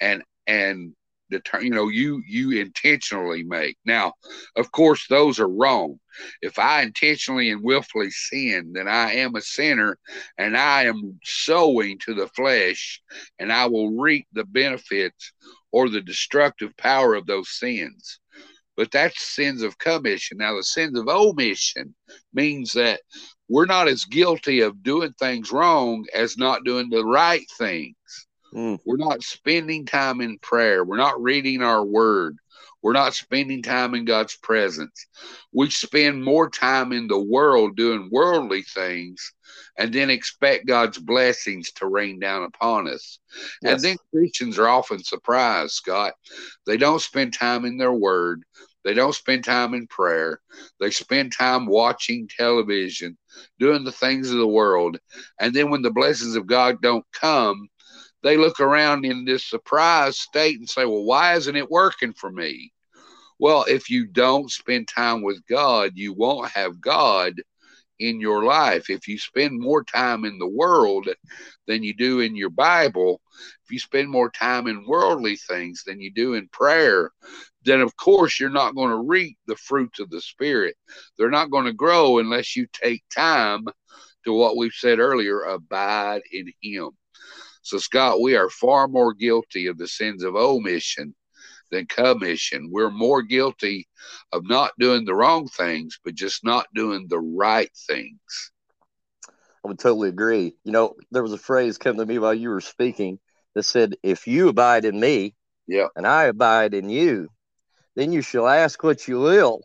and 0.00 0.22
and 0.46 0.94
deter, 1.30 1.60
you 1.60 1.70
know 1.70 1.88
you 1.88 2.22
you 2.26 2.52
intentionally 2.52 3.42
make. 3.42 3.76
Now 3.84 4.14
of 4.56 4.70
course 4.72 5.06
those 5.08 5.40
are 5.40 5.48
wrong. 5.48 5.98
If 6.42 6.58
i 6.58 6.82
intentionally 6.82 7.50
and 7.50 7.62
willfully 7.62 8.10
sin 8.10 8.72
then 8.74 8.88
i 8.88 9.12
am 9.14 9.34
a 9.34 9.40
sinner 9.40 9.98
and 10.38 10.56
i 10.56 10.84
am 10.84 11.18
sowing 11.24 11.98
to 12.00 12.14
the 12.14 12.28
flesh 12.28 13.02
and 13.38 13.52
i 13.52 13.66
will 13.66 13.90
reap 13.90 14.26
the 14.32 14.44
benefits 14.44 15.32
or 15.72 15.88
the 15.88 16.00
destructive 16.00 16.76
power 16.76 17.14
of 17.14 17.26
those 17.26 17.50
sins. 17.50 18.18
But 18.76 18.90
that's 18.90 19.34
sins 19.34 19.62
of 19.62 19.78
commission. 19.78 20.38
Now 20.38 20.56
the 20.56 20.62
sins 20.62 20.98
of 20.98 21.08
omission 21.08 21.94
means 22.32 22.72
that 22.74 23.00
we're 23.48 23.66
not 23.66 23.88
as 23.88 24.04
guilty 24.04 24.60
of 24.60 24.82
doing 24.82 25.12
things 25.14 25.50
wrong 25.52 26.04
as 26.14 26.36
not 26.36 26.64
doing 26.64 26.90
the 26.90 27.04
right 27.04 27.46
things 27.58 28.25
Mm. 28.56 28.80
We're 28.84 28.96
not 28.96 29.22
spending 29.22 29.84
time 29.84 30.20
in 30.20 30.38
prayer. 30.38 30.84
We're 30.84 30.96
not 30.96 31.22
reading 31.22 31.62
our 31.62 31.84
word. 31.84 32.38
We're 32.82 32.92
not 32.92 33.14
spending 33.14 33.62
time 33.62 33.94
in 33.94 34.04
God's 34.04 34.36
presence. 34.36 35.06
We 35.52 35.70
spend 35.70 36.22
more 36.22 36.48
time 36.48 36.92
in 36.92 37.08
the 37.08 37.20
world 37.20 37.76
doing 37.76 38.08
worldly 38.12 38.62
things 38.62 39.32
and 39.76 39.92
then 39.92 40.08
expect 40.08 40.66
God's 40.66 40.98
blessings 40.98 41.72
to 41.72 41.86
rain 41.86 42.20
down 42.20 42.44
upon 42.44 42.88
us. 42.88 43.18
Yes. 43.60 43.72
And 43.72 43.80
then 43.82 43.96
Christians 44.12 44.58
are 44.58 44.68
often 44.68 45.02
surprised, 45.02 45.72
Scott. 45.72 46.14
They 46.64 46.76
don't 46.76 47.02
spend 47.02 47.34
time 47.34 47.64
in 47.64 47.76
their 47.76 47.92
word. 47.92 48.44
They 48.84 48.94
don't 48.94 49.14
spend 49.14 49.44
time 49.44 49.74
in 49.74 49.88
prayer. 49.88 50.40
They 50.78 50.90
spend 50.90 51.32
time 51.32 51.66
watching 51.66 52.28
television, 52.28 53.18
doing 53.58 53.82
the 53.82 53.92
things 53.92 54.30
of 54.30 54.38
the 54.38 54.46
world. 54.46 54.96
And 55.40 55.52
then 55.52 55.70
when 55.70 55.82
the 55.82 55.90
blessings 55.90 56.36
of 56.36 56.46
God 56.46 56.80
don't 56.80 57.04
come, 57.12 57.68
they 58.22 58.36
look 58.36 58.60
around 58.60 59.04
in 59.04 59.24
this 59.24 59.44
surprised 59.44 60.16
state 60.16 60.58
and 60.58 60.68
say, 60.68 60.84
Well, 60.84 61.04
why 61.04 61.34
isn't 61.34 61.56
it 61.56 61.70
working 61.70 62.12
for 62.12 62.30
me? 62.30 62.72
Well, 63.38 63.64
if 63.68 63.90
you 63.90 64.06
don't 64.06 64.50
spend 64.50 64.88
time 64.88 65.22
with 65.22 65.46
God, 65.46 65.92
you 65.94 66.12
won't 66.12 66.50
have 66.50 66.80
God 66.80 67.34
in 67.98 68.20
your 68.20 68.44
life. 68.44 68.90
If 68.90 69.08
you 69.08 69.18
spend 69.18 69.58
more 69.58 69.84
time 69.84 70.24
in 70.24 70.38
the 70.38 70.46
world 70.46 71.08
than 71.66 71.82
you 71.82 71.94
do 71.94 72.20
in 72.20 72.36
your 72.36 72.50
Bible, 72.50 73.20
if 73.64 73.70
you 73.70 73.78
spend 73.78 74.08
more 74.08 74.30
time 74.30 74.66
in 74.66 74.86
worldly 74.86 75.36
things 75.36 75.82
than 75.84 76.00
you 76.00 76.12
do 76.12 76.34
in 76.34 76.48
prayer, 76.48 77.10
then 77.64 77.80
of 77.80 77.96
course 77.96 78.38
you're 78.38 78.50
not 78.50 78.74
going 78.74 78.90
to 78.90 79.08
reap 79.08 79.36
the 79.46 79.56
fruits 79.56 79.98
of 79.98 80.10
the 80.10 80.20
Spirit. 80.20 80.76
They're 81.18 81.30
not 81.30 81.50
going 81.50 81.66
to 81.66 81.72
grow 81.72 82.18
unless 82.18 82.56
you 82.56 82.66
take 82.72 83.02
time 83.14 83.66
to 84.24 84.32
what 84.32 84.56
we've 84.56 84.72
said 84.72 84.98
earlier 84.98 85.40
abide 85.40 86.22
in 86.32 86.52
Him. 86.62 86.90
So, 87.66 87.78
Scott, 87.78 88.20
we 88.20 88.36
are 88.36 88.48
far 88.48 88.86
more 88.86 89.12
guilty 89.12 89.66
of 89.66 89.76
the 89.76 89.88
sins 89.88 90.22
of 90.22 90.36
omission 90.36 91.16
than 91.72 91.86
commission. 91.86 92.70
We're 92.70 92.92
more 92.92 93.22
guilty 93.22 93.88
of 94.30 94.48
not 94.48 94.70
doing 94.78 95.04
the 95.04 95.16
wrong 95.16 95.48
things, 95.48 95.98
but 96.04 96.14
just 96.14 96.44
not 96.44 96.68
doing 96.76 97.08
the 97.08 97.18
right 97.18 97.70
things. 97.88 98.52
I 99.64 99.66
would 99.66 99.80
totally 99.80 100.10
agree. 100.10 100.54
You 100.62 100.70
know, 100.70 100.94
there 101.10 101.24
was 101.24 101.32
a 101.32 101.38
phrase 101.38 101.76
come 101.76 101.96
to 101.96 102.06
me 102.06 102.20
while 102.20 102.34
you 102.34 102.50
were 102.50 102.60
speaking 102.60 103.18
that 103.56 103.64
said, 103.64 103.96
If 104.04 104.28
you 104.28 104.48
abide 104.48 104.84
in 104.84 105.00
me, 105.00 105.34
yeah, 105.66 105.88
and 105.96 106.06
I 106.06 106.26
abide 106.26 106.72
in 106.72 106.88
you, 106.88 107.30
then 107.96 108.12
you 108.12 108.22
shall 108.22 108.46
ask 108.46 108.80
what 108.84 109.08
you 109.08 109.18
will, 109.18 109.62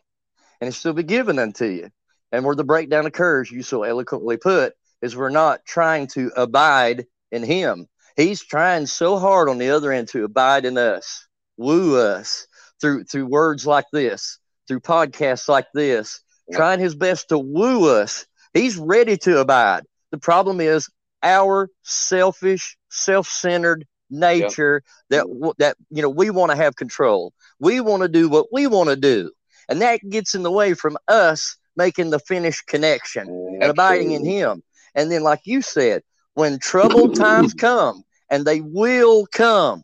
and 0.60 0.70
it 0.70 0.74
shall 0.74 0.93
be 0.93 1.04
given 1.04 1.38
unto 1.38 1.66
you. 1.66 1.91
And 2.32 2.43
where 2.45 2.56
the 2.56 2.64
breakdown 2.64 3.06
occurs, 3.06 3.52
you 3.52 3.62
so 3.62 3.84
eloquently 3.84 4.38
put, 4.38 4.74
is 5.04 5.16
we're 5.16 5.30
not 5.30 5.66
trying 5.66 6.08
to 6.16 6.32
abide 6.36 7.06
in 7.32 7.43
him. 7.43 7.88
He's 8.16 8.43
trying 8.43 8.86
so 8.86 9.18
hard 9.18 9.49
on 9.49 9.57
the 9.57 9.70
other 9.70 9.91
end 9.91 10.09
to 10.09 10.24
abide 10.24 10.66
in 10.66 10.78
us 10.78 11.28
woo 11.57 11.97
us 11.99 12.47
through 12.80 13.03
through 13.05 13.28
words 13.28 13.66
like 13.66 13.86
this, 13.93 14.39
through 14.68 14.80
podcasts 14.82 15.47
like 15.47 15.68
this, 15.74 16.22
trying 16.51 16.80
his 16.80 16.95
best 16.95 17.30
to 17.30 17.38
woo 17.38 17.89
us. 17.89 18.26
He's 18.53 18.78
ready 18.78 19.18
to 19.18 19.39
abide. 19.39 19.84
The 20.12 20.18
problem 20.18 20.59
is 20.59 20.89
our 21.24 21.70
selfish, 21.84 22.78
self-centered 22.89 23.86
nature 24.09 24.84
that 25.09 25.26
that 25.59 25.78
you 25.89 26.01
know 26.01 26.09
we 26.09 26.30
want 26.30 26.51
to 26.51 26.57
have 26.57 26.76
control. 26.76 27.34
We 27.59 27.80
want 27.80 28.01
to 28.01 28.09
do 28.09 28.28
what 28.28 28.47
we 28.51 28.68
want 28.68 28.89
to 28.89 28.95
do, 28.95 29.32
and 29.70 29.82
that 29.82 30.01
gets 30.09 30.36
in 30.36 30.43
the 30.43 30.51
way 30.51 30.74
from 30.74 30.97
us 31.07 31.55
making 31.78 32.09
the 32.09 32.20
finished 32.20 32.68
connection 32.68 33.28
and 33.62 33.72
abiding 33.72 34.12
in 34.12 34.26
Him. 34.26 34.64
And 34.93 35.09
then, 35.09 35.24
like 35.24 35.41
you 35.45 35.62
said, 35.62 36.01
when 36.34 36.59
troubled 36.59 37.15
times 37.17 37.53
come, 37.53 38.03
and 38.29 38.45
they 38.45 38.61
will 38.61 39.25
come, 39.27 39.84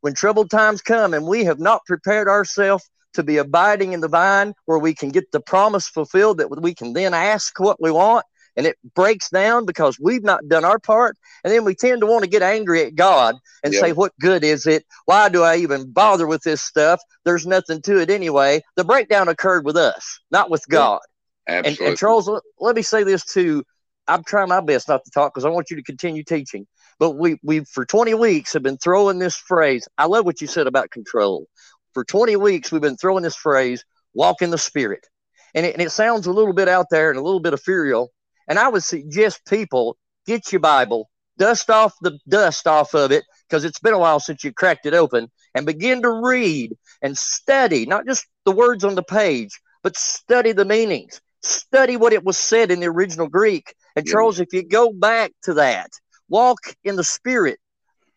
when 0.00 0.14
troubled 0.14 0.50
times 0.50 0.82
come 0.82 1.14
and 1.14 1.26
we 1.26 1.44
have 1.44 1.58
not 1.58 1.84
prepared 1.86 2.28
ourselves 2.28 2.88
to 3.14 3.22
be 3.22 3.38
abiding 3.38 3.92
in 3.92 4.00
the 4.00 4.08
vine 4.08 4.54
where 4.66 4.78
we 4.78 4.94
can 4.94 5.10
get 5.10 5.30
the 5.32 5.40
promise 5.40 5.88
fulfilled 5.88 6.38
that 6.38 6.50
we 6.62 6.74
can 6.74 6.92
then 6.92 7.14
ask 7.14 7.58
what 7.58 7.80
we 7.80 7.90
want 7.90 8.24
and 8.56 8.66
it 8.66 8.76
breaks 8.94 9.30
down 9.30 9.64
because 9.64 9.98
we've 10.00 10.22
not 10.22 10.46
done 10.48 10.64
our 10.64 10.78
part 10.78 11.16
and 11.42 11.52
then 11.52 11.64
we 11.64 11.74
tend 11.74 12.00
to 12.00 12.06
want 12.06 12.22
to 12.22 12.30
get 12.30 12.42
angry 12.42 12.82
at 12.82 12.94
god 12.94 13.36
and 13.64 13.72
yeah. 13.72 13.80
say 13.80 13.92
what 13.92 14.12
good 14.20 14.44
is 14.44 14.66
it? 14.66 14.84
Why 15.06 15.28
do 15.28 15.42
i 15.42 15.56
even 15.56 15.90
bother 15.90 16.26
with 16.26 16.42
this 16.42 16.62
stuff? 16.62 17.00
There's 17.24 17.46
nothing 17.46 17.82
to 17.82 18.00
it 18.00 18.10
anyway. 18.10 18.62
The 18.76 18.84
breakdown 18.84 19.28
occurred 19.28 19.64
with 19.64 19.76
us 19.76 20.20
not 20.30 20.50
with 20.50 20.64
god. 20.68 21.00
Yeah. 21.48 21.62
and, 21.64 21.80
and, 21.80 21.96
charles 21.96 22.30
let 22.58 22.76
me 22.76 22.82
say 22.82 23.04
this 23.04 23.24
too 23.24 23.64
i'm 24.08 24.24
trying 24.24 24.48
my 24.48 24.60
best 24.60 24.88
not 24.88 25.04
to 25.04 25.10
talk 25.10 25.32
because 25.32 25.44
i 25.44 25.48
want 25.48 25.70
you 25.70 25.76
to 25.76 25.82
continue 25.82 26.24
teaching 26.24 26.66
but 26.98 27.12
we 27.12 27.38
we 27.42 27.60
for 27.60 27.84
20 27.84 28.14
weeks 28.14 28.52
have 28.52 28.62
been 28.62 28.76
throwing 28.76 29.18
this 29.18 29.36
phrase. 29.36 29.88
I 29.96 30.06
love 30.06 30.24
what 30.24 30.40
you 30.40 30.46
said 30.46 30.66
about 30.66 30.90
control. 30.90 31.46
For 31.94 32.04
20 32.04 32.36
weeks 32.36 32.70
we've 32.70 32.82
been 32.82 32.96
throwing 32.96 33.22
this 33.22 33.36
phrase, 33.36 33.84
walk 34.14 34.42
in 34.42 34.50
the 34.50 34.58
spirit. 34.58 35.06
And 35.54 35.64
it, 35.64 35.74
and 35.74 35.82
it 35.82 35.90
sounds 35.90 36.26
a 36.26 36.32
little 36.32 36.52
bit 36.52 36.68
out 36.68 36.86
there 36.90 37.10
and 37.10 37.18
a 37.18 37.22
little 37.22 37.40
bit 37.40 37.54
ethereal. 37.54 38.10
And 38.48 38.58
I 38.58 38.68
would 38.68 38.82
suggest 38.82 39.46
people 39.46 39.96
get 40.26 40.52
your 40.52 40.60
Bible, 40.60 41.08
dust 41.38 41.70
off 41.70 41.94
the 42.02 42.18
dust 42.28 42.66
off 42.66 42.94
of 42.94 43.12
it, 43.12 43.24
because 43.48 43.64
it's 43.64 43.78
been 43.78 43.94
a 43.94 43.98
while 43.98 44.20
since 44.20 44.44
you 44.44 44.52
cracked 44.52 44.86
it 44.86 44.94
open, 44.94 45.30
and 45.54 45.64
begin 45.64 46.02
to 46.02 46.10
read 46.10 46.76
and 47.00 47.16
study, 47.16 47.86
not 47.86 48.06
just 48.06 48.26
the 48.44 48.52
words 48.52 48.84
on 48.84 48.94
the 48.94 49.02
page, 49.02 49.58
but 49.82 49.96
study 49.96 50.52
the 50.52 50.64
meanings. 50.64 51.20
Study 51.42 51.96
what 51.96 52.12
it 52.12 52.24
was 52.24 52.36
said 52.36 52.70
in 52.70 52.80
the 52.80 52.88
original 52.88 53.28
Greek. 53.28 53.74
And 53.98 54.06
Charles, 54.06 54.40
if 54.40 54.52
you 54.52 54.62
go 54.62 54.92
back 54.92 55.32
to 55.42 55.54
that, 55.54 55.90
Walk 56.28 56.58
in 56.84 56.96
the 56.96 57.04
spirit 57.04 57.58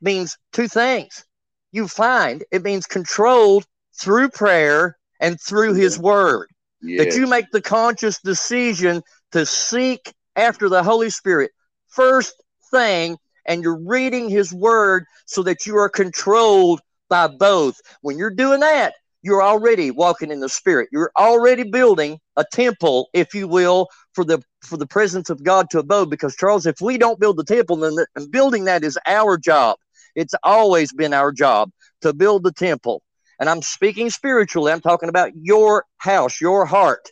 means 0.02 0.38
two 0.52 0.68
things. 0.68 1.26
You 1.72 1.88
find 1.88 2.44
it 2.52 2.64
means 2.64 2.86
controlled 2.86 3.66
through 4.00 4.30
prayer 4.30 4.98
and 5.20 5.40
through 5.40 5.76
his 5.76 5.98
word. 5.98 6.50
Yes. 6.82 7.06
That 7.06 7.20
you 7.20 7.28
make 7.28 7.52
the 7.52 7.62
conscious 7.62 8.20
decision 8.20 9.02
to 9.32 9.46
seek 9.46 10.14
after 10.36 10.68
the 10.68 10.84
Holy 10.84 11.10
Spirit 11.10 11.52
first 11.88 12.34
thing, 12.70 13.18
and 13.46 13.64
you're 13.64 13.80
reading 13.80 14.30
his 14.30 14.54
word 14.54 15.06
so 15.26 15.44
that 15.44 15.66
you 15.66 15.78
are 15.78 15.90
controlled 15.90 16.82
by 17.08 17.28
both. 17.28 17.80
When 18.02 18.18
you're 18.18 18.30
doing 18.30 18.60
that, 18.62 18.94
you're 19.22 19.44
already 19.44 19.92
walking 19.92 20.32
in 20.32 20.40
the 20.40 20.50
spirit. 20.50 20.90
You're 20.92 21.12
already 21.18 21.64
building 21.64 22.20
a 22.36 22.46
temple, 22.52 23.10
if 23.14 23.34
you 23.34 23.48
will, 23.48 23.88
for 24.14 24.26
the 24.26 24.42
for 24.62 24.78
the 24.78 24.88
presence 24.88 25.30
of 25.30 25.44
God 25.44 25.70
to 25.70 25.80
abode. 25.80 26.10
Because 26.10 26.36
Charles, 26.36 26.66
if 26.66 26.82
we 26.82 26.98
don't 26.98 27.20
build 27.20 27.38
the 27.38 27.44
temple, 27.44 27.78
then 27.78 27.96
the, 27.96 28.28
building 28.30 28.66
that 28.66 28.84
is 28.84 28.98
our 29.06 29.38
job. 29.38 29.78
It's 30.16 30.36
always 30.44 30.92
been 30.94 31.14
our 31.14 31.32
job 31.32 31.72
to 32.02 32.14
build 32.14 32.44
the 32.44 32.52
temple. 32.52 33.02
And 33.40 33.50
I'm 33.50 33.62
speaking 33.62 34.10
spiritually. 34.10 34.72
I'm 34.72 34.82
talking 34.82 35.10
about 35.10 35.32
your 35.36 35.86
house, 35.98 36.40
your 36.40 36.66
heart, 36.66 37.10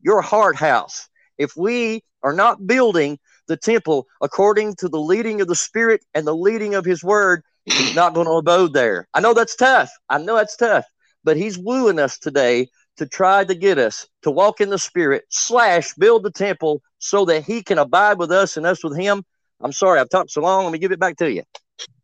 your 0.00 0.22
heart 0.22 0.56
house. 0.56 1.08
If 1.38 1.56
we 1.56 2.02
are 2.22 2.32
not 2.32 2.66
building 2.66 3.18
the 3.46 3.56
temple 3.56 4.06
according 4.20 4.76
to 4.76 4.88
the 4.88 5.00
leading 5.00 5.40
of 5.40 5.48
the 5.48 5.54
Spirit 5.54 6.04
and 6.14 6.26
the 6.26 6.34
leading 6.34 6.74
of 6.74 6.84
His 6.84 7.04
Word, 7.04 7.42
He's 7.64 7.92
not 7.92 8.14
going 8.14 8.26
to 8.26 8.32
abode 8.32 8.72
there. 8.72 9.06
I 9.12 9.20
know 9.20 9.34
that's 9.34 9.56
tough. 9.56 9.90
I 10.08 10.18
know 10.18 10.36
that's 10.36 10.56
tough 10.56 10.84
but 11.26 11.36
he's 11.36 11.58
wooing 11.58 11.98
us 11.98 12.18
today 12.18 12.68
to 12.96 13.06
try 13.06 13.44
to 13.44 13.54
get 13.54 13.78
us 13.78 14.06
to 14.22 14.30
walk 14.30 14.60
in 14.60 14.70
the 14.70 14.78
spirit 14.78 15.24
slash 15.30 15.94
build 15.94 16.22
the 16.22 16.30
temple 16.30 16.82
so 16.98 17.24
that 17.26 17.44
he 17.44 17.62
can 17.62 17.78
abide 17.78 18.18
with 18.18 18.30
us 18.30 18.56
and 18.56 18.66
us 18.66 18.82
with 18.82 18.96
him. 18.96 19.24
I'm 19.60 19.72
sorry 19.72 20.00
i've 20.00 20.08
talked 20.08 20.30
so 20.30 20.40
long. 20.40 20.64
Let 20.64 20.72
me 20.72 20.78
give 20.78 20.92
it 20.92 21.00
back 21.00 21.16
to 21.16 21.30
you. 21.30 21.42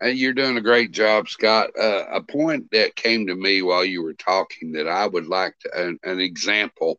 And 0.00 0.18
you're 0.18 0.34
doing 0.34 0.56
a 0.56 0.62
great 0.62 0.92
job 0.92 1.28
scott. 1.28 1.70
Uh, 1.78 2.04
a 2.12 2.22
point 2.22 2.70
that 2.72 2.96
came 2.96 3.26
to 3.26 3.34
me 3.34 3.62
while 3.62 3.84
you 3.84 4.02
were 4.02 4.14
talking 4.14 4.72
that 4.72 4.88
i 4.88 5.06
would 5.06 5.26
like 5.26 5.54
to 5.60 5.80
an, 5.80 5.98
an 6.02 6.20
example. 6.20 6.98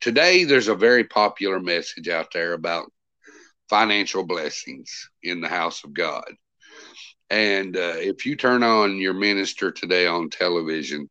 Today 0.00 0.44
there's 0.44 0.68
a 0.68 0.74
very 0.74 1.04
popular 1.04 1.60
message 1.60 2.08
out 2.08 2.28
there 2.32 2.54
about 2.54 2.90
financial 3.68 4.24
blessings 4.24 5.10
in 5.22 5.40
the 5.40 5.48
house 5.48 5.84
of 5.84 5.94
god. 5.94 6.24
And 7.30 7.76
uh, 7.76 7.94
if 7.96 8.26
you 8.26 8.34
turn 8.34 8.64
on 8.64 8.96
your 8.96 9.14
minister 9.14 9.70
today 9.70 10.06
on 10.06 10.30
television, 10.30 11.08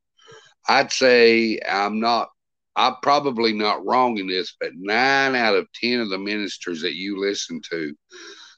I'd 0.70 0.92
say 0.92 1.60
I'm 1.68 2.00
not, 2.00 2.30
I'm 2.76 2.96
probably 3.02 3.54
not 3.54 3.84
wrong 3.84 4.20
in 4.20 4.28
this, 4.28 4.56
but 4.62 4.70
nine 4.76 5.34
out 5.34 5.56
of 5.56 5.68
10 5.74 6.00
of 6.00 6.10
the 6.10 6.20
ministers 6.20 6.84
that 6.84 6.94
you 6.94 7.20
listen 7.20 7.60
to, 7.72 7.96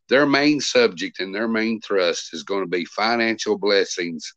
their 0.09 0.25
main 0.25 0.59
subject 0.59 1.21
and 1.21 1.33
their 1.33 1.47
main 1.47 1.79
thrust 1.79 2.33
is 2.33 2.43
going 2.43 2.63
to 2.63 2.69
be 2.69 2.83
financial 2.83 3.57
blessings 3.57 4.33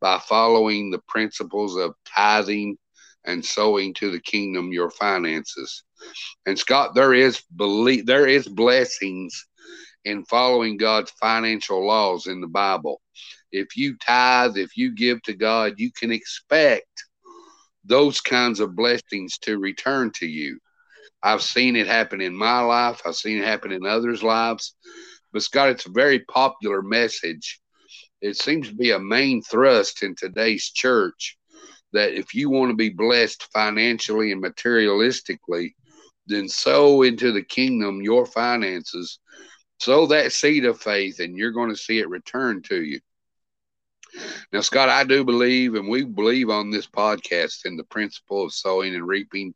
by 0.00 0.18
following 0.18 0.90
the 0.90 1.00
principles 1.08 1.76
of 1.76 1.94
tithing 2.12 2.76
and 3.24 3.44
sowing 3.44 3.94
to 3.94 4.10
the 4.10 4.20
kingdom 4.20 4.72
your 4.72 4.90
finances. 4.90 5.84
And 6.46 6.58
Scott, 6.58 6.96
there 6.96 7.14
is 7.14 7.40
belief, 7.54 8.04
there 8.04 8.26
is 8.26 8.48
blessings 8.48 9.46
in 10.04 10.24
following 10.24 10.76
God's 10.76 11.12
financial 11.12 11.86
laws 11.86 12.26
in 12.26 12.40
the 12.40 12.48
Bible. 12.48 13.00
If 13.52 13.76
you 13.76 13.96
tithe, 14.04 14.56
if 14.56 14.76
you 14.76 14.92
give 14.92 15.22
to 15.22 15.34
God, 15.34 15.74
you 15.76 15.92
can 15.92 16.10
expect 16.10 17.04
those 17.84 18.20
kinds 18.20 18.60
of 18.60 18.76
blessings 18.76 19.38
to 19.38 19.58
return 19.58 20.10
to 20.16 20.26
you. 20.26 20.58
I've 21.22 21.42
seen 21.42 21.76
it 21.76 21.86
happen 21.86 22.20
in 22.20 22.34
my 22.34 22.60
life, 22.60 23.02
I've 23.06 23.16
seen 23.16 23.38
it 23.38 23.44
happen 23.44 23.72
in 23.72 23.86
others' 23.86 24.22
lives. 24.22 24.74
But 25.32 25.42
Scott, 25.42 25.70
it's 25.70 25.86
a 25.86 25.90
very 25.90 26.20
popular 26.20 26.82
message. 26.82 27.60
It 28.20 28.36
seems 28.36 28.68
to 28.68 28.74
be 28.74 28.90
a 28.90 28.98
main 28.98 29.42
thrust 29.42 30.02
in 30.02 30.14
today's 30.14 30.70
church 30.70 31.36
that 31.92 32.14
if 32.14 32.34
you 32.34 32.50
want 32.50 32.70
to 32.70 32.76
be 32.76 32.88
blessed 32.88 33.48
financially 33.52 34.32
and 34.32 34.42
materialistically, 34.42 35.74
then 36.26 36.48
sow 36.48 37.02
into 37.02 37.32
the 37.32 37.42
kingdom 37.42 38.02
your 38.02 38.26
finances, 38.26 39.18
sow 39.80 40.06
that 40.06 40.32
seed 40.32 40.64
of 40.64 40.80
faith, 40.80 41.18
and 41.18 41.36
you're 41.36 41.50
going 41.50 41.70
to 41.70 41.76
see 41.76 41.98
it 41.98 42.08
return 42.08 42.62
to 42.62 42.82
you. 42.82 43.00
Now, 44.52 44.60
Scott, 44.60 44.88
I 44.88 45.04
do 45.04 45.24
believe, 45.24 45.74
and 45.74 45.88
we 45.88 46.04
believe 46.04 46.50
on 46.50 46.70
this 46.70 46.86
podcast 46.86 47.64
in 47.64 47.76
the 47.76 47.84
principle 47.84 48.44
of 48.44 48.52
sowing 48.52 48.94
and 48.94 49.06
reaping 49.06 49.54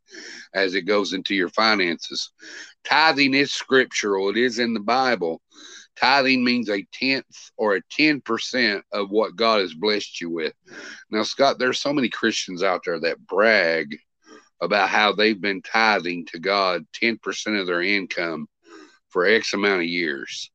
as 0.55 0.75
it 0.75 0.83
goes 0.83 1.13
into 1.13 1.35
your 1.35 1.51
finances. 1.51 2.31
Tithing 2.85 3.35
is 3.35 3.53
scriptural, 3.53 4.31
it 4.31 4.37
is 4.37 4.59
in 4.59 4.75
the 4.75 4.81
Bible. 4.81 5.43
Tithing 5.97 6.45
means 6.45 6.69
a 6.69 6.87
tenth 6.93 7.51
or 7.57 7.77
a 7.77 7.83
10% 7.99 8.83
of 8.93 9.11
what 9.11 9.37
God 9.37 9.61
has 9.61 9.75
blessed 9.75 10.21
you 10.21 10.31
with. 10.31 10.53
Now, 11.11 11.23
Scott, 11.23 11.59
there's 11.59 11.81
so 11.81 11.93
many 11.93 12.09
Christians 12.09 12.63
out 12.63 12.83
there 12.85 13.01
that 13.01 13.27
brag 13.27 13.97
about 14.61 14.89
how 14.89 15.13
they've 15.13 15.41
been 15.41 15.63
tithing 15.63 16.27
to 16.27 16.39
God 16.39 16.87
10% 17.03 17.61
of 17.61 17.67
their 17.67 17.83
income 17.83 18.47
for 19.09 19.27
X 19.27 19.55
amount 19.55 19.81
of 19.81 19.89
years. 19.89 20.51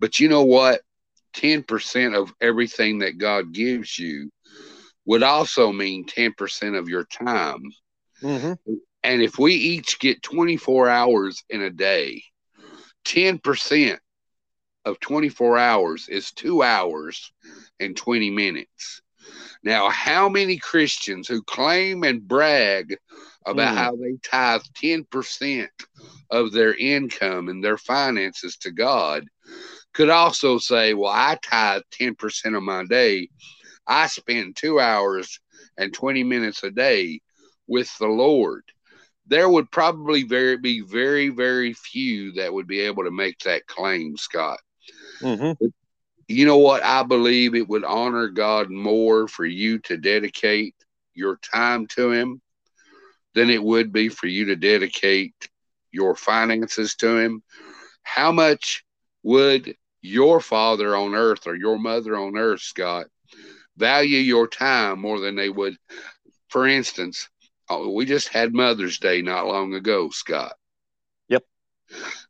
But 0.00 0.18
you 0.18 0.28
know 0.28 0.44
what? 0.44 0.80
10% 1.36 2.16
of 2.16 2.32
everything 2.40 3.00
that 3.00 3.18
God 3.18 3.52
gives 3.52 3.98
you 3.98 4.30
would 5.04 5.22
also 5.22 5.72
mean 5.72 6.04
10% 6.06 6.78
of 6.78 6.88
your 6.88 7.04
time. 7.04 7.62
Mm-hmm. 8.22 8.72
And 9.02 9.22
if 9.22 9.38
we 9.38 9.54
each 9.54 10.00
get 10.00 10.22
24 10.22 10.88
hours 10.88 11.44
in 11.48 11.62
a 11.62 11.70
day, 11.70 12.22
10% 13.04 13.98
of 14.84 15.00
24 15.00 15.58
hours 15.58 16.08
is 16.08 16.32
two 16.32 16.62
hours 16.62 17.32
and 17.78 17.96
20 17.96 18.30
minutes. 18.30 19.02
Now, 19.62 19.90
how 19.90 20.28
many 20.28 20.58
Christians 20.58 21.28
who 21.28 21.42
claim 21.42 22.04
and 22.04 22.26
brag 22.26 22.96
about 23.44 23.74
mm. 23.74 23.76
how 23.76 23.96
they 23.96 24.16
tithe 24.24 24.62
10% 24.82 25.68
of 26.30 26.52
their 26.52 26.74
income 26.74 27.48
and 27.48 27.62
their 27.62 27.78
finances 27.78 28.56
to 28.58 28.70
God 28.70 29.24
could 29.96 30.10
also 30.10 30.58
say, 30.58 30.92
Well, 30.92 31.10
I 31.10 31.38
tithe 31.42 31.82
10% 31.98 32.54
of 32.54 32.62
my 32.62 32.84
day. 32.84 33.30
I 33.86 34.08
spend 34.08 34.54
two 34.54 34.78
hours 34.78 35.40
and 35.78 35.92
20 35.92 36.22
minutes 36.22 36.62
a 36.64 36.70
day 36.70 37.20
with 37.66 37.90
the 37.98 38.06
Lord. 38.06 38.62
There 39.26 39.48
would 39.48 39.70
probably 39.70 40.22
very, 40.22 40.58
be 40.58 40.82
very, 40.82 41.30
very 41.30 41.72
few 41.72 42.32
that 42.32 42.52
would 42.52 42.66
be 42.66 42.80
able 42.80 43.04
to 43.04 43.10
make 43.10 43.38
that 43.40 43.66
claim, 43.66 44.16
Scott. 44.18 44.60
Mm-hmm. 45.22 45.66
You 46.28 46.44
know 46.44 46.58
what? 46.58 46.84
I 46.84 47.02
believe 47.02 47.54
it 47.54 47.68
would 47.68 47.84
honor 47.84 48.28
God 48.28 48.70
more 48.70 49.26
for 49.28 49.46
you 49.46 49.78
to 49.80 49.96
dedicate 49.96 50.74
your 51.14 51.38
time 51.38 51.86
to 51.88 52.10
Him 52.10 52.42
than 53.34 53.48
it 53.48 53.62
would 53.62 53.92
be 53.92 54.10
for 54.10 54.26
you 54.26 54.44
to 54.46 54.56
dedicate 54.56 55.34
your 55.90 56.14
finances 56.14 56.96
to 56.96 57.16
Him. 57.16 57.42
How 58.02 58.30
much 58.30 58.84
would 59.22 59.74
your 60.06 60.40
father 60.40 60.96
on 60.96 61.14
earth 61.14 61.46
or 61.46 61.56
your 61.56 61.78
mother 61.78 62.16
on 62.16 62.36
earth, 62.36 62.60
Scott, 62.60 63.06
value 63.76 64.18
your 64.18 64.46
time 64.46 65.00
more 65.00 65.20
than 65.20 65.34
they 65.34 65.48
would? 65.48 65.76
For 66.48 66.66
instance, 66.66 67.28
oh, 67.68 67.90
we 67.90 68.04
just 68.04 68.28
had 68.28 68.54
Mother's 68.54 68.98
Day 68.98 69.22
not 69.22 69.46
long 69.46 69.74
ago, 69.74 70.10
Scott. 70.10 70.54
Yep. 71.28 71.44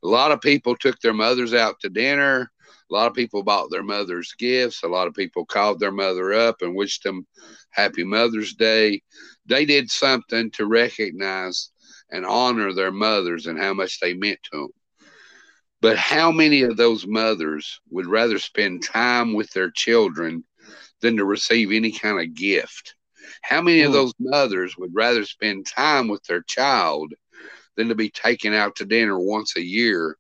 A 0.03 0.07
lot 0.07 0.33
of 0.33 0.41
people 0.41 0.77
took 0.77 0.99
their 1.01 1.13
mothers 1.13 1.55
out 1.55 1.81
to 1.81 1.89
dinner. 1.89 2.51
A 2.91 2.95
lot 2.95 3.09
of 3.09 3.15
people 3.15 3.43
bought 3.43 3.71
their 3.71 3.83
mothers 3.83 4.35
gifts. 4.39 4.83
A 4.83 4.89
lot 4.89 5.09
of 5.09 5.15
people 5.15 5.45
called 5.45 5.81
their 5.81 5.93
mother 5.93 6.33
up 6.33 6.63
and 6.63 6.75
wished 6.75 7.03
them 7.03 7.27
happy 7.71 8.05
Mother's 8.05 8.55
Day. 8.55 9.03
They 9.45 9.65
did 9.65 9.91
something 9.91 10.51
to 10.53 10.67
recognize 10.67 11.71
and 12.11 12.25
honor 12.25 12.73
their 12.73 12.93
mothers 12.93 13.47
and 13.47 13.59
how 13.59 13.75
much 13.75 14.01
they 14.01 14.15
meant 14.15 14.39
to 14.45 14.59
them. 14.59 14.69
But 15.81 15.99
how 15.99 16.33
many 16.33 16.63
of 16.63 16.77
those 16.77 17.07
mothers 17.07 17.81
would 17.91 18.07
rather 18.07 18.39
spend 18.39 18.83
time 18.83 19.35
with 19.35 19.51
their 19.53 19.71
children 19.71 20.45
than 21.01 21.17
to 21.17 21.25
receive 21.25 21.71
any 21.71 21.93
kind 21.93 22.21
of 22.21 22.35
gift? 22.35 22.95
How 23.43 23.61
many 23.61 23.83
of 23.83 23.89
hmm. 23.89 23.95
those 23.95 24.15
mothers 24.19 24.77
would 24.79 24.95
rather 24.95 25.25
spend 25.25 25.67
time 25.67 26.09
with 26.09 26.25
their 26.25 26.43
child 26.43 27.13
than 27.77 27.89
to 27.89 27.95
be 27.95 28.11
taken 28.11 28.55
out 28.55 28.77
to 28.77 28.87
dinner 28.87 29.19
once 29.19 29.57
a 29.57 29.63
year 29.63 30.17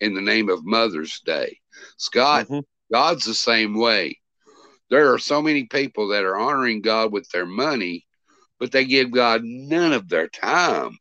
in 0.00 0.14
the 0.14 0.20
name 0.20 0.48
of 0.48 0.64
Mother's 0.64 1.20
Day? 1.20 1.60
Scott, 1.96 2.46
mm-hmm. 2.46 2.60
God's 2.92 3.24
the 3.24 3.34
same 3.34 3.78
way. 3.78 4.18
There 4.90 5.12
are 5.12 5.18
so 5.18 5.42
many 5.42 5.64
people 5.64 6.08
that 6.08 6.24
are 6.24 6.36
honoring 6.36 6.80
God 6.80 7.12
with 7.12 7.28
their 7.30 7.46
money, 7.46 8.06
but 8.58 8.72
they 8.72 8.84
give 8.84 9.10
God 9.10 9.42
none 9.44 9.92
of 9.92 10.08
their 10.08 10.28
time. 10.28 10.98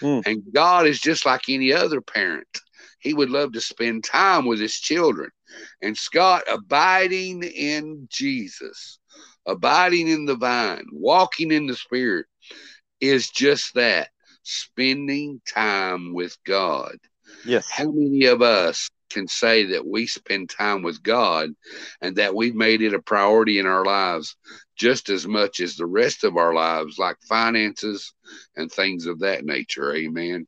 Mm. 0.00 0.26
And 0.26 0.42
God 0.52 0.86
is 0.86 1.00
just 1.00 1.24
like 1.24 1.48
any 1.48 1.72
other 1.72 2.00
parent. 2.00 2.48
He 3.04 3.12
would 3.12 3.30
love 3.30 3.52
to 3.52 3.60
spend 3.60 4.02
time 4.02 4.46
with 4.46 4.58
his 4.58 4.74
children. 4.74 5.30
And 5.82 5.96
Scott, 5.96 6.42
abiding 6.50 7.42
in 7.42 8.08
Jesus, 8.10 8.98
abiding 9.46 10.08
in 10.08 10.24
the 10.24 10.36
vine, 10.36 10.86
walking 10.90 11.52
in 11.52 11.66
the 11.66 11.76
Spirit 11.76 12.26
is 13.02 13.28
just 13.28 13.74
that 13.74 14.08
spending 14.42 15.42
time 15.46 16.14
with 16.14 16.36
God. 16.44 16.96
Yes. 17.44 17.68
How 17.70 17.90
many 17.90 18.24
of 18.24 18.40
us 18.40 18.88
can 19.10 19.28
say 19.28 19.64
that 19.64 19.86
we 19.86 20.06
spend 20.06 20.48
time 20.48 20.82
with 20.82 21.02
God 21.02 21.50
and 22.00 22.16
that 22.16 22.34
we've 22.34 22.54
made 22.54 22.80
it 22.80 22.94
a 22.94 23.02
priority 23.02 23.58
in 23.58 23.66
our 23.66 23.84
lives 23.84 24.34
just 24.76 25.10
as 25.10 25.26
much 25.26 25.60
as 25.60 25.76
the 25.76 25.86
rest 25.86 26.24
of 26.24 26.38
our 26.38 26.54
lives, 26.54 26.98
like 26.98 27.16
finances 27.28 28.14
and 28.56 28.72
things 28.72 29.04
of 29.04 29.18
that 29.20 29.44
nature. 29.44 29.94
Amen. 29.94 30.46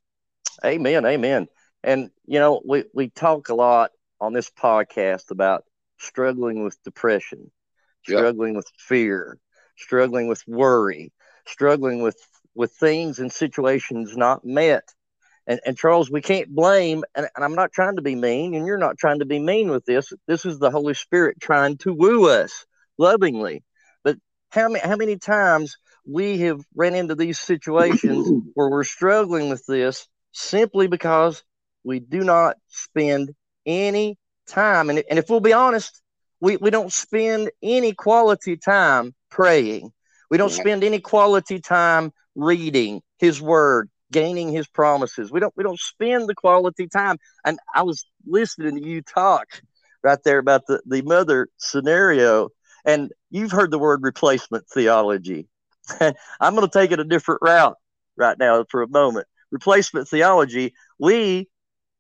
Amen. 0.65 1.05
Amen. 1.05 1.49
And, 1.87 2.11
you 2.27 2.39
know, 2.39 2.61
we, 2.63 2.85
we 2.93 3.09
talk 3.09 3.49
a 3.49 3.55
lot 3.55 3.93
on 4.21 4.35
this 4.35 4.51
podcast 4.51 5.31
about 5.31 5.65
struggling 5.99 6.63
with 6.63 6.77
depression, 6.83 7.51
struggling 8.05 8.53
yep. 8.53 8.59
with 8.59 8.71
fear, 8.79 9.39
struggling 9.77 10.29
with 10.29 10.43
worry, 10.47 11.13
struggling 11.47 12.03
with, 12.03 12.19
with 12.55 12.73
things 12.73 13.19
and 13.19 13.33
situations 13.33 14.15
not 14.15 14.45
met 14.45 14.85
and, 15.47 15.61
and 15.65 15.77
Charles, 15.77 16.11
we 16.11 16.21
can't 16.21 16.49
blame, 16.49 17.05
and, 17.15 17.29
and 17.35 17.45
I'm 17.45 17.55
not 17.55 17.73
trying 17.73 17.97
to 17.97 18.03
be 18.03 18.17
mean, 18.17 18.55
and 18.55 18.67
you're 18.67 18.79
not 18.79 18.99
trying 18.99 19.21
to 19.21 19.25
be 19.25 19.39
mean 19.39 19.71
with 19.71 19.85
this. 19.85 20.13
This 20.27 20.45
is 20.45 20.59
the 20.59 20.71
Holy 20.71 20.95
Spirit 20.95 21.41
trying 21.41 21.79
to 21.79 21.95
woo 21.95 22.29
us 22.29 22.67
lovingly. 22.99 23.63
But 24.03 24.17
how 24.51 24.69
many, 24.69 24.87
how 24.87 24.97
many 24.97 25.17
times 25.17 25.77
we 26.05 26.39
have 26.39 26.61
ran 26.75 26.95
into 26.95 27.15
these 27.15 27.39
situations 27.39 28.29
where 28.55 28.69
we're 28.69 28.85
struggling 28.85 29.49
with 29.49 29.65
this 29.67 30.09
simply 30.33 30.89
because 30.89 31.45
we 31.87 32.01
do 32.01 32.25
not 32.25 32.57
spend 32.67 33.33
any 33.65 34.19
time. 34.49 34.91
And, 34.91 35.03
and 35.09 35.19
if 35.19 35.31
we'll 35.31 35.41
be 35.41 35.53
honest, 35.53 36.03
we, 36.41 36.57
we 36.57 36.71
don't 36.71 36.93
spend 36.93 37.51
any 37.63 37.93
quality 37.93 38.57
time 38.57 39.15
praying. 39.31 39.93
We 40.29 40.37
don't 40.37 40.53
spend 40.53 40.83
any 40.83 40.99
quality 40.99 41.61
time 41.61 42.13
reading 42.35 43.03
his 43.19 43.41
word 43.41 43.89
gaining 44.13 44.53
his 44.53 44.67
promises. 44.67 45.31
We 45.31 45.41
don't 45.41 45.55
we 45.57 45.63
don't 45.63 45.79
spend 45.79 46.29
the 46.29 46.35
quality 46.35 46.89
time. 46.89 47.19
And 47.45 47.59
I 47.75 47.83
was 47.83 48.05
listening 48.27 48.77
to 48.77 48.89
you 48.89 49.03
talk 49.03 49.47
right 50.03 50.19
there 50.25 50.39
about 50.39 50.67
the, 50.67 50.83
the 50.87 51.03
mother 51.03 51.49
scenario. 51.57 52.51
And 52.85 53.13
you've 53.31 53.53
heard 53.53 53.71
the 53.71 53.79
word 53.79 54.03
replacement 54.03 54.67
theology. 54.69 55.49
I'm 56.01 56.55
going 56.55 56.69
to 56.69 56.79
take 56.79 56.91
it 56.91 57.01
a 57.01 57.05
different 57.05 57.41
route 57.43 57.77
right 58.17 58.39
now 58.39 58.65
for 58.71 58.83
a 58.83 58.89
moment. 58.89 59.29
Replacement 59.53 60.09
theology, 60.09 60.75
we 60.99 61.49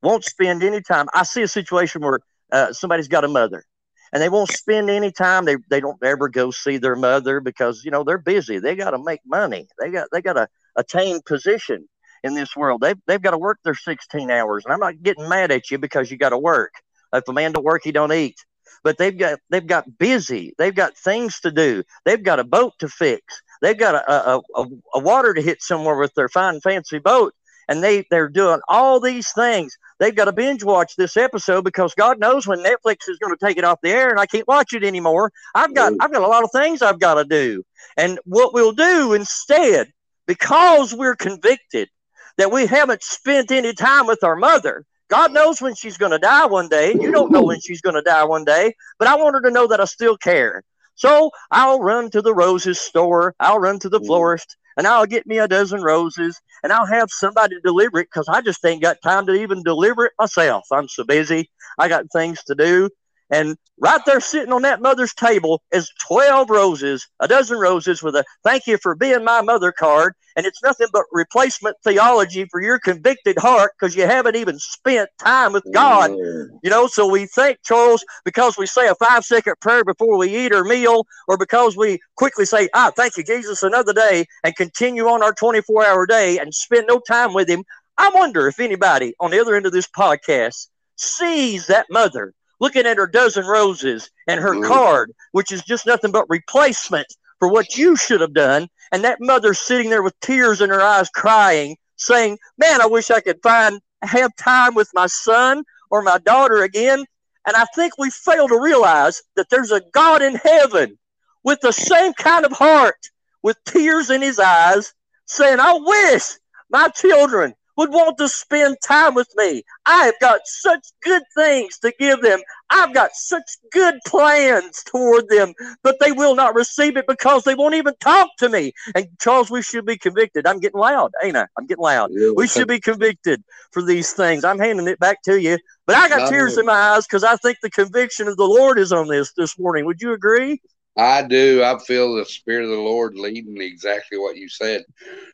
won't 0.06 0.24
spend 0.24 0.62
any 0.62 0.80
time. 0.80 1.06
I 1.12 1.24
see 1.24 1.42
a 1.42 1.48
situation 1.48 2.00
where 2.00 2.20
uh, 2.52 2.72
somebody's 2.72 3.08
got 3.08 3.24
a 3.24 3.28
mother 3.28 3.64
and 4.12 4.22
they 4.22 4.28
won't 4.28 4.50
spend 4.50 4.88
any 4.88 5.10
time. 5.10 5.44
They, 5.44 5.56
they 5.68 5.80
don't 5.80 6.02
ever 6.02 6.28
go 6.28 6.50
see 6.50 6.76
their 6.76 6.96
mother 6.96 7.40
because, 7.40 7.84
you 7.84 7.90
know, 7.90 8.04
they're 8.04 8.18
busy. 8.18 8.58
They 8.58 8.76
got 8.76 8.92
to 8.92 9.02
make 9.02 9.20
money. 9.26 9.66
They 9.80 9.90
got, 9.90 10.08
they 10.12 10.22
got 10.22 10.34
to 10.34 10.48
attain 10.76 11.20
position 11.26 11.88
in 12.22 12.34
this 12.34 12.54
world. 12.54 12.80
They've, 12.80 12.98
they've 13.06 13.20
got 13.20 13.32
to 13.32 13.38
work 13.38 13.58
their 13.64 13.74
16 13.74 14.30
hours. 14.30 14.64
And 14.64 14.72
I'm 14.72 14.80
not 14.80 15.02
getting 15.02 15.28
mad 15.28 15.50
at 15.50 15.70
you 15.70 15.78
because 15.78 16.10
you 16.10 16.16
got 16.16 16.30
to 16.30 16.38
work. 16.38 16.72
If 17.12 17.28
a 17.28 17.32
man 17.32 17.52
don't 17.52 17.64
work, 17.64 17.82
he 17.84 17.92
don't 17.92 18.12
eat. 18.12 18.36
But 18.84 18.98
they've 18.98 19.16
got 19.16 19.40
they've 19.50 19.66
got 19.66 19.98
busy. 19.98 20.52
They've 20.58 20.74
got 20.74 20.96
things 20.96 21.40
to 21.40 21.50
do. 21.50 21.82
They've 22.04 22.22
got 22.22 22.38
a 22.38 22.44
boat 22.44 22.74
to 22.80 22.88
fix. 22.88 23.42
They've 23.62 23.76
got 23.76 23.96
a, 23.96 24.12
a, 24.12 24.40
a, 24.54 24.66
a 24.94 24.98
water 25.00 25.34
to 25.34 25.42
hit 25.42 25.62
somewhere 25.62 25.96
with 25.96 26.14
their 26.14 26.28
fine 26.28 26.60
fancy 26.60 26.98
boat. 26.98 27.34
And 27.68 27.82
they, 27.82 28.04
they're 28.10 28.28
doing 28.28 28.60
all 28.68 29.00
these 29.00 29.32
things. 29.32 29.76
They've 29.98 30.14
got 30.14 30.26
to 30.26 30.32
binge 30.32 30.62
watch 30.62 30.94
this 30.96 31.16
episode 31.16 31.64
because 31.64 31.94
God 31.94 32.18
knows 32.20 32.46
when 32.46 32.62
Netflix 32.62 33.08
is 33.08 33.18
going 33.18 33.34
to 33.36 33.44
take 33.44 33.56
it 33.56 33.64
off 33.64 33.80
the 33.82 33.90
air 33.90 34.10
and 34.10 34.20
I 34.20 34.26
can't 34.26 34.46
watch 34.46 34.72
it 34.72 34.84
anymore. 34.84 35.32
I've 35.54 35.74
got 35.74 35.92
I've 36.00 36.12
got 36.12 36.22
a 36.22 36.26
lot 36.28 36.44
of 36.44 36.50
things 36.52 36.82
I've 36.82 37.00
got 37.00 37.14
to 37.14 37.24
do. 37.24 37.64
And 37.96 38.18
what 38.24 38.52
we'll 38.54 38.72
do 38.72 39.14
instead, 39.14 39.90
because 40.26 40.94
we're 40.94 41.16
convicted 41.16 41.88
that 42.36 42.52
we 42.52 42.66
haven't 42.66 43.02
spent 43.02 43.50
any 43.50 43.72
time 43.72 44.06
with 44.06 44.22
our 44.22 44.36
mother. 44.36 44.84
God 45.08 45.32
knows 45.32 45.62
when 45.62 45.74
she's 45.74 45.96
going 45.96 46.10
to 46.12 46.18
die 46.18 46.46
one 46.46 46.68
day. 46.68 46.96
You 47.00 47.10
don't 47.10 47.32
know 47.32 47.44
when 47.44 47.60
she's 47.60 47.80
going 47.80 47.94
to 47.94 48.02
die 48.02 48.24
one 48.24 48.44
day, 48.44 48.74
but 48.98 49.08
I 49.08 49.14
want 49.16 49.34
her 49.34 49.42
to 49.42 49.50
know 49.50 49.66
that 49.68 49.80
I 49.80 49.84
still 49.84 50.16
care. 50.16 50.62
So 50.96 51.30
I'll 51.50 51.80
run 51.80 52.10
to 52.10 52.22
the 52.22 52.34
roses 52.34 52.80
store. 52.80 53.34
I'll 53.38 53.58
run 53.58 53.78
to 53.80 53.88
the 53.88 54.00
Mhm. 54.00 54.06
florist 54.06 54.56
and 54.76 54.86
I'll 54.86 55.06
get 55.06 55.26
me 55.26 55.38
a 55.38 55.48
dozen 55.48 55.82
roses 55.82 56.40
and 56.62 56.72
I'll 56.72 56.86
have 56.86 57.10
somebody 57.10 57.56
deliver 57.64 58.00
it 58.00 58.08
because 58.12 58.28
I 58.28 58.40
just 58.40 58.64
ain't 58.64 58.82
got 58.82 59.02
time 59.02 59.26
to 59.26 59.32
even 59.32 59.62
deliver 59.62 60.06
it 60.06 60.12
myself. 60.18 60.66
I'm 60.72 60.88
so 60.88 61.04
busy. 61.04 61.50
I 61.78 61.88
got 61.88 62.10
things 62.12 62.42
to 62.44 62.54
do. 62.54 62.90
And 63.30 63.56
right 63.80 64.00
there 64.06 64.20
sitting 64.20 64.52
on 64.52 64.62
that 64.62 64.80
mother's 64.80 65.14
table 65.14 65.62
is 65.72 65.90
12 66.06 66.48
roses, 66.50 67.06
a 67.20 67.28
dozen 67.28 67.58
roses 67.58 68.02
with 68.02 68.14
a 68.14 68.24
thank 68.44 68.66
you 68.66 68.78
for 68.78 68.94
being 68.94 69.24
my 69.24 69.42
mother 69.42 69.72
card. 69.72 70.14
And 70.36 70.44
it's 70.44 70.62
nothing 70.62 70.88
but 70.92 71.04
replacement 71.12 71.76
theology 71.82 72.46
for 72.50 72.60
your 72.60 72.78
convicted 72.78 73.38
heart 73.38 73.72
because 73.78 73.96
you 73.96 74.02
haven't 74.02 74.36
even 74.36 74.58
spent 74.58 75.08
time 75.18 75.54
with 75.54 75.64
God. 75.72 76.10
Mm. 76.10 76.58
You 76.62 76.68
know, 76.68 76.86
so 76.86 77.08
we 77.08 77.24
think, 77.26 77.58
Charles, 77.64 78.04
because 78.22 78.58
we 78.58 78.66
say 78.66 78.86
a 78.86 78.94
five 78.96 79.24
second 79.24 79.54
prayer 79.60 79.82
before 79.82 80.18
we 80.18 80.36
eat 80.36 80.52
our 80.52 80.62
meal, 80.62 81.06
or 81.26 81.38
because 81.38 81.74
we 81.74 81.98
quickly 82.16 82.44
say, 82.44 82.68
ah, 82.74 82.92
thank 82.94 83.16
you, 83.16 83.24
Jesus, 83.24 83.62
another 83.62 83.94
day, 83.94 84.26
and 84.44 84.54
continue 84.56 85.06
on 85.08 85.22
our 85.22 85.32
24 85.32 85.86
hour 85.86 86.06
day 86.06 86.38
and 86.38 86.54
spend 86.54 86.86
no 86.86 87.00
time 87.00 87.32
with 87.32 87.48
Him. 87.48 87.64
I 87.96 88.10
wonder 88.10 88.46
if 88.46 88.60
anybody 88.60 89.14
on 89.18 89.30
the 89.30 89.40
other 89.40 89.54
end 89.54 89.64
of 89.64 89.72
this 89.72 89.88
podcast 89.88 90.68
sees 90.96 91.66
that 91.68 91.86
mother 91.90 92.34
looking 92.60 92.86
at 92.86 92.96
her 92.96 93.06
dozen 93.06 93.46
roses 93.46 94.10
and 94.26 94.40
her 94.40 94.54
Mm. 94.54 94.66
card, 94.66 95.12
which 95.32 95.52
is 95.52 95.62
just 95.62 95.86
nothing 95.86 96.10
but 96.12 96.28
replacement 96.28 97.06
for 97.38 97.48
what 97.48 97.76
you 97.76 97.96
should 97.96 98.20
have 98.20 98.32
done. 98.32 98.68
And 98.92 99.04
that 99.04 99.20
mother 99.20 99.54
sitting 99.54 99.90
there 99.90 100.02
with 100.02 100.18
tears 100.20 100.60
in 100.60 100.70
her 100.70 100.80
eyes, 100.80 101.08
crying, 101.10 101.76
saying, 101.96 102.38
Man, 102.58 102.80
I 102.80 102.86
wish 102.86 103.10
I 103.10 103.20
could 103.20 103.42
find 103.42 103.80
have 104.02 104.34
time 104.36 104.74
with 104.74 104.88
my 104.94 105.06
son 105.06 105.64
or 105.90 106.02
my 106.02 106.18
daughter 106.18 106.62
again. 106.62 107.04
And 107.46 107.56
I 107.56 107.64
think 107.74 107.94
we 107.98 108.10
fail 108.10 108.48
to 108.48 108.60
realize 108.60 109.22
that 109.36 109.48
there's 109.50 109.70
a 109.72 109.82
God 109.92 110.22
in 110.22 110.34
heaven 110.34 110.98
with 111.44 111.60
the 111.60 111.72
same 111.72 112.12
kind 112.14 112.44
of 112.44 112.52
heart, 112.52 113.08
with 113.42 113.56
tears 113.64 114.10
in 114.10 114.20
his 114.22 114.38
eyes, 114.38 114.92
saying, 115.26 115.60
I 115.60 115.74
wish 115.74 116.22
my 116.70 116.88
children 116.88 117.54
would 117.76 117.92
want 117.92 118.18
to 118.18 118.28
spend 118.28 118.76
time 118.82 119.14
with 119.14 119.28
me. 119.36 119.62
I 119.84 120.06
have 120.06 120.18
got 120.20 120.40
such 120.44 120.86
good 121.02 121.22
things 121.36 121.78
to 121.78 121.92
give 121.98 122.22
them. 122.22 122.40
I've 122.70 122.94
got 122.94 123.10
such 123.14 123.44
good 123.72 123.94
plans 124.06 124.82
toward 124.84 125.28
them, 125.28 125.54
but 125.82 125.96
they 126.00 126.12
will 126.12 126.34
not 126.34 126.54
receive 126.54 126.96
it 126.96 127.06
because 127.06 127.44
they 127.44 127.54
won't 127.54 127.74
even 127.74 127.94
talk 128.00 128.28
to 128.38 128.48
me. 128.48 128.72
And 128.94 129.06
Charles, 129.20 129.50
we 129.50 129.62
should 129.62 129.86
be 129.86 129.96
convicted. 129.96 130.46
I'm 130.46 130.60
getting 130.60 130.80
loud, 130.80 131.12
ain't 131.22 131.36
I? 131.36 131.46
I'm 131.58 131.66
getting 131.66 131.84
loud. 131.84 132.10
Yeah. 132.12 132.30
We 132.34 132.48
should 132.48 132.68
be 132.68 132.80
convicted 132.80 133.42
for 133.72 133.82
these 133.82 134.12
things. 134.12 134.44
I'm 134.44 134.58
handing 134.58 134.88
it 134.88 134.98
back 134.98 135.22
to 135.22 135.40
you, 135.40 135.58
but 135.86 135.96
I 135.96 136.08
got 136.08 136.28
tears 136.28 136.56
in 136.56 136.66
my 136.66 136.72
eyes 136.72 137.06
because 137.06 137.24
I 137.24 137.36
think 137.36 137.58
the 137.62 137.70
conviction 137.70 138.28
of 138.28 138.36
the 138.36 138.44
Lord 138.44 138.78
is 138.78 138.92
on 138.92 139.08
this 139.08 139.32
this 139.36 139.58
morning. 139.58 139.84
Would 139.84 140.00
you 140.00 140.12
agree? 140.12 140.60
I 140.96 141.22
do. 141.22 141.62
I 141.62 141.78
feel 141.78 142.14
the 142.14 142.24
Spirit 142.24 142.64
of 142.64 142.70
the 142.70 142.76
Lord 142.76 143.16
leading 143.16 143.60
exactly 143.60 144.18
what 144.18 144.36
you 144.36 144.48
said. 144.48 144.84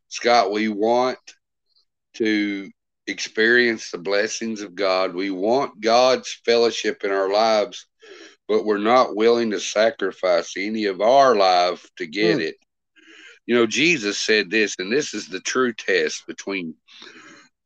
Scott, 0.09 0.51
we 0.51 0.69
want 0.69 1.19
to 2.15 2.71
experience 3.07 3.91
the 3.91 3.99
blessings 3.99 4.61
of 4.61 4.75
God. 4.75 5.15
We 5.15 5.31
want 5.31 5.81
God's 5.81 6.41
fellowship 6.45 7.05
in 7.05 7.11
our 7.11 7.33
lives, 7.33 7.87
but 8.49 8.65
we're 8.65 8.79
not 8.79 9.17
willing 9.17 9.51
to 9.51 9.61
sacrifice 9.61 10.55
any 10.57 10.87
of 10.87 11.01
our 11.01 11.35
life 11.35 11.89
to 11.97 12.07
get 12.07 12.37
Hmm. 12.37 12.41
it. 12.41 12.57
You 13.47 13.57
know, 13.57 13.67
Jesus 13.67 14.19
said 14.19 14.51
this, 14.51 14.77
and 14.79 14.93
this 14.93 15.15
is 15.15 15.29
the 15.29 15.41
true 15.41 15.73
test 15.73 16.27
between 16.27 16.75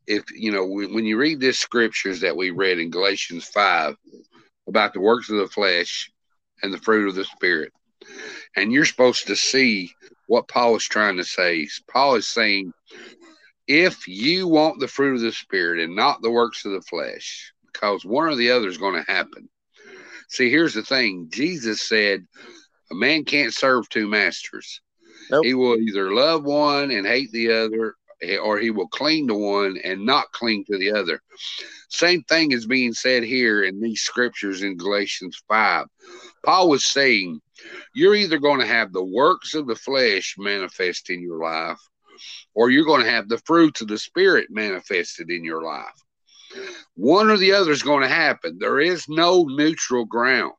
if 0.07 0.25
you 0.33 0.53
know 0.53 0.65
when, 0.65 0.95
when 0.95 1.05
you 1.05 1.19
read 1.19 1.41
this 1.41 1.59
scriptures 1.59 2.21
that 2.21 2.37
we 2.37 2.51
read 2.51 2.79
in 2.79 2.91
Galatians 2.91 3.45
5 3.47 3.97
about 4.69 4.93
the 4.95 5.01
works 5.01 5.31
of 5.31 5.37
the 5.37 5.49
flesh 5.49 6.11
and 6.63 6.73
the 6.73 6.79
fruit 6.79 7.09
of 7.09 7.17
the 7.17 7.25
spirit 7.25 7.73
and 8.57 8.73
you're 8.73 8.85
supposed 8.85 9.27
to 9.27 9.37
see 9.37 9.93
what 10.27 10.49
Paul 10.49 10.77
is 10.77 10.85
trying 10.85 11.17
to 11.19 11.25
say. 11.25 11.69
Paul 11.91 12.17
is 12.17 12.29
saying, 12.29 12.73
if 13.67 14.07
you 14.07 14.49
want 14.49 14.81
the 14.81 14.89
fruit 14.89 15.17
of 15.17 15.21
the 15.21 15.33
Spirit 15.33 15.83
and 15.83 15.95
not 15.95 16.23
the 16.23 16.31
works 16.31 16.65
of 16.65 16.73
the 16.73 16.83
flesh, 16.83 17.53
because 17.73 18.05
one 18.05 18.29
or 18.29 18.37
the 18.37 18.51
other 18.51 18.69
is 18.69 18.79
going 18.79 18.95
to 18.95 19.11
happen. 19.11 19.49
See, 20.29 20.51
here's 20.51 20.75
the 20.75 20.83
thing 20.83 21.29
Jesus 21.31 21.83
said, 21.83 22.27
a 22.91 22.95
man 22.95 23.25
can't 23.25 23.55
serve 23.55 23.89
two 23.89 24.07
masters. 24.07 24.81
Nope. 25.31 25.45
He 25.45 25.55
will 25.55 25.77
either 25.77 26.13
love 26.13 26.45
one 26.45 26.91
and 26.91 27.07
hate 27.07 27.33
the 27.33 27.53
other, 27.53 27.95
or 28.43 28.59
he 28.59 28.71
will 28.71 28.89
cling 28.89 29.27
to 29.29 29.35
one 29.35 29.79
and 29.85 30.07
not 30.07 30.33
cling 30.33 30.65
to 30.67 30.79
the 30.79 30.93
other. 30.93 31.21
Same 31.89 32.23
thing 32.25 32.53
is 32.53 32.67
being 32.67 32.93
said 32.93 33.23
here 33.23 33.65
in 33.65 33.81
these 33.81 34.03
scriptures 34.03 34.63
in 34.63 34.77
Galatians 34.77 35.43
5. 35.49 35.87
Paul 36.45 36.71
was 36.71 36.85
saying, 36.85 37.41
you're 37.95 38.15
either 38.15 38.39
going 38.39 38.61
to 38.61 38.67
have 38.67 38.93
the 38.93 39.05
works 39.05 39.55
of 39.55 39.67
the 39.67 39.75
flesh 39.75 40.37
manifest 40.39 41.11
in 41.11 41.21
your 41.21 41.39
life, 41.39 41.81
or 42.55 42.71
you're 42.71 42.85
going 42.85 43.05
to 43.05 43.11
have 43.11 43.29
the 43.29 43.39
fruits 43.39 43.81
of 43.81 43.89
the 43.89 43.99
spirit 43.99 44.49
manifested 44.51 45.31
in 45.31 45.45
your 45.45 45.63
life. 45.63 46.03
One 46.95 47.31
or 47.31 47.37
the 47.37 47.53
other 47.53 47.71
is 47.71 47.83
going 47.83 48.03
to 48.03 48.09
happen. 48.09 48.59
There 48.59 48.81
is 48.81 49.09
no 49.09 49.45
neutral 49.45 50.05
ground. 50.05 50.53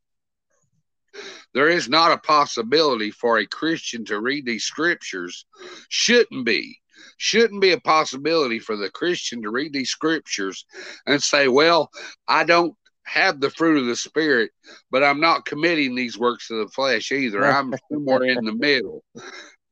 There 1.54 1.70
is 1.70 1.90
not 1.90 2.12
a 2.12 2.18
possibility 2.18 3.10
for 3.10 3.40
a 3.40 3.48
Christian 3.48 4.06
to 4.06 4.20
read 4.20 4.46
these 4.46 4.66
scriptures. 4.66 5.46
Shouldn't 5.90 6.46
be. 6.46 6.80
Shouldn't 7.18 7.62
be 7.62 7.72
a 7.72 7.80
possibility 7.80 8.60
for 8.60 8.76
the 8.76 8.92
Christian 8.92 9.42
to 9.42 9.50
read 9.50 9.74
these 9.74 9.90
scriptures 9.90 10.66
and 11.08 11.22
say, 11.22 11.48
well, 11.48 11.90
I 12.28 12.44
don't 12.44 12.76
have 13.04 13.40
the 13.40 13.50
fruit 13.50 13.80
of 13.80 13.86
the 13.86 13.96
spirit, 13.96 14.52
but 14.92 15.04
I'm 15.04 15.20
not 15.20 15.46
committing 15.46 15.96
these 15.96 16.18
works 16.18 16.52
of 16.52 16.58
the 16.58 16.68
flesh 16.68 17.12
either. 17.12 17.44
I'm 17.46 17.74
somewhere 17.92 18.24
in 18.24 18.44
the 18.44 18.54
middle. 18.54 19.04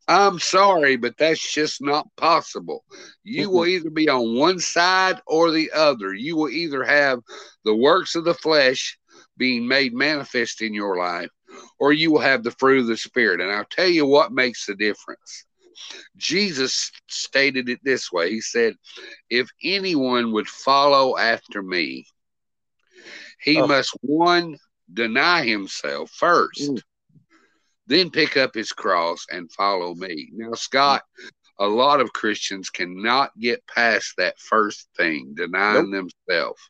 I'm 0.08 0.40
sorry, 0.40 0.98
but 0.98 1.18
that's 1.18 1.54
just 1.54 1.82
not 1.82 2.08
possible. 2.16 2.86
You 3.24 3.50
will 3.50 3.66
either 3.66 3.90
be 3.90 4.08
on 4.08 4.38
one 4.38 4.60
side 4.60 5.20
or 5.26 5.50
the 5.52 5.72
other. 5.72 6.14
You 6.14 6.36
will 6.36 6.50
either 6.50 6.84
have 6.84 7.22
the 7.64 7.76
works 7.76 8.16
of 8.16 8.24
the 8.24 8.36
flesh 8.36 8.98
being 9.38 9.68
made 9.68 9.94
manifest 9.94 10.62
in 10.62 10.74
your 10.74 10.98
life, 10.98 11.30
or 11.80 11.92
you 11.92 12.12
will 12.12 12.20
have 12.22 12.44
the 12.44 12.52
fruit 12.52 12.82
of 12.82 12.88
the 12.88 12.98
spirit. 12.98 13.42
And 13.42 13.52
I'll 13.52 13.66
tell 13.66 13.88
you 13.88 14.06
what 14.06 14.32
makes 14.32 14.66
the 14.66 14.76
difference. 14.76 15.46
Jesus 16.18 16.92
stated 17.08 17.68
it 17.70 17.80
this 17.84 18.12
way 18.12 18.30
He 18.30 18.42
said, 18.42 18.76
If 19.30 19.50
anyone 19.64 20.32
would 20.34 20.48
follow 20.48 21.18
after 21.18 21.62
me, 21.62 22.06
he 23.40 23.60
Oh. 23.60 23.68
must 23.68 23.92
one 24.02 24.58
deny 24.94 25.46
himself 25.46 26.12
first, 26.12 26.72
Mm. 26.72 26.82
Then 27.88 28.10
pick 28.10 28.38
up 28.38 28.54
his 28.54 28.72
cross 28.72 29.26
and 29.32 29.52
follow 29.52 29.94
me. 29.96 30.30
Now, 30.34 30.54
Scott, 30.54 31.04
a 31.60 31.68
lot 31.68 32.02
of 32.02 32.14
Christians 32.14 32.70
cannot 32.70 33.38
get 33.40 33.66
past 33.68 34.14
that 34.18 34.40
first 34.40 34.88
thing, 34.98 35.34
denying 35.36 35.92
themselves. 35.92 36.62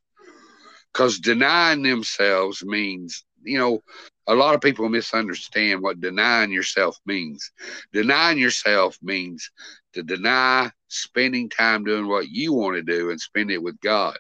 Because 0.94 1.20
denying 1.20 1.84
themselves 1.84 2.64
means, 2.64 3.26
you 3.44 3.58
know, 3.58 3.82
a 4.28 4.36
lot 4.36 4.56
of 4.56 4.62
people 4.62 4.88
misunderstand 4.90 5.82
what 5.82 6.00
denying 6.00 6.52
yourself 6.52 6.98
means. 7.06 7.52
Denying 7.94 8.40
yourself 8.40 8.98
means 9.02 9.52
to 9.94 10.04
deny 10.04 10.72
spending 10.88 11.50
time 11.50 11.84
doing 11.84 12.08
what 12.08 12.30
you 12.30 12.54
want 12.54 12.76
to 12.76 12.82
do 12.82 13.10
and 13.10 13.20
spend 13.20 13.52
it 13.52 13.62
with 13.62 13.80
God. 13.82 14.18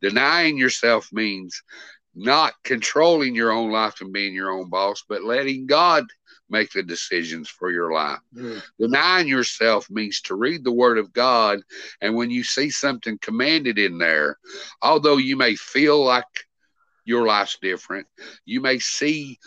Denying 0.00 0.56
yourself 0.56 1.08
means 1.12 1.62
not 2.14 2.54
controlling 2.64 3.34
your 3.34 3.52
own 3.52 3.70
life 3.70 4.00
and 4.00 4.12
being 4.12 4.34
your 4.34 4.50
own 4.50 4.68
boss, 4.68 5.04
but 5.08 5.24
letting 5.24 5.66
God 5.66 6.04
make 6.48 6.72
the 6.72 6.82
decisions 6.82 7.48
for 7.48 7.70
your 7.70 7.92
life. 7.92 8.18
Mm-hmm. 8.34 8.58
Denying 8.78 9.28
yourself 9.28 9.88
means 9.90 10.20
to 10.22 10.34
read 10.34 10.64
the 10.64 10.72
Word 10.72 10.98
of 10.98 11.12
God, 11.12 11.60
and 12.00 12.14
when 12.14 12.30
you 12.30 12.42
see 12.42 12.70
something 12.70 13.18
commanded 13.22 13.78
in 13.78 13.98
there, 13.98 14.38
although 14.82 15.16
you 15.16 15.36
may 15.36 15.54
feel 15.54 16.04
like 16.04 16.24
your 17.04 17.26
life's 17.26 17.58
different, 17.62 18.06
you 18.44 18.60
may 18.60 18.78
see 18.78 19.38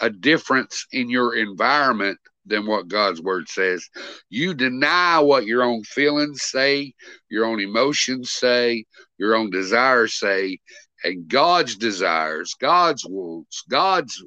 a 0.00 0.08
difference 0.08 0.86
in 0.92 1.10
your 1.10 1.34
environment 1.34 2.18
than 2.46 2.66
what 2.66 2.88
God's 2.88 3.20
Word 3.20 3.48
says. 3.48 3.86
You 4.30 4.54
deny 4.54 5.18
what 5.18 5.44
your 5.44 5.62
own 5.62 5.82
feelings 5.84 6.42
say, 6.42 6.94
your 7.28 7.44
own 7.44 7.60
emotions 7.60 8.30
say, 8.30 8.86
your 9.18 9.34
own 9.34 9.50
desires 9.50 10.14
say, 10.14 10.58
and 11.04 11.28
God's 11.28 11.76
desires, 11.76 12.54
God's 12.58 13.04
wants, 13.06 13.62
God's 13.68 14.22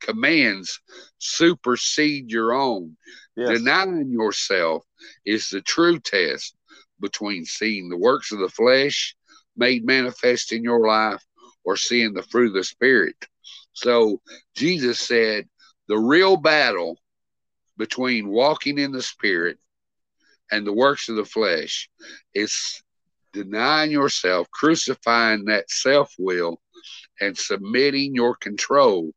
commands 0.00 0.80
supersede 1.18 2.30
your 2.30 2.52
own. 2.52 2.96
Yes. 3.36 3.58
Denying 3.58 4.10
yourself 4.10 4.84
is 5.24 5.48
the 5.48 5.62
true 5.62 5.98
test 5.98 6.54
between 7.00 7.44
seeing 7.44 7.88
the 7.88 7.96
works 7.96 8.32
of 8.32 8.38
the 8.38 8.48
flesh 8.48 9.16
made 9.56 9.84
manifest 9.84 10.52
in 10.52 10.62
your 10.62 10.86
life 10.86 11.22
or 11.64 11.76
seeing 11.76 12.12
the 12.12 12.22
fruit 12.22 12.48
of 12.48 12.54
the 12.54 12.64
Spirit. 12.64 13.16
So 13.72 14.20
Jesus 14.54 14.98
said 14.98 15.48
the 15.88 15.98
real 15.98 16.36
battle 16.36 16.98
between 17.78 18.28
walking 18.28 18.78
in 18.78 18.92
the 18.92 19.02
Spirit 19.02 19.58
and 20.50 20.66
the 20.66 20.72
works 20.72 21.08
of 21.08 21.16
the 21.16 21.24
flesh 21.24 21.88
is 22.34 22.81
denying 23.32 23.90
yourself, 23.90 24.48
crucifying 24.50 25.44
that 25.46 25.70
self 25.70 26.12
will, 26.18 26.60
and 27.20 27.36
submitting 27.36 28.14
your 28.14 28.36
control 28.36 29.12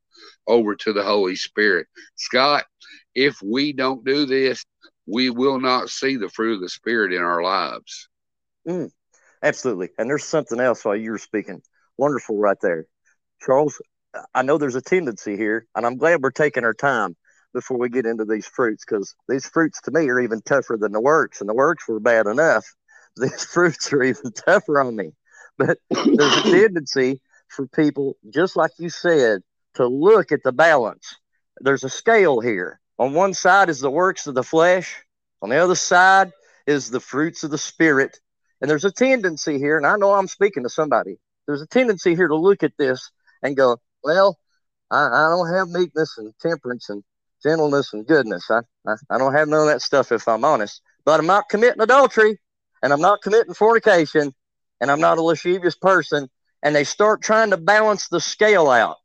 over 0.48 0.76
to 0.76 0.94
the 0.94 1.04
Holy 1.04 1.36
Spirit. 1.36 1.88
Scott, 2.16 2.66
if 3.14 3.42
we 3.42 3.74
don't 3.74 4.06
do 4.06 4.26
this, 4.26 4.64
we 5.08 5.30
will 5.30 5.60
not 5.60 5.90
see 5.90 6.16
the 6.16 6.30
fruit 6.30 6.56
of 6.56 6.62
the 6.62 6.70
Spirit 6.70 7.14
in 7.14 7.22
our 7.22 7.42
lives. 7.42 8.10
Mm, 8.68 8.90
absolutely. 9.44 9.90
And 9.98 10.10
there's 10.10 10.24
something 10.24 10.60
else 10.60 10.84
while 10.84 10.96
you 10.96 11.12
were 11.12 11.18
speaking. 11.18 11.62
Wonderful 11.98 12.38
right 12.38 12.58
there. 12.62 12.86
Charles, 13.42 13.80
I 14.34 14.42
know 14.42 14.58
there's 14.58 14.76
a 14.76 14.82
tendency 14.82 15.38
here, 15.38 15.68
and 15.76 15.86
I'm 15.86 15.98
glad 15.98 16.22
we're 16.22 16.32
taking 16.32 16.64
our 16.64 16.74
time 16.74 17.16
before 17.54 17.78
we 17.78 17.90
get 17.90 18.06
into 18.06 18.26
these 18.26 18.48
fruits 18.48 18.84
because 18.86 19.16
these 19.30 19.48
fruits 19.48 19.82
to 19.82 19.92
me 19.92 20.10
are 20.10 20.20
even 20.20 20.42
tougher 20.42 20.78
than 20.80 20.92
the 20.92 21.02
works, 21.02 21.40
and 21.40 21.50
the 21.50 21.54
works 21.54 21.88
were 21.88 22.00
bad 22.00 22.28
enough. 22.28 22.66
These 23.18 23.46
fruits 23.54 23.92
are 23.94 24.04
even 24.04 24.32
tougher 24.32 24.80
on 24.82 24.96
me. 24.96 25.12
But 25.58 25.80
there's 25.90 26.38
a 26.38 26.42
tendency 26.52 27.22
for 27.48 27.68
people, 27.68 28.18
just 28.34 28.56
like 28.56 28.72
you 28.78 28.90
said, 28.90 29.42
to 29.76 29.88
look 29.88 30.32
at 30.32 30.44
the 30.44 30.52
balance. 30.52 31.16
There's 31.60 31.84
a 31.84 31.90
scale 31.90 32.40
here. 32.40 32.80
On 32.98 33.14
one 33.14 33.34
side 33.34 33.70
is 33.70 33.80
the 33.80 33.92
works 33.92 34.28
of 34.28 34.36
the 34.36 34.44
flesh, 34.44 34.96
on 35.42 35.50
the 35.50 35.58
other 35.58 35.76
side 35.76 36.32
is 36.66 36.90
the 36.90 37.00
fruits 37.00 37.44
of 37.44 37.52
the 37.52 37.58
spirit. 37.58 38.20
And 38.62 38.70
there's 38.70 38.86
a 38.86 38.92
tendency 38.92 39.58
here, 39.58 39.78
and 39.78 39.86
I 39.86 39.98
know 39.98 40.14
I'm 40.14 40.28
speaking 40.28 40.64
to 40.64 40.70
somebody. 40.70 41.18
There's 41.46 41.62
a 41.62 41.68
tendency 41.68 42.16
here 42.16 42.28
to 42.28 42.36
look 42.36 42.64
at 42.64 42.78
this 42.78 43.12
and 43.44 43.56
go, 43.56 43.78
well, 44.04 44.40
I, 44.90 45.06
I 45.06 45.30
don't 45.30 45.54
have 45.54 45.70
meekness 45.70 46.18
and 46.18 46.34
temperance 46.40 46.90
and 46.90 47.04
gentleness 47.44 47.94
and 47.94 48.08
goodness. 48.08 48.50
I, 48.50 48.62
I, 48.88 48.96
I 49.10 49.18
don't 49.18 49.34
have 49.34 49.48
none 49.48 49.62
of 49.62 49.68
that 49.68 49.82
stuff 49.82 50.12
if 50.12 50.28
I'm 50.28 50.46
honest. 50.46 50.82
But 51.04 51.20
I'm 51.20 51.28
not 51.28 51.50
committing 51.50 51.82
adultery 51.82 52.40
and 52.86 52.94
I'm 52.94 53.02
not 53.02 53.22
committing 53.22 53.54
fornication 53.54 54.34
and 54.80 54.92
I'm 54.92 55.02
not 55.02 55.18
a 55.18 55.22
lascivious 55.22 55.76
person. 55.76 56.30
And 56.64 56.74
they 56.74 56.86
start 56.86 57.22
trying 57.22 57.50
to 57.50 57.58
balance 57.58 58.08
the 58.08 58.22
scale 58.22 58.70
out. 58.70 58.98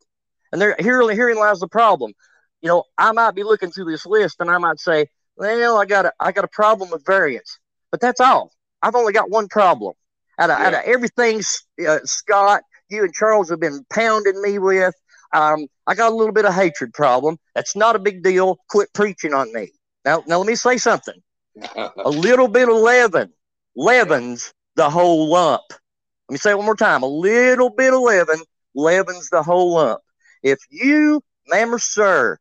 And 0.51 0.61
there, 0.61 0.75
here, 0.79 1.01
herein 1.11 1.37
lies 1.37 1.59
the 1.59 1.67
problem 1.67 2.13
you 2.61 2.69
know, 2.69 2.83
I 2.97 3.11
might 3.11 3.31
be 3.31 3.43
looking 3.43 3.71
through 3.71 3.91
this 3.91 4.05
list 4.05 4.37
and 4.39 4.49
I 4.49 4.57
might 4.57 4.79
say, 4.79 5.07
well, 5.35 5.77
I 5.77 5.85
got 5.85 6.05
a, 6.05 6.13
I 6.19 6.31
got 6.31 6.43
a 6.43 6.49
problem 6.49 6.89
with 6.91 7.05
variance, 7.05 7.59
but 7.89 7.99
that's 7.99 8.21
all. 8.21 8.51
I've 8.81 8.95
only 8.95 9.13
got 9.13 9.29
one 9.29 9.47
problem. 9.47 9.93
Out 10.39 10.49
of, 10.49 10.59
yeah. 10.59 10.67
out 10.67 10.73
of 10.73 10.81
everything, 10.85 11.41
uh, 11.87 11.99
Scott, 12.03 12.61
you 12.89 13.03
and 13.03 13.13
Charles 13.13 13.49
have 13.49 13.59
been 13.59 13.85
pounding 13.91 14.41
me 14.41 14.59
with, 14.59 14.95
um, 15.33 15.67
I 15.87 15.95
got 15.95 16.11
a 16.11 16.15
little 16.15 16.33
bit 16.33 16.45
of 16.45 16.53
hatred 16.53 16.93
problem. 16.93 17.37
That's 17.55 17.75
not 17.75 17.95
a 17.95 17.99
big 17.99 18.23
deal. 18.23 18.59
Quit 18.69 18.89
preaching 18.93 19.33
on 19.33 19.51
me. 19.53 19.71
Now, 20.05 20.23
now 20.27 20.37
let 20.37 20.47
me 20.47 20.55
say 20.55 20.77
something. 20.77 21.21
a 21.75 22.09
little 22.09 22.47
bit 22.47 22.69
of 22.69 22.75
leaven 22.75 23.31
leavens 23.75 24.53
the 24.75 24.89
whole 24.89 25.29
lump. 25.29 25.63
Let 25.69 26.33
me 26.33 26.37
say 26.37 26.51
it 26.51 26.57
one 26.57 26.65
more 26.65 26.75
time. 26.75 27.03
A 27.03 27.07
little 27.07 27.69
bit 27.69 27.93
of 27.93 28.01
leaven 28.01 28.41
leavens 28.73 29.29
the 29.29 29.43
whole 29.43 29.73
lump. 29.73 30.01
If 30.43 30.59
you, 30.69 31.21
ma'am 31.47 31.73
or 31.73 31.79
sir, 31.79 32.37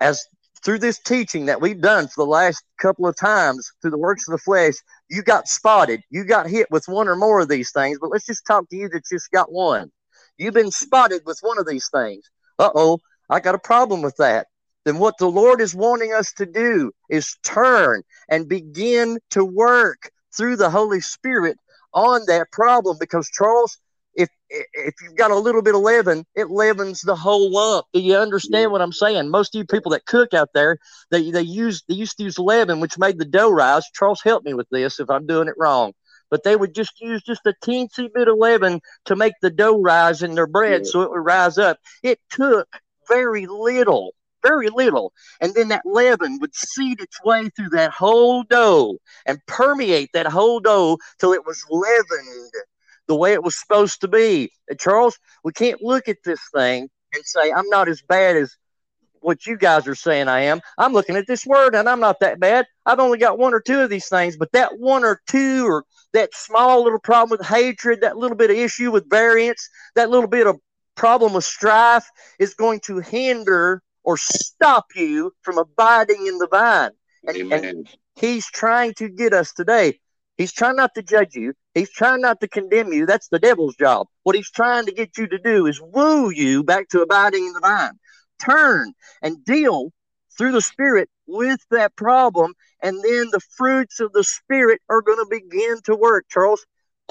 as 0.00 0.24
through 0.64 0.78
this 0.78 0.98
teaching 0.98 1.46
that 1.46 1.60
we've 1.60 1.80
done 1.80 2.08
for 2.08 2.24
the 2.24 2.30
last 2.30 2.64
couple 2.80 3.06
of 3.06 3.16
times 3.16 3.70
through 3.82 3.90
the 3.90 3.98
works 3.98 4.26
of 4.26 4.32
the 4.32 4.38
flesh, 4.38 4.74
you 5.10 5.22
got 5.22 5.46
spotted. 5.46 6.00
You 6.10 6.24
got 6.24 6.48
hit 6.48 6.70
with 6.70 6.88
one 6.88 7.06
or 7.06 7.16
more 7.16 7.40
of 7.40 7.48
these 7.48 7.70
things, 7.70 7.98
but 8.00 8.10
let's 8.10 8.26
just 8.26 8.46
talk 8.46 8.68
to 8.70 8.76
you 8.76 8.88
that 8.88 9.04
just 9.06 9.30
got 9.30 9.52
one. 9.52 9.92
You've 10.38 10.54
been 10.54 10.70
spotted 10.70 11.22
with 11.26 11.38
one 11.42 11.58
of 11.58 11.66
these 11.66 11.88
things. 11.92 12.28
Uh 12.58 12.70
oh, 12.74 12.98
I 13.28 13.40
got 13.40 13.54
a 13.54 13.58
problem 13.58 14.00
with 14.00 14.16
that. 14.16 14.46
Then 14.84 14.98
what 14.98 15.16
the 15.18 15.30
Lord 15.30 15.60
is 15.60 15.74
wanting 15.74 16.12
us 16.12 16.32
to 16.34 16.46
do 16.46 16.92
is 17.08 17.36
turn 17.42 18.02
and 18.28 18.48
begin 18.48 19.18
to 19.30 19.44
work 19.44 20.10
through 20.36 20.56
the 20.56 20.70
Holy 20.70 21.00
Spirit 21.00 21.58
on 21.92 22.22
that 22.26 22.50
problem 22.52 22.96
because 22.98 23.28
Charles, 23.28 23.78
if 24.14 24.28
if 24.48 24.94
you've 25.02 25.16
got 25.16 25.30
a 25.30 25.38
little 25.38 25.62
bit 25.62 25.74
of 25.74 25.80
leaven, 25.80 26.24
it 26.34 26.50
leavens 26.50 27.00
the 27.00 27.16
whole 27.16 27.50
lump. 27.50 27.86
Do 27.92 28.00
you 28.00 28.16
understand 28.16 28.62
yeah. 28.62 28.66
what 28.68 28.82
I'm 28.82 28.92
saying? 28.92 29.28
Most 29.28 29.54
of 29.54 29.58
you 29.58 29.66
people 29.66 29.92
that 29.92 30.06
cook 30.06 30.34
out 30.34 30.50
there, 30.54 30.78
they 31.10 31.30
they 31.30 31.42
use 31.42 31.82
they 31.88 31.94
used 31.94 32.16
to 32.18 32.24
use 32.24 32.38
leaven, 32.38 32.80
which 32.80 32.98
made 32.98 33.18
the 33.18 33.24
dough 33.24 33.50
rise. 33.50 33.84
Charles, 33.94 34.22
help 34.22 34.44
me 34.44 34.54
with 34.54 34.68
this 34.70 35.00
if 35.00 35.10
I'm 35.10 35.26
doing 35.26 35.48
it 35.48 35.54
wrong. 35.58 35.92
But 36.30 36.42
they 36.42 36.56
would 36.56 36.74
just 36.74 37.00
use 37.00 37.22
just 37.22 37.46
a 37.46 37.54
teensy 37.62 38.08
bit 38.12 38.28
of 38.28 38.38
leaven 38.38 38.80
to 39.04 39.16
make 39.16 39.34
the 39.40 39.50
dough 39.50 39.80
rise 39.80 40.22
in 40.22 40.34
their 40.34 40.46
bread, 40.46 40.82
yeah. 40.84 40.90
so 40.90 41.02
it 41.02 41.10
would 41.10 41.24
rise 41.24 41.58
up. 41.58 41.78
It 42.02 42.18
took 42.30 42.68
very 43.08 43.46
little, 43.46 44.14
very 44.44 44.68
little, 44.68 45.12
and 45.40 45.54
then 45.54 45.68
that 45.68 45.82
leaven 45.84 46.38
would 46.40 46.54
seed 46.54 47.00
its 47.00 47.22
way 47.24 47.48
through 47.50 47.70
that 47.70 47.90
whole 47.90 48.44
dough 48.44 48.98
and 49.26 49.44
permeate 49.46 50.10
that 50.12 50.26
whole 50.26 50.60
dough 50.60 50.98
till 51.18 51.32
it 51.32 51.46
was 51.46 51.64
leavened 51.70 52.52
the 53.06 53.16
way 53.16 53.32
it 53.32 53.42
was 53.42 53.58
supposed 53.58 54.00
to 54.00 54.08
be. 54.08 54.50
And 54.68 54.78
Charles, 54.78 55.18
we 55.42 55.52
can't 55.52 55.82
look 55.82 56.08
at 56.08 56.18
this 56.24 56.40
thing 56.54 56.88
and 57.14 57.24
say, 57.24 57.52
I'm 57.52 57.68
not 57.68 57.88
as 57.88 58.02
bad 58.02 58.36
as 58.36 58.56
what 59.20 59.46
you 59.46 59.56
guys 59.56 59.88
are 59.88 59.94
saying 59.94 60.28
I 60.28 60.40
am. 60.40 60.60
I'm 60.76 60.92
looking 60.92 61.16
at 61.16 61.26
this 61.26 61.46
word 61.46 61.74
and 61.74 61.88
I'm 61.88 62.00
not 62.00 62.20
that 62.20 62.38
bad. 62.38 62.66
I've 62.84 63.00
only 63.00 63.18
got 63.18 63.38
one 63.38 63.54
or 63.54 63.60
two 63.60 63.80
of 63.80 63.90
these 63.90 64.08
things, 64.08 64.36
but 64.36 64.52
that 64.52 64.78
one 64.78 65.02
or 65.02 65.20
two 65.26 65.66
or 65.66 65.84
that 66.12 66.34
small 66.34 66.84
little 66.84 66.98
problem 66.98 67.36
with 67.38 67.46
hatred, 67.46 68.02
that 68.02 68.18
little 68.18 68.36
bit 68.36 68.50
of 68.50 68.56
issue 68.56 68.90
with 68.90 69.08
variance, 69.08 69.68
that 69.96 70.10
little 70.10 70.28
bit 70.28 70.46
of 70.46 70.56
problem 70.94 71.32
with 71.32 71.44
strife 71.44 72.08
is 72.38 72.54
going 72.54 72.80
to 72.80 72.98
hinder 72.98 73.82
or 74.04 74.16
stop 74.16 74.86
you 74.94 75.32
from 75.42 75.58
abiding 75.58 76.26
in 76.26 76.38
the 76.38 76.48
vine. 76.48 76.90
And, 77.26 77.52
and 77.52 77.88
he's 78.16 78.46
trying 78.46 78.94
to 78.94 79.08
get 79.08 79.32
us 79.32 79.52
today. 79.52 79.98
He's 80.36 80.52
trying 80.52 80.76
not 80.76 80.94
to 80.94 81.02
judge 81.02 81.34
you. 81.34 81.54
He's 81.74 81.90
trying 81.90 82.20
not 82.20 82.40
to 82.40 82.48
condemn 82.48 82.92
you. 82.92 83.06
That's 83.06 83.28
the 83.28 83.38
devil's 83.38 83.76
job. 83.76 84.08
What 84.24 84.36
he's 84.36 84.50
trying 84.50 84.86
to 84.86 84.92
get 84.92 85.16
you 85.16 85.26
to 85.28 85.38
do 85.38 85.66
is 85.66 85.80
woo 85.80 86.30
you 86.30 86.62
back 86.62 86.88
to 86.90 87.02
abiding 87.02 87.46
in 87.46 87.52
the 87.52 87.60
vine. 87.60 87.98
Turn 88.44 88.92
and 89.22 89.44
deal 89.44 89.92
through 90.36 90.52
the 90.52 90.60
Spirit 90.60 91.08
with 91.26 91.60
that 91.70 91.94
problem, 91.96 92.54
and 92.82 92.96
then 93.02 93.28
the 93.30 93.40
fruits 93.56 94.00
of 94.00 94.12
the 94.12 94.24
Spirit 94.24 94.80
are 94.90 95.02
going 95.02 95.18
to 95.18 95.26
begin 95.30 95.80
to 95.84 95.94
work. 95.94 96.26
Charles, 96.28 96.66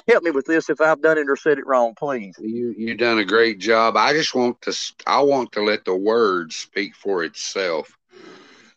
help 0.08 0.24
me 0.24 0.32
with 0.32 0.46
this 0.46 0.70
if 0.70 0.82
I've 0.82 1.02
done 1.02 1.18
it 1.18 1.30
or 1.30 1.36
said 1.36 1.58
it 1.58 1.68
wrong, 1.68 1.94
please. 1.96 2.36
You 2.39 2.74
you 2.78 2.96
done 2.96 3.20
a 3.20 3.26
great 3.26 3.60
job. 3.60 3.96
I 3.98 4.14
just 4.14 4.36
want 4.36 4.62
to 4.62 4.76
I 5.08 5.22
want 5.22 5.52
to 5.54 5.62
let 5.64 5.86
the 5.86 5.96
word 5.96 6.54
speak 6.54 6.96
for 6.96 7.24
itself. 7.24 7.98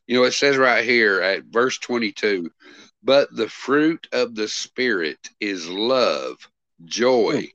You 0.06 0.16
know, 0.16 0.24
it 0.24 0.32
says 0.32 0.56
right 0.56 0.84
here 0.84 1.20
at 1.20 1.44
verse 1.44 1.78
22 1.78 2.50
but 3.06 3.34
the 3.36 3.48
fruit 3.48 4.08
of 4.12 4.34
the 4.34 4.48
Spirit 4.48 5.30
is 5.38 5.68
love, 5.68 6.38
joy, 6.84 7.48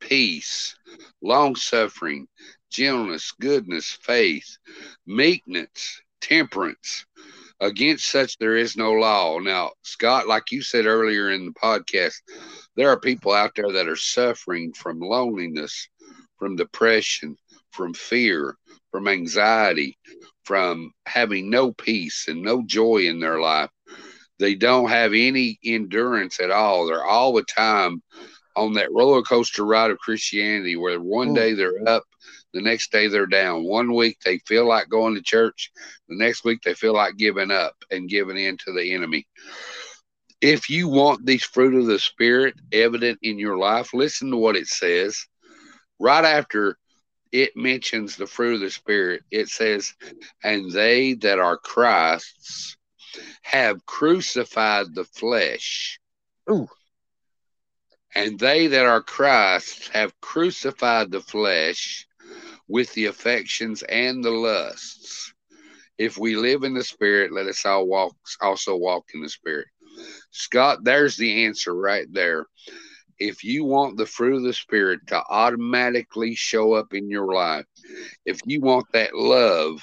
peace, 0.00 0.76
long 1.22 1.56
suffering, 1.56 2.28
gentleness, 2.68 3.32
goodness, 3.40 3.98
faith, 4.02 4.58
meekness, 5.06 6.02
temperance. 6.20 7.06
Against 7.60 8.10
such 8.10 8.38
there 8.38 8.56
is 8.56 8.76
no 8.76 8.92
law. 8.92 9.38
Now, 9.38 9.72
Scott, 9.82 10.28
like 10.28 10.52
you 10.52 10.62
said 10.62 10.86
earlier 10.86 11.30
in 11.30 11.46
the 11.46 11.52
podcast, 11.52 12.14
there 12.76 12.88
are 12.88 13.00
people 13.00 13.32
out 13.32 13.52
there 13.56 13.72
that 13.72 13.88
are 13.88 13.96
suffering 13.96 14.72
from 14.72 15.00
loneliness, 15.00 15.88
from 16.38 16.54
depression, 16.54 17.36
from 17.72 17.94
fear, 17.94 18.56
from 18.92 19.08
anxiety, 19.08 19.98
from 20.44 20.92
having 21.06 21.50
no 21.50 21.72
peace 21.72 22.26
and 22.28 22.42
no 22.42 22.62
joy 22.64 22.98
in 22.98 23.18
their 23.18 23.40
life. 23.40 23.70
They 24.38 24.54
don't 24.54 24.88
have 24.88 25.12
any 25.12 25.58
endurance 25.64 26.38
at 26.40 26.52
all. 26.52 26.86
They're 26.86 27.04
all 27.04 27.32
the 27.32 27.42
time 27.42 28.02
on 28.58 28.74
that 28.74 28.92
roller 28.92 29.22
coaster 29.22 29.64
ride 29.64 29.90
of 29.90 29.98
Christianity 29.98 30.76
where 30.76 31.00
one 31.00 31.28
mm. 31.28 31.34
day 31.34 31.54
they're 31.54 31.88
up, 31.88 32.04
the 32.52 32.60
next 32.60 32.90
day 32.92 33.08
they're 33.08 33.26
down. 33.26 33.64
One 33.64 33.94
week 33.94 34.18
they 34.24 34.38
feel 34.38 34.66
like 34.66 34.88
going 34.88 35.14
to 35.14 35.22
church, 35.22 35.70
the 36.08 36.16
next 36.16 36.44
week 36.44 36.62
they 36.62 36.74
feel 36.74 36.94
like 36.94 37.16
giving 37.16 37.50
up 37.50 37.76
and 37.90 38.08
giving 38.08 38.36
in 38.36 38.56
to 38.58 38.72
the 38.72 38.92
enemy. 38.92 39.26
If 40.40 40.70
you 40.70 40.88
want 40.88 41.26
these 41.26 41.44
fruit 41.44 41.74
of 41.74 41.86
the 41.86 41.98
Spirit 41.98 42.54
evident 42.72 43.18
in 43.22 43.38
your 43.38 43.58
life, 43.58 43.92
listen 43.92 44.30
to 44.30 44.36
what 44.36 44.56
it 44.56 44.68
says. 44.68 45.26
Right 45.98 46.24
after 46.24 46.78
it 47.32 47.56
mentions 47.56 48.16
the 48.16 48.26
fruit 48.26 48.54
of 48.54 48.60
the 48.60 48.70
Spirit, 48.70 49.22
it 49.30 49.48
says, 49.48 49.94
And 50.42 50.70
they 50.70 51.14
that 51.14 51.38
are 51.38 51.58
Christ's 51.58 52.76
have 53.42 53.84
crucified 53.86 54.94
the 54.94 55.04
flesh. 55.04 55.98
Ooh. 56.50 56.68
And 58.18 58.36
they 58.36 58.66
that 58.66 58.84
are 58.84 59.00
Christ 59.00 59.90
have 59.90 60.20
crucified 60.20 61.12
the 61.12 61.20
flesh 61.20 62.04
with 62.66 62.92
the 62.94 63.06
affections 63.06 63.84
and 63.84 64.24
the 64.24 64.32
lusts. 64.32 65.32
If 65.98 66.18
we 66.18 66.34
live 66.34 66.64
in 66.64 66.74
the 66.74 66.82
Spirit, 66.82 67.32
let 67.32 67.46
us 67.46 67.64
all 67.64 67.86
walk, 67.86 68.16
also 68.40 68.74
walk 68.74 69.04
in 69.14 69.22
the 69.22 69.28
Spirit. 69.28 69.68
Scott, 70.32 70.82
there's 70.82 71.16
the 71.16 71.44
answer 71.44 71.72
right 71.72 72.08
there. 72.10 72.46
If 73.20 73.44
you 73.44 73.64
want 73.64 73.96
the 73.96 74.06
fruit 74.06 74.38
of 74.38 74.42
the 74.42 74.52
Spirit 74.52 74.98
to 75.06 75.22
automatically 75.30 76.34
show 76.34 76.72
up 76.72 76.94
in 76.94 77.08
your 77.08 77.32
life, 77.32 77.66
if 78.26 78.40
you 78.46 78.60
want 78.60 78.86
that 78.94 79.14
love 79.14 79.80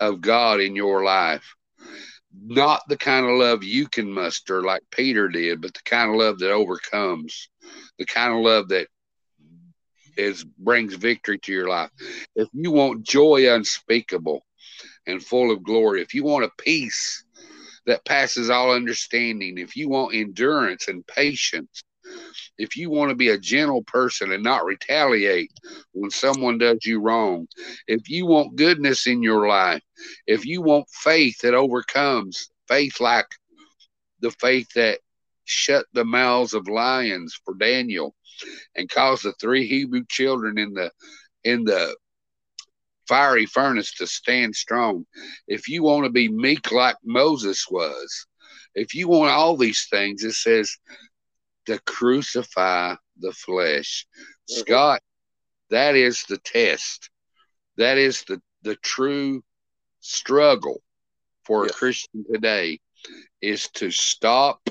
of 0.00 0.22
God 0.22 0.60
in 0.60 0.74
your 0.74 1.04
life, 1.04 1.54
not 2.44 2.82
the 2.88 2.96
kind 2.96 3.26
of 3.26 3.38
love 3.38 3.64
you 3.64 3.88
can 3.88 4.10
muster 4.10 4.62
like 4.62 4.82
Peter 4.90 5.28
did, 5.28 5.60
but 5.60 5.74
the 5.74 5.82
kind 5.84 6.10
of 6.10 6.16
love 6.16 6.38
that 6.38 6.52
overcomes, 6.52 7.48
the 7.98 8.04
kind 8.04 8.32
of 8.32 8.40
love 8.40 8.68
that 8.68 8.88
is 10.16 10.44
brings 10.44 10.94
victory 10.94 11.38
to 11.38 11.52
your 11.52 11.68
life. 11.68 11.90
If 12.34 12.48
you 12.52 12.70
want 12.70 13.04
joy 13.04 13.52
unspeakable 13.52 14.42
and 15.06 15.24
full 15.24 15.50
of 15.50 15.62
glory, 15.62 16.02
if 16.02 16.14
you 16.14 16.24
want 16.24 16.44
a 16.44 16.62
peace 16.62 17.24
that 17.86 18.04
passes 18.04 18.50
all 18.50 18.72
understanding, 18.72 19.58
if 19.58 19.76
you 19.76 19.88
want 19.88 20.14
endurance 20.14 20.88
and 20.88 21.06
patience, 21.06 21.82
if 22.58 22.76
you 22.76 22.90
want 22.90 23.10
to 23.10 23.16
be 23.16 23.30
a 23.30 23.38
gentle 23.38 23.82
person 23.82 24.32
and 24.32 24.42
not 24.42 24.64
retaliate 24.64 25.50
when 25.92 26.10
someone 26.10 26.58
does 26.58 26.84
you 26.84 27.00
wrong, 27.00 27.46
if 27.86 28.08
you 28.08 28.26
want 28.26 28.56
goodness 28.56 29.06
in 29.06 29.22
your 29.22 29.46
life, 29.46 29.82
if 30.26 30.44
you 30.44 30.62
want 30.62 30.88
faith 30.90 31.38
that 31.40 31.54
overcomes, 31.54 32.50
faith 32.68 33.00
like 33.00 33.26
the 34.20 34.30
faith 34.32 34.68
that 34.74 35.00
shut 35.44 35.86
the 35.92 36.04
mouths 36.04 36.54
of 36.54 36.68
lions 36.68 37.38
for 37.44 37.54
Daniel 37.54 38.14
and 38.74 38.88
caused 38.88 39.24
the 39.24 39.32
three 39.34 39.66
Hebrew 39.66 40.04
children 40.08 40.58
in 40.58 40.72
the 40.72 40.90
in 41.44 41.64
the 41.64 41.96
fiery 43.08 43.46
furnace 43.46 43.94
to 43.94 44.06
stand 44.06 44.54
strong. 44.54 45.06
If 45.46 45.68
you 45.68 45.82
want 45.82 46.04
to 46.04 46.10
be 46.10 46.28
meek 46.28 46.72
like 46.72 46.96
Moses 47.04 47.66
was, 47.70 48.26
if 48.74 48.94
you 48.94 49.08
want 49.08 49.30
all 49.30 49.56
these 49.56 49.86
things, 49.90 50.24
it 50.24 50.32
says 50.32 50.76
to 51.66 51.80
crucify 51.86 52.96
the 53.18 53.32
flesh. 53.32 54.06
Mm-hmm. 54.50 54.60
Scott, 54.60 55.00
that 55.70 55.94
is 55.94 56.24
the 56.24 56.38
test. 56.38 57.10
That 57.76 57.98
is 57.98 58.22
the, 58.24 58.40
the 58.62 58.76
true 58.76 59.42
struggle 60.06 60.82
for 61.44 61.64
yes. 61.64 61.74
a 61.74 61.78
Christian 61.78 62.24
today 62.32 62.80
is 63.40 63.68
to 63.74 63.90
stop 63.90 64.68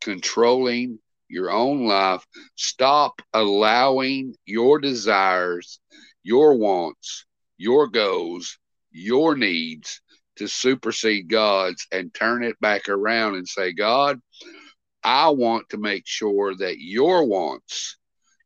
controlling 0.00 0.98
your 1.28 1.50
own 1.50 1.86
life. 1.86 2.26
Stop 2.56 3.22
allowing 3.32 4.34
your 4.46 4.78
desires, 4.78 5.80
your 6.22 6.56
wants, 6.56 7.26
your 7.56 7.88
goals, 7.88 8.58
your 8.90 9.36
needs 9.36 10.00
to 10.36 10.48
supersede 10.48 11.28
God's 11.28 11.86
and 11.92 12.12
turn 12.12 12.42
it 12.42 12.58
back 12.60 12.88
around 12.88 13.34
and 13.34 13.46
say, 13.46 13.72
God, 13.72 14.20
I 15.04 15.28
want 15.30 15.68
to 15.70 15.78
make 15.78 16.06
sure 16.06 16.54
that 16.56 16.78
your 16.78 17.26
wants, 17.26 17.98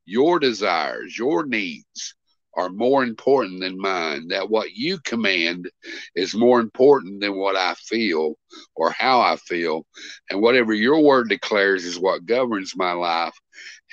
your 0.04 0.38
desires, 0.38 1.16
your 1.16 1.46
needs 1.46 2.14
are 2.56 2.68
more 2.70 3.02
important 3.02 3.60
than 3.60 3.78
mine, 3.78 4.28
that 4.28 4.48
what 4.48 4.72
you 4.72 4.98
command 5.04 5.70
is 6.14 6.34
more 6.34 6.60
important 6.60 7.20
than 7.20 7.36
what 7.36 7.56
I 7.56 7.74
feel 7.74 8.34
or 8.76 8.90
how 8.90 9.20
I 9.20 9.36
feel. 9.36 9.86
And 10.30 10.40
whatever 10.40 10.72
your 10.72 11.00
word 11.00 11.28
declares 11.28 11.84
is 11.84 11.98
what 11.98 12.26
governs 12.26 12.74
my 12.76 12.92
life 12.92 13.34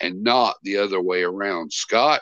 and 0.01 0.24
not 0.24 0.55
the 0.64 0.78
other 0.78 1.01
way 1.01 1.24
around. 1.24 1.74
Scott, 1.74 2.22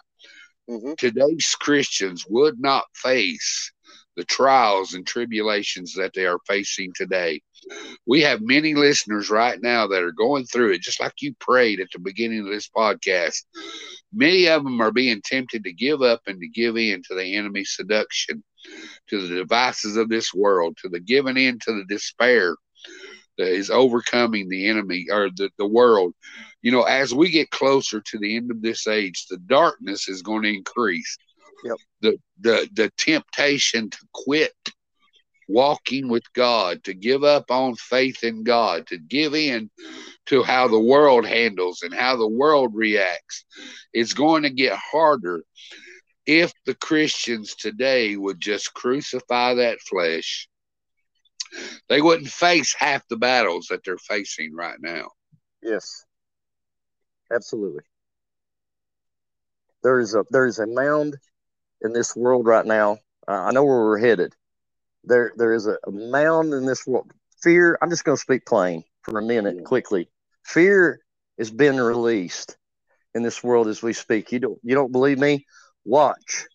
Mm-hmm. 0.69 0.93
Today's 0.97 1.55
Christians 1.59 2.25
would 2.29 2.59
not 2.59 2.83
face 2.93 3.71
the 4.15 4.23
trials 4.23 4.93
and 4.93 5.05
tribulations 5.05 5.93
that 5.95 6.13
they 6.13 6.27
are 6.27 6.37
facing 6.45 6.91
today. 6.93 7.41
We 8.05 8.21
have 8.21 8.41
many 8.41 8.73
listeners 8.73 9.29
right 9.29 9.59
now 9.61 9.87
that 9.87 10.03
are 10.03 10.11
going 10.11 10.45
through 10.45 10.73
it, 10.73 10.81
just 10.81 10.99
like 10.99 11.13
you 11.21 11.33
prayed 11.39 11.79
at 11.79 11.87
the 11.91 11.99
beginning 11.99 12.39
of 12.39 12.47
this 12.47 12.69
podcast. 12.69 13.43
Many 14.13 14.47
of 14.47 14.63
them 14.63 14.81
are 14.81 14.91
being 14.91 15.21
tempted 15.23 15.63
to 15.63 15.73
give 15.73 16.01
up 16.01 16.21
and 16.27 16.39
to 16.39 16.47
give 16.47 16.77
in 16.77 17.03
to 17.03 17.15
the 17.15 17.35
enemy's 17.35 17.75
seduction, 17.75 18.43
to 19.09 19.27
the 19.27 19.35
devices 19.35 19.97
of 19.97 20.09
this 20.09 20.33
world, 20.33 20.77
to 20.81 20.89
the 20.89 20.99
giving 20.99 21.37
in 21.37 21.59
to 21.59 21.73
the 21.73 21.85
despair 21.87 22.55
that 23.37 23.47
is 23.47 23.69
overcoming 23.69 24.49
the 24.49 24.67
enemy 24.67 25.05
or 25.11 25.29
the, 25.29 25.49
the 25.57 25.67
world 25.67 26.13
you 26.61 26.71
know, 26.71 26.83
as 26.83 27.13
we 27.13 27.29
get 27.29 27.51
closer 27.51 28.01
to 28.01 28.17
the 28.17 28.35
end 28.35 28.51
of 28.51 28.61
this 28.61 28.87
age, 28.87 29.27
the 29.27 29.37
darkness 29.37 30.09
is 30.09 30.21
going 30.21 30.43
to 30.43 30.53
increase. 30.53 31.17
Yep. 31.63 31.77
The 32.01 32.17
the 32.41 32.69
the 32.73 32.91
temptation 32.97 33.89
to 33.89 33.97
quit 34.13 34.53
walking 35.49 36.07
with 36.07 36.31
God, 36.33 36.83
to 36.85 36.93
give 36.93 37.23
up 37.23 37.51
on 37.51 37.75
faith 37.75 38.23
in 38.23 38.43
God, 38.43 38.87
to 38.87 38.97
give 38.97 39.33
in 39.33 39.69
to 40.27 40.43
how 40.43 40.67
the 40.67 40.79
world 40.79 41.25
handles 41.25 41.81
and 41.81 41.93
how 41.93 42.15
the 42.15 42.29
world 42.29 42.71
reacts, 42.73 43.45
it's 43.91 44.13
going 44.13 44.43
to 44.43 44.49
get 44.51 44.77
harder 44.77 45.43
if 46.25 46.53
the 46.65 46.75
Christians 46.75 47.55
today 47.55 48.15
would 48.15 48.39
just 48.39 48.73
crucify 48.75 49.55
that 49.55 49.81
flesh. 49.81 50.47
They 51.89 52.01
wouldn't 52.01 52.29
face 52.29 52.75
half 52.77 53.07
the 53.07 53.17
battles 53.17 53.67
that 53.71 53.83
they're 53.83 53.97
facing 53.97 54.53
right 54.53 54.77
now. 54.79 55.09
Yes. 55.63 56.05
Absolutely. 57.33 57.83
There 59.81 59.99
is 59.99 60.13
a 60.13 60.23
there 60.29 60.45
is 60.45 60.59
a 60.59 60.67
mound 60.67 61.17
in 61.81 61.93
this 61.93 62.15
world 62.15 62.45
right 62.45 62.65
now. 62.65 62.97
Uh, 63.27 63.31
I 63.31 63.51
know 63.51 63.63
where 63.63 63.79
we're 63.79 63.97
headed. 63.97 64.35
There 65.03 65.31
there 65.35 65.53
is 65.53 65.67
a, 65.67 65.77
a 65.87 65.91
mound 65.91 66.53
in 66.53 66.65
this 66.65 66.85
world. 66.85 67.11
Fear. 67.41 67.77
I'm 67.81 67.89
just 67.89 68.03
going 68.03 68.17
to 68.17 68.21
speak 68.21 68.45
plain 68.45 68.83
for 69.03 69.17
a 69.17 69.21
minute 69.23 69.63
quickly. 69.63 70.09
Fear 70.43 70.99
is 71.37 71.51
being 71.51 71.77
released 71.77 72.57
in 73.15 73.23
this 73.23 73.43
world 73.43 73.67
as 73.67 73.81
we 73.81 73.93
speak. 73.93 74.31
You 74.31 74.39
don't 74.39 74.59
you 74.63 74.75
don't 74.75 74.91
believe 74.91 75.19
me? 75.19 75.45
Watch 75.85 76.45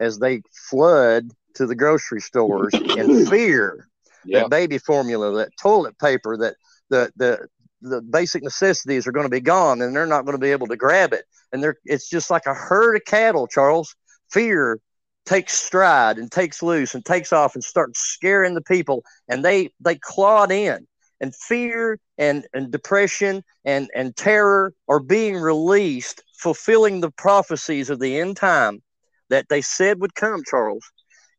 as 0.00 0.18
they 0.18 0.42
flood 0.68 1.28
to 1.54 1.66
the 1.66 1.76
grocery 1.76 2.20
stores 2.20 2.74
in 2.96 3.26
fear. 3.26 3.88
That 4.24 4.50
baby 4.50 4.78
formula, 4.78 5.32
that 5.38 5.56
toilet 5.60 5.98
paper, 5.98 6.36
that 6.36 6.56
the 6.90 7.12
the 7.16 7.48
the 7.82 8.00
basic 8.00 8.42
necessities 8.42 9.06
are 9.06 9.12
going 9.12 9.26
to 9.26 9.30
be 9.30 9.40
gone 9.40 9.82
and 9.82 9.94
they're 9.94 10.06
not 10.06 10.24
going 10.24 10.36
to 10.36 10.40
be 10.40 10.52
able 10.52 10.68
to 10.68 10.76
grab 10.76 11.12
it 11.12 11.24
and 11.52 11.62
they're 11.62 11.76
it's 11.84 12.08
just 12.08 12.30
like 12.30 12.46
a 12.46 12.54
herd 12.54 12.94
of 12.94 13.04
cattle 13.04 13.48
charles 13.48 13.96
fear 14.30 14.78
takes 15.24 15.54
stride 15.54 16.18
and 16.18 16.30
takes 16.30 16.62
loose 16.62 16.94
and 16.94 17.04
takes 17.04 17.32
off 17.32 17.54
and 17.54 17.62
starts 17.62 18.00
scaring 18.00 18.54
the 18.54 18.62
people 18.62 19.04
and 19.28 19.44
they 19.44 19.70
they 19.80 19.96
clawed 19.96 20.50
in 20.50 20.86
and 21.20 21.34
fear 21.34 21.98
and 22.18 22.46
and 22.52 22.72
depression 22.72 23.42
and 23.64 23.88
and 23.94 24.16
terror 24.16 24.72
are 24.88 25.00
being 25.00 25.36
released 25.36 26.22
fulfilling 26.38 27.00
the 27.00 27.10
prophecies 27.12 27.88
of 27.88 28.00
the 28.00 28.18
end 28.18 28.36
time 28.36 28.82
that 29.30 29.46
they 29.48 29.60
said 29.60 30.00
would 30.00 30.14
come 30.14 30.42
charles 30.44 30.84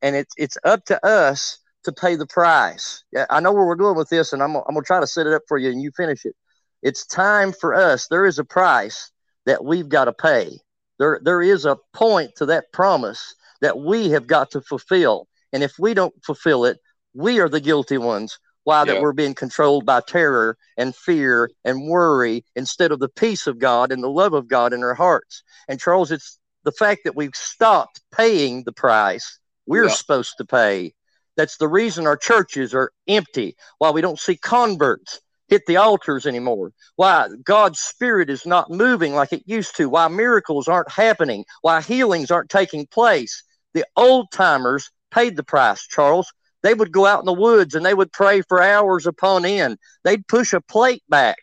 and 0.01 0.15
it's 0.15 0.33
it's 0.37 0.57
up 0.63 0.85
to 0.85 1.05
us 1.05 1.57
to 1.83 1.91
pay 1.91 2.15
the 2.15 2.27
price. 2.27 3.03
I 3.29 3.39
know 3.39 3.51
where 3.51 3.65
we're 3.65 3.75
going 3.75 3.97
with 3.97 4.09
this, 4.09 4.33
and 4.33 4.41
I'm, 4.41 4.55
I'm 4.55 4.73
going 4.73 4.81
to 4.83 4.87
try 4.87 4.99
to 4.99 5.07
set 5.07 5.27
it 5.27 5.33
up 5.33 5.43
for 5.47 5.57
you 5.57 5.69
and 5.69 5.81
you 5.81 5.91
finish 5.95 6.25
it. 6.25 6.35
It's 6.81 7.05
time 7.05 7.53
for 7.53 7.73
us. 7.73 8.07
There 8.07 8.25
is 8.25 8.39
a 8.39 8.43
price 8.43 9.11
that 9.45 9.63
we've 9.63 9.89
got 9.89 10.05
to 10.05 10.13
pay. 10.13 10.59
There, 10.99 11.19
there 11.23 11.41
is 11.41 11.65
a 11.65 11.77
point 11.93 12.31
to 12.37 12.45
that 12.47 12.71
promise 12.71 13.35
that 13.63 13.79
we 13.79 14.11
have 14.11 14.27
got 14.27 14.51
to 14.51 14.61
fulfill. 14.61 15.27
And 15.51 15.63
if 15.63 15.73
we 15.79 15.95
don't 15.95 16.13
fulfill 16.23 16.65
it, 16.65 16.77
we 17.15 17.39
are 17.39 17.49
the 17.49 17.59
guilty 17.59 17.97
ones. 17.97 18.37
Why 18.65 18.81
yeah. 18.81 18.93
that 18.93 19.01
we're 19.01 19.13
being 19.13 19.33
controlled 19.33 19.85
by 19.85 20.01
terror 20.01 20.57
and 20.77 20.95
fear 20.95 21.49
and 21.65 21.89
worry 21.89 22.45
instead 22.55 22.91
of 22.91 22.99
the 22.99 23.09
peace 23.09 23.47
of 23.47 23.59
God 23.59 23.91
and 23.91 24.03
the 24.03 24.09
love 24.09 24.33
of 24.33 24.47
God 24.47 24.71
in 24.71 24.83
our 24.83 24.93
hearts. 24.93 25.43
And 25.67 25.79
Charles, 25.79 26.11
it's 26.11 26.39
the 26.63 26.71
fact 26.71 27.01
that 27.05 27.15
we've 27.15 27.35
stopped 27.35 27.99
paying 28.15 28.63
the 28.63 28.71
price 28.71 29.39
we're 29.65 29.87
yeah. 29.87 29.93
supposed 29.93 30.35
to 30.37 30.45
pay 30.45 30.93
that's 31.35 31.57
the 31.57 31.67
reason 31.67 32.05
our 32.05 32.17
churches 32.17 32.73
are 32.73 32.91
empty, 33.07 33.55
why 33.79 33.89
we 33.89 34.01
don't 34.01 34.19
see 34.19 34.37
converts 34.37 35.19
hit 35.47 35.65
the 35.67 35.77
altars 35.77 36.25
anymore, 36.25 36.71
why 36.95 37.27
God's 37.43 37.79
Spirit 37.79 38.29
is 38.29 38.45
not 38.45 38.71
moving 38.71 39.13
like 39.13 39.33
it 39.33 39.43
used 39.45 39.75
to, 39.77 39.89
why 39.89 40.07
miracles 40.07 40.67
aren't 40.67 40.91
happening, 40.91 41.45
why 41.61 41.81
healings 41.81 42.31
aren't 42.31 42.49
taking 42.49 42.87
place. 42.87 43.43
The 43.73 43.85
old 43.95 44.31
timers 44.31 44.91
paid 45.11 45.35
the 45.35 45.43
price, 45.43 45.85
Charles. 45.87 46.31
They 46.61 46.73
would 46.73 46.91
go 46.91 47.05
out 47.05 47.19
in 47.19 47.25
the 47.25 47.33
woods 47.33 47.75
and 47.75 47.85
they 47.85 47.93
would 47.93 48.11
pray 48.11 48.41
for 48.41 48.61
hours 48.61 49.05
upon 49.05 49.45
end. 49.45 49.77
They'd 50.03 50.27
push 50.27 50.53
a 50.53 50.61
plate 50.61 51.03
back 51.09 51.37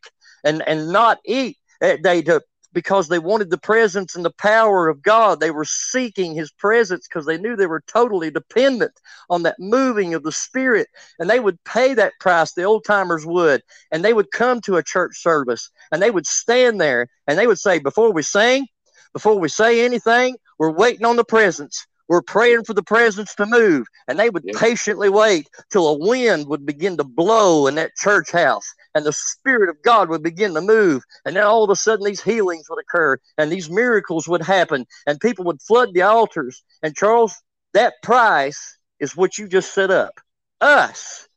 and, 0.45 0.63
and 0.67 0.91
not 0.91 1.19
eat. 1.25 1.59
Eh, 1.83 1.99
they'd 2.03 2.29
because 2.73 3.09
they 3.09 3.19
wanted 3.19 3.51
the 3.51 3.59
presence 3.59 4.15
and 4.15 4.25
the 4.25 4.33
power 4.33 4.89
of 4.89 5.03
God. 5.03 5.41
They 5.41 5.51
were 5.51 5.65
seeking 5.65 6.35
his 6.35 6.53
presence 6.53 7.09
because 7.09 7.27
they 7.27 7.39
knew 7.39 7.57
they 7.57 7.67
were 7.67 7.83
totally 7.87 8.31
dependent 8.31 8.93
on 9.29 9.43
that 9.43 9.59
moving 9.59 10.15
of 10.15 10.23
the 10.23 10.33
Spirit. 10.33 10.87
And 11.19 11.29
they 11.29 11.41
would 11.41 11.63
pay 11.65 11.95
that 11.95 12.13
price, 12.21 12.53
the 12.53 12.65
old 12.65 12.85
timers 12.85 13.27
would. 13.27 13.63
And 13.91 14.05
they 14.05 14.13
would 14.13 14.31
come 14.31 14.61
to 14.63 14.77
a 14.77 14.83
church 14.83 15.21
service 15.21 15.71
and 15.91 16.01
they 16.01 16.11
would 16.11 16.27
stand 16.27 16.81
there 16.81 17.09
and 17.27 17.39
they 17.39 17.47
would 17.47 17.59
say, 17.59 17.79
Before 17.79 18.13
we 18.13 18.23
sing, 18.23 18.67
before 19.13 19.39
we 19.39 19.49
say 19.49 19.85
anything, 19.85 20.37
we're 20.59 20.71
waiting 20.71 21.07
on 21.07 21.17
the 21.17 21.25
presence. 21.25 21.87
We're 22.11 22.23
praying 22.23 22.65
for 22.65 22.75
the 22.75 22.83
presence 22.83 23.37
to 23.37 23.47
move. 23.47 23.87
And 24.09 24.19
they 24.19 24.31
would 24.31 24.45
patiently 24.57 25.09
wait 25.09 25.49
till 25.71 25.87
a 25.87 25.97
wind 25.97 26.49
would 26.49 26.67
begin 26.67 26.97
to 26.97 27.05
blow 27.05 27.69
in 27.69 27.77
that 27.77 27.95
church 27.95 28.33
house 28.33 28.67
and 28.97 29.07
the 29.07 29.13
Spirit 29.13 29.71
of 29.71 29.81
God 29.83 30.09
would 30.09 30.25
begin 30.25 30.53
to 30.55 30.61
move. 30.61 31.05
And 31.25 31.37
then 31.37 31.45
all 31.45 31.63
of 31.63 31.71
a 31.71 31.77
sudden, 31.77 32.05
these 32.05 32.21
healings 32.21 32.67
would 32.69 32.83
occur 32.83 33.17
and 33.39 33.49
these 33.49 33.71
miracles 33.71 34.27
would 34.27 34.43
happen 34.43 34.87
and 35.07 35.21
people 35.21 35.45
would 35.45 35.63
flood 35.63 35.95
the 35.95 36.03
altars. 36.03 36.65
And 36.83 36.97
Charles, 36.97 37.33
that 37.75 37.95
price 38.03 38.77
is 38.99 39.17
what 39.17 39.39
you 39.39 39.47
just 39.47 39.73
set 39.73 39.93
up 39.93 40.15
us 40.61 41.29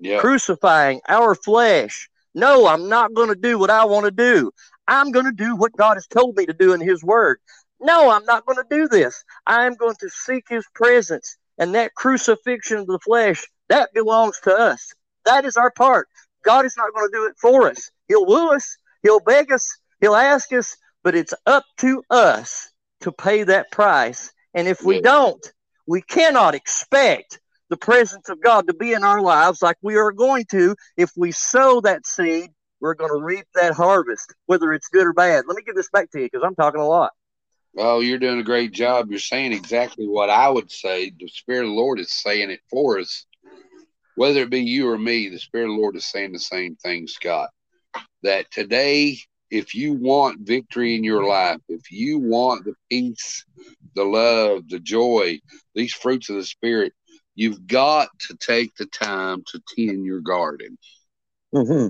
yeah. 0.00 0.20
crucifying 0.20 1.00
our 1.08 1.34
flesh. 1.34 2.10
No, 2.34 2.66
I'm 2.66 2.90
not 2.90 3.14
going 3.14 3.30
to 3.30 3.34
do 3.34 3.58
what 3.58 3.70
I 3.70 3.86
want 3.86 4.04
to 4.04 4.10
do. 4.10 4.50
I'm 4.86 5.12
going 5.12 5.24
to 5.24 5.32
do 5.32 5.56
what 5.56 5.72
God 5.76 5.94
has 5.94 6.06
told 6.06 6.36
me 6.36 6.44
to 6.44 6.52
do 6.52 6.74
in 6.74 6.80
His 6.82 7.02
Word. 7.02 7.38
No, 7.80 8.10
I'm 8.10 8.24
not 8.24 8.46
going 8.46 8.58
to 8.58 8.66
do 8.68 8.88
this. 8.88 9.24
I'm 9.46 9.74
going 9.74 9.96
to 10.00 10.08
seek 10.08 10.44
his 10.48 10.66
presence. 10.74 11.36
And 11.58 11.74
that 11.74 11.94
crucifixion 11.94 12.78
of 12.78 12.86
the 12.86 12.98
flesh, 13.00 13.46
that 13.68 13.90
belongs 13.94 14.38
to 14.44 14.54
us. 14.54 14.92
That 15.24 15.44
is 15.44 15.56
our 15.56 15.70
part. 15.70 16.08
God 16.44 16.64
is 16.64 16.76
not 16.76 16.92
going 16.94 17.10
to 17.10 17.16
do 17.16 17.26
it 17.26 17.36
for 17.40 17.68
us. 17.68 17.90
He'll 18.08 18.26
woo 18.26 18.54
us, 18.54 18.76
he'll 19.02 19.20
beg 19.20 19.52
us, 19.52 19.76
he'll 20.00 20.14
ask 20.14 20.52
us, 20.52 20.76
but 21.02 21.14
it's 21.14 21.34
up 21.46 21.64
to 21.78 22.02
us 22.10 22.70
to 23.00 23.12
pay 23.12 23.42
that 23.44 23.70
price. 23.70 24.32
And 24.54 24.66
if 24.66 24.82
we 24.82 25.00
don't, 25.00 25.44
we 25.86 26.02
cannot 26.02 26.54
expect 26.54 27.40
the 27.68 27.76
presence 27.76 28.28
of 28.28 28.42
God 28.42 28.66
to 28.66 28.74
be 28.74 28.92
in 28.92 29.04
our 29.04 29.20
lives 29.20 29.62
like 29.62 29.76
we 29.82 29.96
are 29.96 30.12
going 30.12 30.44
to 30.50 30.74
if 30.96 31.10
we 31.16 31.30
sow 31.30 31.80
that 31.82 32.06
seed 32.06 32.50
we're 32.80 32.94
going 32.94 33.10
to 33.10 33.22
reap 33.22 33.44
that 33.54 33.74
harvest, 33.74 34.34
whether 34.46 34.72
it's 34.72 34.88
good 34.88 35.06
or 35.06 35.12
bad. 35.12 35.44
Let 35.46 35.56
me 35.56 35.62
give 35.62 35.74
this 35.74 35.90
back 35.90 36.10
to 36.12 36.18
you 36.18 36.26
because 36.26 36.42
I'm 36.44 36.54
talking 36.54 36.80
a 36.80 36.86
lot. 36.86 37.12
Well, 37.72 38.02
you're 38.02 38.18
doing 38.18 38.40
a 38.40 38.44
great 38.44 38.72
job. 38.72 39.10
You're 39.10 39.20
saying 39.20 39.52
exactly 39.52 40.06
what 40.06 40.28
I 40.28 40.48
would 40.48 40.70
say. 40.70 41.12
The 41.18 41.28
Spirit 41.28 41.64
of 41.64 41.70
the 41.70 41.74
Lord 41.74 42.00
is 42.00 42.12
saying 42.12 42.50
it 42.50 42.60
for 42.68 42.98
us. 42.98 43.26
Whether 44.16 44.42
it 44.42 44.50
be 44.50 44.62
you 44.62 44.90
or 44.90 44.98
me, 44.98 45.28
the 45.28 45.38
Spirit 45.38 45.70
of 45.70 45.76
the 45.76 45.80
Lord 45.80 45.96
is 45.96 46.06
saying 46.06 46.32
the 46.32 46.40
same 46.40 46.76
thing, 46.76 47.06
Scott. 47.06 47.50
That 48.22 48.50
today, 48.50 49.18
if 49.50 49.74
you 49.74 49.94
want 49.94 50.40
victory 50.40 50.94
in 50.94 51.04
your 51.04 51.24
life, 51.24 51.60
if 51.68 51.90
you 51.90 52.18
want 52.18 52.64
the 52.64 52.74
peace, 52.90 53.44
the 53.94 54.04
love, 54.04 54.68
the 54.68 54.80
joy, 54.80 55.38
these 55.74 55.94
fruits 55.94 56.28
of 56.28 56.36
the 56.36 56.44
Spirit, 56.44 56.92
you've 57.34 57.66
got 57.66 58.08
to 58.28 58.36
take 58.36 58.74
the 58.76 58.86
time 58.86 59.42
to 59.46 59.62
tend 59.74 60.04
your 60.04 60.20
garden. 60.20 60.76
Mm-hmm. 61.54 61.88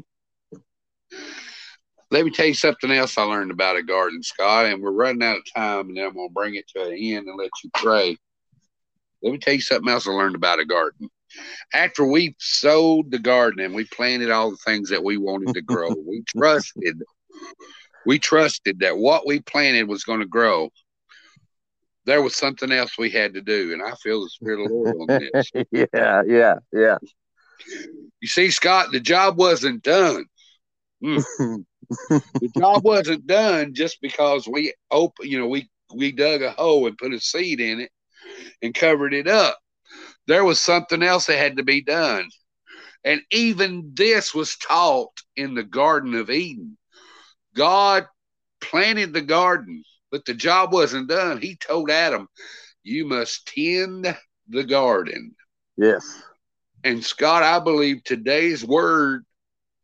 Let 2.13 2.25
me 2.25 2.31
tell 2.33 2.47
you 2.47 2.55
something 2.55 2.91
else 2.91 3.17
I 3.17 3.23
learned 3.23 3.53
about 3.53 3.77
a 3.77 3.85
garden, 3.85 4.23
Scott, 4.23 4.67
and 4.67 4.83
we're 4.83 4.91
running 4.91 5.23
out 5.23 5.37
of 5.37 5.45
time, 5.55 5.89
and 5.89 5.97
then 5.97 6.07
I'm 6.07 6.15
going 6.15 6.29
to 6.29 6.35
bring 6.35 6.57
it 6.57 6.67
to 6.75 6.83
an 6.83 6.93
end 6.93 7.29
and 7.29 7.39
let 7.39 7.51
you 7.63 7.71
pray. 7.75 8.17
Let 9.23 9.33
me 9.33 9.39
tell 9.39 9.55
you 9.55 9.61
something 9.61 9.89
else 9.89 10.09
I 10.09 10.11
learned 10.11 10.35
about 10.35 10.59
a 10.59 10.65
garden. 10.65 11.09
After 11.73 12.05
we 12.05 12.35
sowed 12.41 13.13
the 13.13 13.19
garden 13.21 13.65
and 13.65 13.75
we 13.75 13.85
planted 13.85 14.31
all 14.31 14.51
the 14.51 14.57
things 14.57 14.89
that 14.91 15.05
we 15.05 15.19
wanted 15.19 15.55
to 15.55 15.61
grow, 15.61 15.95
we 15.95 16.25
trusted, 16.37 17.01
we 18.05 18.19
trusted 18.19 18.81
that 18.81 18.97
what 18.97 19.25
we 19.25 19.41
planted 19.41 19.85
was 19.85 20.03
going 20.03 20.21
to 20.21 20.27
grow. 20.27 20.71
There 22.07 22.23
was 22.23 22.35
something 22.35 22.73
else 22.73 22.99
we 22.99 23.11
had 23.11 23.35
to 23.35 23.41
do, 23.41 23.73
and 23.73 23.83
I 23.83 23.95
feel 24.03 24.23
the 24.23 24.31
Spirit 24.31 24.63
of 24.63 24.69
the 24.69 24.75
Lord 24.75 24.97
on 25.01 25.31
this. 25.33 25.51
yeah, 25.95 26.23
yeah, 26.27 26.55
yeah. 26.73 26.99
You 28.21 28.27
see, 28.27 28.51
Scott, 28.51 28.89
the 28.91 28.99
job 28.99 29.39
wasn't 29.39 29.85
done. 29.85 30.25
Mm. 31.05 31.65
the 32.09 32.51
job 32.57 32.85
wasn't 32.85 33.27
done 33.27 33.75
just 33.75 34.01
because 34.01 34.47
we 34.47 34.75
open, 34.91 35.29
you 35.29 35.39
know, 35.39 35.49
we 35.49 35.69
we 35.95 36.13
dug 36.13 36.43
a 36.43 36.53
hole 36.53 36.87
and 36.87 36.99
put 36.99 37.13
a 37.13 37.21
seed 37.21 37.61
in 37.61 37.81
it 37.81 37.91
and 38.63 38.75
covered 38.75 39.15
it 39.15 39.27
up. 39.27 39.59
There 40.27 40.45
was 40.45 40.61
something 40.61 41.03
else 41.03 41.27
that 41.27 41.39
had 41.39 41.57
to 41.57 41.65
be 41.65 41.83
done. 41.83 42.29
And 43.05 43.23
even 43.31 43.93
this 43.95 44.35
was 44.35 44.57
taught 44.57 45.13
in 45.37 45.55
the 45.55 45.65
Garden 45.65 46.15
of 46.15 46.31
Eden. 46.31 46.77
God 47.55 48.07
planted 48.61 49.13
the 49.13 49.23
garden, 49.23 49.83
but 50.11 50.25
the 50.25 50.35
job 50.35 50.73
wasn't 50.73 51.09
done. 51.09 51.41
He 51.41 51.57
told 51.57 51.91
Adam, 51.91 52.29
You 52.83 53.07
must 53.07 53.47
tend 53.47 54.17
the 54.49 54.65
garden. 54.65 55.35
Yes. 55.77 56.23
And 56.85 57.03
Scott, 57.03 57.43
I 57.43 57.59
believe 57.59 58.05
today's 58.05 58.65
word 58.65 59.25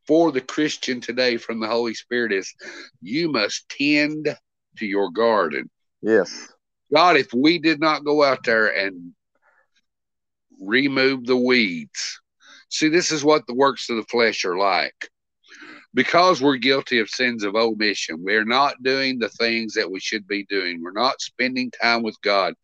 for 0.07 0.33
the 0.33 0.41
Christian 0.41 1.01
today 1.01 1.37
from 1.37 1.61
the 1.61 1.67
Holy 1.67 1.95
Spirit 1.95 2.33
is 2.33 2.55
you 3.01 3.31
must 3.31 3.69
tend 3.69 4.37
to 4.79 4.87
your 4.87 5.11
garden. 5.11 5.71
Yes. 6.03 6.49
God, 6.93 7.17
if 7.17 7.33
we 7.35 7.59
did 7.59 7.81
not 7.81 8.05
go 8.05 8.23
out 8.23 8.45
there 8.45 8.69
and 8.69 9.13
remove 10.61 11.27
the 11.27 11.37
weeds, 11.37 12.21
see, 12.69 12.89
this 12.89 13.11
is 13.11 13.25
what 13.25 13.47
the 13.47 13.55
works 13.55 13.91
of 13.91 13.97
the 13.97 14.05
flesh 14.05 14.45
are 14.45 14.57
like. 14.57 15.09
Because 15.95 16.43
we're 16.43 16.57
guilty 16.57 16.99
of 16.99 17.09
sins 17.09 17.43
of 17.43 17.55
omission, 17.55 18.23
we're 18.23 18.45
not 18.45 18.83
doing 18.83 19.19
the 19.19 19.31
things 19.31 19.73
that 19.75 19.91
we 19.91 19.99
should 19.99 20.29
be 20.29 20.45
doing. 20.45 20.83
We're 20.83 20.93
not 20.93 21.23
spending 21.23 21.71
time 21.71 22.03
with 22.03 22.21
God. 22.21 22.55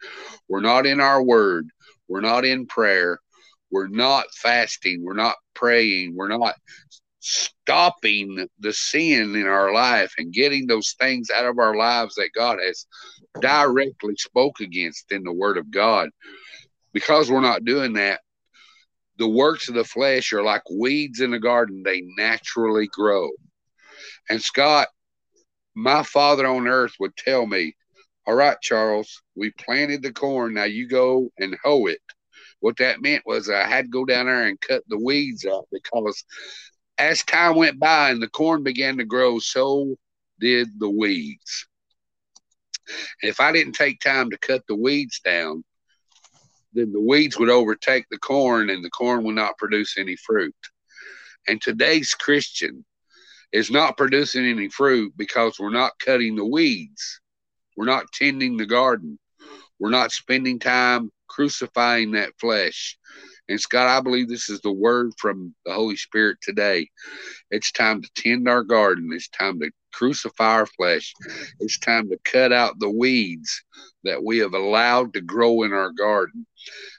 We're 0.49 0.61
not 0.61 0.85
in 0.85 1.01
our 1.01 1.23
word. 1.23 1.71
We're 2.09 2.21
not 2.21 2.45
in 2.45 2.67
prayer. 2.67 3.19
We're 3.71 3.89
not 3.89 4.27
fasting. 4.35 5.03
We're 5.03 5.15
not 5.15 5.37
praying. 5.55 6.15
We're 6.15 6.29
not 6.29 6.55
stopping 7.23 8.49
the 8.59 8.73
sin 8.73 9.37
in 9.37 9.47
our 9.47 9.73
life 9.73 10.13
and 10.19 10.33
getting 10.33 10.67
those 10.67 10.95
things 11.01 11.31
out 11.31 11.47
of 11.47 11.59
our 11.59 11.77
lives 11.77 12.17
that 12.17 12.31
God 12.35 12.59
has 12.61 12.85
directly 13.41 14.17
spoke 14.17 14.61
against 14.61 15.13
in 15.13 15.23
the 15.23 15.33
word 15.33 15.57
of 15.57 15.71
God. 15.71 16.11
Because 16.93 17.31
we're 17.31 17.41
not 17.41 17.65
doing 17.65 17.95
that, 17.95 18.21
the 19.19 19.29
works 19.29 19.69
of 19.69 19.77
the 19.77 19.85
flesh 19.85 20.33
are 20.33 20.43
like 20.43 20.63
weeds 20.69 21.21
in 21.21 21.31
the 21.31 21.39
garden. 21.39 21.83
They 21.85 22.03
naturally 22.19 22.89
grow. 22.89 23.31
And 24.29 24.43
Scott, 24.43 24.89
my 25.77 26.03
father 26.03 26.47
on 26.47 26.67
earth 26.67 26.95
would 26.99 27.17
tell 27.17 27.47
me, 27.47 27.77
all 28.27 28.35
right, 28.35 28.57
Charles, 28.61 29.23
we 29.37 29.53
planted 29.53 30.03
the 30.03 30.13
corn. 30.13 30.55
Now 30.55 30.65
you 30.65 30.89
go 30.89 31.31
and 31.39 31.57
hoe 31.63 31.87
it. 31.87 32.01
What 32.61 32.77
that 32.79 33.01
meant 33.01 33.23
was 33.27 33.49
I 33.49 33.67
had 33.67 33.87
to 33.87 33.91
go 33.91 34.05
down 34.05 34.27
there 34.27 34.47
and 34.47 34.61
cut 34.61 34.83
the 34.89 34.99
weeds 34.99 35.47
out 35.47 35.67
because 35.73 36.25
as 37.03 37.25
time 37.25 37.57
went 37.57 37.81
by 37.81 38.11
and 38.11 38.23
the 38.23 38.29
corn 38.29 38.63
began 38.63 38.97
to 38.99 39.05
grow, 39.05 39.39
so 39.41 39.97
did 40.39 40.69
the 40.79 40.89
weeds. 40.89 41.67
And 43.23 43.29
if 43.31 43.41
I 43.41 43.53
didn't 43.53 43.75
take 43.75 44.01
time 44.01 44.31
to 44.31 44.39
cut 44.39 44.63
the 44.69 44.77
weeds 44.77 45.21
down, 45.21 45.65
then 46.73 46.93
the 46.93 47.01
weeds 47.01 47.39
would 47.39 47.51
overtake 47.51 48.07
the 48.11 48.19
corn 48.19 48.71
and 48.71 48.85
the 48.85 48.91
corn 48.91 49.25
would 49.25 49.35
not 49.35 49.59
produce 49.59 49.99
any 49.99 50.17
fruit. 50.17 50.55
And 51.49 51.61
today's 51.61 52.15
Christian 52.15 52.85
is 53.53 53.71
not 53.71 53.97
producing 53.97 54.47
any 54.47 54.69
fruit 54.69 55.13
because 55.17 55.59
we're 55.59 55.71
not 55.71 55.99
cutting 55.99 56.37
the 56.37 56.47
weeds. 56.47 57.21
We're 57.77 57.85
not 57.85 58.13
tending 58.13 58.57
the 58.57 58.67
garden. 58.67 59.19
We're 59.79 59.91
not 59.91 60.13
spending 60.13 60.61
time 60.61 61.11
crucifying 61.27 62.13
that 62.13 62.33
flesh. 62.39 62.97
And 63.53 63.61
Scott, 63.61 63.87
I 63.87 64.01
believe 64.01 64.31
this 64.31 64.49
is 64.49 64.63
the 64.63 64.73
word 64.73 65.13
from 65.19 65.55
the 65.67 65.75
Holy 65.75 65.97
Spirit 65.97 66.39
today. 66.41 66.89
It's 67.51 67.71
time 67.71 68.01
to 68.01 68.09
tend 68.17 68.49
our 68.49 68.63
garden. 68.63 69.11
It's 69.13 69.29
time 69.29 69.61
to 69.61 69.71
crucify 69.93 70.55
our 70.55 70.65
flesh. 70.65 71.13
It's 71.61 71.79
time 71.79 72.09
to 72.09 72.19
cut 72.25 72.55
out 72.55 72.79
the 72.79 72.89
weeds 72.89 73.63
that 74.05 74.25
we 74.25 74.39
have 74.39 74.55
allowed 74.55 75.13
to 75.13 75.21
grow 75.21 75.65
in 75.65 75.75
our 75.75 75.91
garden. 75.91 76.47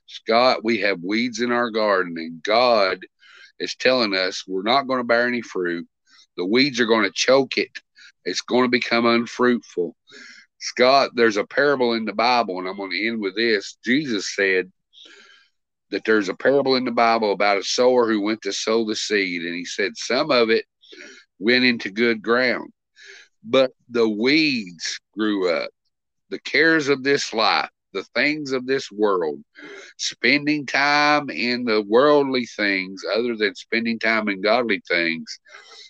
Scott, 0.05 0.63
we 0.63 0.77
have 0.81 0.99
weeds 1.01 1.41
in 1.41 1.51
our 1.51 1.71
garden, 1.71 2.13
and 2.19 2.43
God 2.43 2.99
is 3.57 3.73
telling 3.73 4.13
us 4.13 4.43
we're 4.47 4.61
not 4.61 4.85
going 4.85 4.99
to 4.99 5.03
bear 5.03 5.27
any 5.27 5.41
fruit. 5.41 5.87
The 6.37 6.45
weeds 6.45 6.79
are 6.79 6.85
going 6.85 7.05
to 7.05 7.11
choke 7.11 7.57
it. 7.57 7.71
It's 8.25 8.41
going 8.41 8.65
to 8.65 8.69
become 8.69 9.07
unfruitful. 9.07 9.95
Scott, 10.59 11.13
there's 11.15 11.37
a 11.37 11.45
parable 11.45 11.93
in 11.93 12.05
the 12.05 12.13
Bible, 12.13 12.59
and 12.59 12.67
I'm 12.67 12.77
going 12.77 12.91
to 12.91 13.07
end 13.07 13.21
with 13.21 13.35
this. 13.35 13.79
Jesus 13.83 14.35
said, 14.35 14.71
that 15.93 16.03
there's 16.05 16.27
a 16.27 16.33
parable 16.33 16.75
in 16.75 16.85
the 16.85 16.91
Bible 16.91 17.31
about 17.31 17.59
a 17.59 17.63
sower 17.63 18.07
who 18.07 18.19
went 18.19 18.41
to 18.41 18.51
sow 18.51 18.83
the 18.83 18.95
seed, 18.95 19.43
and 19.43 19.53
he 19.53 19.63
said 19.63 19.91
some 19.95 20.31
of 20.31 20.49
it 20.49 20.65
went 21.37 21.63
into 21.63 21.91
good 21.91 22.19
ground, 22.19 22.73
but 23.43 23.71
the 23.89 24.09
weeds 24.09 24.99
grew 25.13 25.51
up. 25.51 25.69
The 26.31 26.39
cares 26.39 26.89
of 26.89 27.03
this 27.03 27.31
life, 27.31 27.69
the 27.93 28.03
things 28.15 28.53
of 28.53 28.65
this 28.65 28.91
world, 28.91 29.43
spending 29.97 30.65
time 30.65 31.29
in 31.29 31.63
the 31.63 31.83
worldly 31.83 32.47
things 32.47 33.03
other 33.15 33.35
than 33.35 33.53
spending 33.53 33.99
time 33.99 34.27
in 34.29 34.41
godly 34.41 34.81
things, 34.87 35.39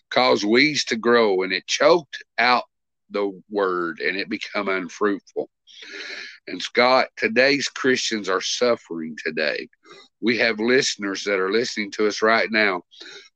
caused 0.09 0.43
weeds 0.43 0.83
to 0.85 0.97
grow, 0.97 1.43
and 1.43 1.53
it 1.53 1.65
choked 1.65 2.21
out 2.37 2.65
the 3.09 3.31
word, 3.49 4.01
and 4.01 4.17
it 4.17 4.27
become 4.27 4.67
unfruitful. 4.67 5.49
And 6.47 6.61
Scott, 6.61 7.07
today's 7.15 7.69
Christians 7.69 8.27
are 8.27 8.41
suffering 8.41 9.15
today. 9.23 9.69
We 10.21 10.37
have 10.39 10.59
listeners 10.59 11.23
that 11.23 11.39
are 11.39 11.51
listening 11.51 11.91
to 11.91 12.07
us 12.07 12.21
right 12.21 12.49
now. 12.51 12.83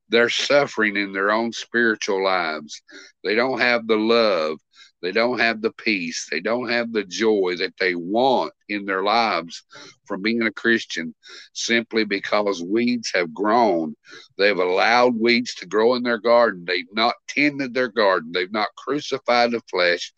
They're 0.09 0.29
suffering 0.29 0.97
in 0.97 1.13
their 1.13 1.31
own 1.31 1.51
spiritual 1.53 2.23
lives. 2.23 2.81
They 3.23 3.35
don't 3.35 3.59
have 3.59 3.87
the 3.87 3.95
love. 3.97 4.59
They 5.01 5.11
don't 5.11 5.39
have 5.39 5.61
the 5.61 5.71
peace. 5.71 6.27
They 6.29 6.39
don't 6.39 6.69
have 6.69 6.91
the 6.91 7.03
joy 7.03 7.55
that 7.59 7.75
they 7.79 7.93
want 7.93 8.53
in 8.67 8.85
their 8.85 9.03
lives 9.03 9.63
from 10.05 10.21
being 10.21 10.41
a 10.41 10.51
Christian 10.51 11.13
simply 11.53 12.03
because 12.03 12.63
weeds 12.63 13.11
have 13.13 13.33
grown. 13.33 13.95
They've 14.37 14.57
allowed 14.57 15.15
weeds 15.15 15.53
to 15.55 15.67
grow 15.67 15.95
in 15.95 16.03
their 16.03 16.17
garden. 16.17 16.65
They've 16.65 16.91
not 16.93 17.15
tended 17.27 17.73
their 17.73 17.89
garden. 17.89 18.31
They've 18.33 18.51
not 18.51 18.69
crucified 18.75 19.51
the 19.51 19.61
flesh. 19.69 20.11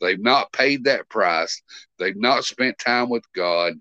They've 0.00 0.20
not 0.20 0.52
paid 0.52 0.84
that 0.84 1.08
price. 1.08 1.62
They've 1.98 2.16
not 2.16 2.44
spent 2.44 2.78
time 2.78 3.08
with 3.08 3.24
God, 3.34 3.74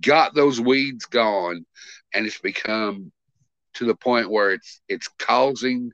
got 0.00 0.34
those 0.34 0.60
weeds 0.60 1.06
gone, 1.06 1.64
and 2.12 2.26
it's 2.26 2.38
become 2.38 3.12
to 3.74 3.84
the 3.86 3.94
point 3.94 4.30
where 4.30 4.52
it's 4.52 4.80
it's 4.88 5.08
causing 5.18 5.90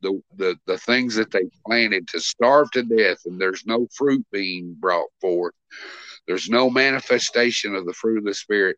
the, 0.00 0.20
the, 0.36 0.56
the 0.66 0.78
things 0.78 1.14
that 1.16 1.30
they 1.30 1.48
planted 1.66 2.08
to 2.08 2.20
starve 2.20 2.70
to 2.72 2.82
death 2.82 3.18
and 3.26 3.40
there's 3.40 3.66
no 3.66 3.86
fruit 3.94 4.24
being 4.32 4.76
brought 4.78 5.08
forth. 5.20 5.54
There's 6.26 6.48
no 6.48 6.68
manifestation 6.70 7.74
of 7.74 7.86
the 7.86 7.92
fruit 7.92 8.18
of 8.18 8.24
the 8.24 8.34
Spirit. 8.34 8.76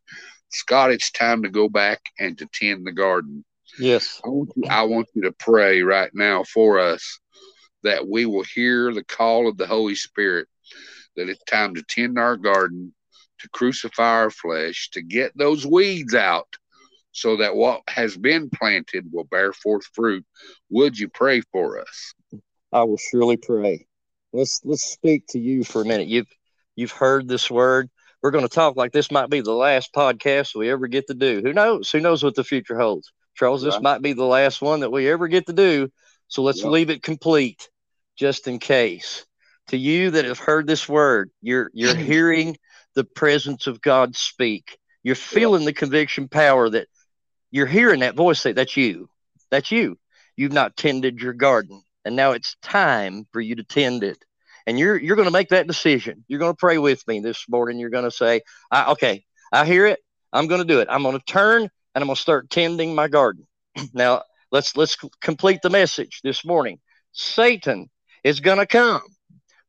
Scott, 0.50 0.92
it's 0.92 1.10
time 1.10 1.42
to 1.42 1.48
go 1.48 1.68
back 1.68 2.00
and 2.18 2.36
to 2.38 2.46
tend 2.52 2.86
the 2.86 2.92
garden. 2.92 3.44
Yes. 3.78 4.20
I 4.24 4.28
want 4.28 4.52
you, 4.56 4.64
I 4.68 4.82
want 4.82 5.08
you 5.14 5.22
to 5.22 5.32
pray 5.32 5.82
right 5.82 6.10
now 6.14 6.44
for 6.44 6.78
us 6.78 7.20
that 7.82 8.06
we 8.06 8.26
will 8.26 8.44
hear 8.44 8.92
the 8.92 9.04
call 9.04 9.48
of 9.48 9.56
the 9.56 9.66
Holy 9.66 9.94
Spirit, 9.94 10.48
that 11.16 11.28
it's 11.28 11.42
time 11.44 11.74
to 11.74 11.82
tend 11.82 12.18
our 12.18 12.36
garden, 12.36 12.94
to 13.40 13.48
crucify 13.50 14.02
our 14.02 14.30
flesh, 14.30 14.90
to 14.92 15.02
get 15.02 15.36
those 15.36 15.66
weeds 15.66 16.14
out 16.14 16.46
so 17.12 17.36
that 17.36 17.56
what 17.56 17.82
has 17.88 18.16
been 18.16 18.50
planted 18.50 19.06
will 19.12 19.24
bear 19.24 19.52
forth 19.52 19.84
fruit. 19.94 20.24
Would 20.70 20.98
you 20.98 21.08
pray 21.08 21.42
for 21.52 21.80
us? 21.80 22.14
I 22.72 22.84
will 22.84 22.98
surely 22.98 23.36
pray. 23.36 23.86
Let's 24.32 24.60
let's 24.64 24.84
speak 24.84 25.26
to 25.30 25.38
you 25.38 25.64
for 25.64 25.82
a 25.82 25.84
minute. 25.84 26.06
You've 26.06 26.28
you've 26.76 26.92
heard 26.92 27.26
this 27.28 27.50
word. 27.50 27.90
We're 28.22 28.30
going 28.30 28.46
to 28.46 28.54
talk 28.54 28.76
like 28.76 28.92
this 28.92 29.10
might 29.10 29.30
be 29.30 29.40
the 29.40 29.52
last 29.52 29.92
podcast 29.94 30.54
we 30.54 30.70
ever 30.70 30.86
get 30.86 31.06
to 31.06 31.14
do. 31.14 31.40
Who 31.42 31.52
knows? 31.52 31.90
Who 31.90 32.00
knows 32.00 32.22
what 32.22 32.34
the 32.34 32.44
future 32.44 32.78
holds? 32.78 33.10
Charles, 33.34 33.62
this 33.62 33.80
might 33.80 34.02
be 34.02 34.12
the 34.12 34.24
last 34.24 34.60
one 34.60 34.80
that 34.80 34.92
we 34.92 35.08
ever 35.08 35.26
get 35.26 35.46
to 35.46 35.54
do. 35.54 35.88
So 36.28 36.42
let's 36.42 36.62
leave 36.62 36.90
it 36.90 37.02
complete 37.02 37.68
just 38.16 38.46
in 38.46 38.58
case. 38.58 39.24
To 39.68 39.76
you 39.76 40.10
that 40.10 40.26
have 40.26 40.38
heard 40.38 40.66
this 40.66 40.88
word, 40.88 41.30
you're 41.40 41.70
you're 41.72 41.94
hearing 42.12 42.56
the 42.94 43.04
presence 43.04 43.66
of 43.66 43.80
God 43.80 44.14
speak. 44.14 44.78
You're 45.02 45.14
feeling 45.14 45.64
the 45.64 45.72
conviction 45.72 46.28
power 46.28 46.68
that 46.68 46.88
you're 47.50 47.66
hearing 47.66 48.00
that 48.00 48.16
voice 48.16 48.40
say, 48.40 48.52
That's 48.52 48.76
you. 48.76 49.08
That's 49.50 49.70
you. 49.70 49.98
You've 50.36 50.52
not 50.52 50.76
tended 50.76 51.20
your 51.20 51.32
garden. 51.32 51.82
And 52.04 52.16
now 52.16 52.32
it's 52.32 52.56
time 52.62 53.26
for 53.32 53.40
you 53.40 53.56
to 53.56 53.64
tend 53.64 54.02
it. 54.04 54.24
And 54.66 54.78
you're 54.78 54.96
you're 54.96 55.16
going 55.16 55.28
to 55.28 55.32
make 55.32 55.48
that 55.50 55.66
decision. 55.66 56.24
You're 56.28 56.38
going 56.38 56.52
to 56.52 56.56
pray 56.56 56.78
with 56.78 57.06
me 57.06 57.20
this 57.20 57.44
morning. 57.48 57.78
You're 57.78 57.90
going 57.90 58.04
to 58.04 58.10
say, 58.10 58.42
I, 58.70 58.92
okay, 58.92 59.24
I 59.52 59.66
hear 59.66 59.86
it. 59.86 60.00
I'm 60.32 60.46
going 60.46 60.60
to 60.60 60.66
do 60.66 60.80
it. 60.80 60.88
I'm 60.90 61.02
going 61.02 61.18
to 61.18 61.24
turn 61.24 61.62
and 61.62 62.02
I'm 62.02 62.06
going 62.06 62.16
to 62.16 62.22
start 62.22 62.50
tending 62.50 62.94
my 62.94 63.08
garden. 63.08 63.46
now 63.92 64.22
let's 64.52 64.76
let's 64.76 64.96
complete 65.20 65.60
the 65.62 65.70
message 65.70 66.20
this 66.22 66.44
morning. 66.44 66.78
Satan 67.12 67.90
is 68.22 68.40
going 68.40 68.58
to 68.58 68.66
come 68.66 69.02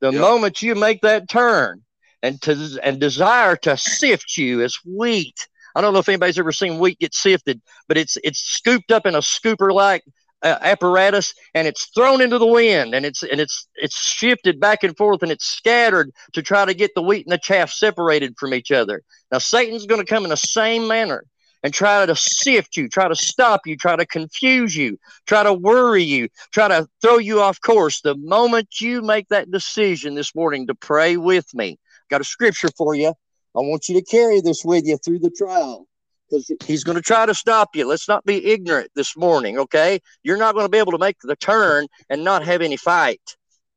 the 0.02 0.12
yep. 0.12 0.22
moment 0.22 0.62
you 0.62 0.76
make 0.76 1.02
that 1.02 1.30
turn 1.30 1.82
and 2.22 2.42
to 2.42 2.80
and 2.84 3.00
desire 3.00 3.56
to 3.56 3.78
sift 3.78 4.38
you 4.38 4.62
as 4.62 4.78
wheat 4.86 5.48
I 5.76 5.82
don't 5.82 5.94
know 5.94 6.00
if 6.00 6.10
anybody's 6.10 6.40
ever 6.40 6.52
seen 6.52 6.80
wheat 6.80 7.00
get 7.00 7.14
sifted, 7.14 7.62
but 7.88 7.98
it's 7.98 8.18
it's 8.24 8.40
scooped 8.40 8.92
up 8.92 9.06
in 9.06 9.16
a 9.16 9.20
scooper 9.20 9.74
like 9.74 10.04
uh, 10.44 10.58
apparatus 10.62 11.34
and 11.54 11.68
it's 11.68 11.86
thrown 11.88 12.22
into 12.22 12.38
the 12.38 12.48
wind 12.48 12.96
and 12.96 13.06
it's 13.06 13.24
and 13.24 13.40
it's 13.40 13.68
it's 13.76 13.98
shifted 14.00 14.60
back 14.60 14.84
and 14.84 14.98
forth 14.98 15.22
and 15.22 15.32
it's 15.32 15.46
scattered 15.46 16.12
to 16.34 16.42
try 16.42 16.66
to 16.66 16.74
get 16.74 16.92
the 16.96 17.02
wheat 17.02 17.26
and 17.26 17.34
the 17.34 17.38
chaff 17.38 17.72
separated 17.72 18.36
from 18.38 18.54
each 18.54 18.72
other. 18.72 19.02
Now 19.32 19.38
Satan's 19.38 19.86
going 19.86 20.02
to 20.02 20.08
come 20.08 20.24
in 20.24 20.30
the 20.30 20.38
same 20.38 20.88
manner 20.88 21.26
and 21.64 21.72
try 21.72 22.04
to 22.04 22.16
sift 22.16 22.76
you, 22.76 22.90
try 22.90 23.08
to 23.08 23.16
stop 23.16 23.68
you, 23.68 23.78
try 23.78 23.96
to 23.96 24.06
confuse 24.06 24.76
you, 24.76 24.98
try 25.28 25.44
to 25.44 25.54
worry 25.54 26.04
you, 26.04 26.28
try 26.52 26.68
to 26.68 26.88
throw 27.04 27.20
you 27.20 27.40
off 27.40 27.62
course. 27.62 28.02
The 28.02 28.16
moment 28.16 28.82
you 28.82 29.04
make 29.04 29.28
that 29.30 29.52
decision 29.52 30.16
this 30.16 30.34
morning 30.34 30.66
to 30.68 30.76
pray 30.76 31.18
with 31.18 31.54
me, 31.54 31.78
got 32.10 32.22
a 32.22 32.24
scripture 32.24 32.70
for 32.76 32.96
you 32.96 33.14
I 33.56 33.60
want 33.60 33.90
you 33.90 33.96
to 33.96 34.06
carry 34.06 34.42
this 34.42 34.64
with 34.64 34.86
you 34.86 34.98
through 34.98 35.20
the 35.20 35.30
trial 35.30 35.88
because 36.30 36.52
he's 36.64 36.84
going 36.84 36.96
to 36.96 37.02
try 37.02 37.26
to 37.26 37.34
stop 37.34 37.76
you. 37.76 37.86
Let's 37.86 38.08
not 38.08 38.26
be 38.26 38.46
ignorant 38.46 38.92
this 38.96 39.18
morning, 39.18 39.60
okay? 39.60 40.00
You're 40.24 40.38
not 40.38 40.54
going 40.54 40.66
to 40.66 40.70
be 40.70 40.78
able 40.78 40.94
to 40.94 40.98
make 40.98 41.18
the 41.22 41.36
turn 41.36 41.88
and 42.10 42.24
not 42.24 42.46
have 42.46 42.62
any 42.62 42.78
fight, 42.78 43.36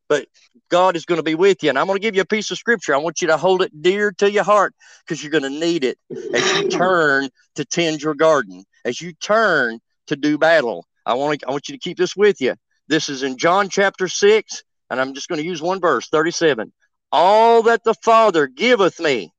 but 0.09 0.27
God 0.71 0.95
is 0.95 1.05
going 1.05 1.19
to 1.19 1.25
be 1.25 1.35
with 1.35 1.63
you. 1.63 1.71
And 1.71 1.79
I'm 1.79 1.87
going 1.87 1.97
to 1.97 2.03
give 2.03 2.15
you 2.15 2.23
a 2.23 2.27
piece 2.27 2.51
of 2.53 2.59
scripture. 2.59 2.95
I 2.95 2.99
want 2.99 3.21
you 3.21 3.29
to 3.29 3.37
hold 3.37 3.63
it 3.63 3.83
dear 3.83 4.13
to 4.19 4.31
your 4.31 4.45
heart 4.45 4.75
because 5.01 5.23
you're 5.23 5.33
going 5.33 5.43
to 5.43 5.51
need 5.51 5.83
it 5.83 5.99
as 6.11 6.55
you 6.55 6.69
turn 6.69 7.29
to 7.57 7.65
tend 7.65 8.03
your 8.03 8.15
garden, 8.15 8.65
as 8.85 9.01
you 9.01 9.13
turn 9.15 9.81
to 10.07 10.17
do 10.17 10.39
battle. 10.39 10.87
I 11.05 11.15
want 11.15 11.41
to, 11.41 11.49
I 11.49 11.51
want 11.51 11.69
you 11.69 11.75
to 11.75 11.81
keep 11.81 11.99
this 11.99 12.15
with 12.15 12.41
you. 12.41 12.55
This 12.87 13.09
is 13.09 13.23
in 13.23 13.39
John 13.39 13.69
chapter 13.69 14.07
6, 14.07 14.63
and 14.91 15.01
I'm 15.01 15.15
just 15.15 15.29
going 15.29 15.41
to 15.41 15.47
use 15.47 15.61
one 15.61 15.81
verse, 15.81 16.09
37. 16.09 16.73
All 17.11 17.63
that 17.65 17.83
the 17.85 17.95
Father 17.95 18.47
giveth 18.47 19.01
me 19.01 19.33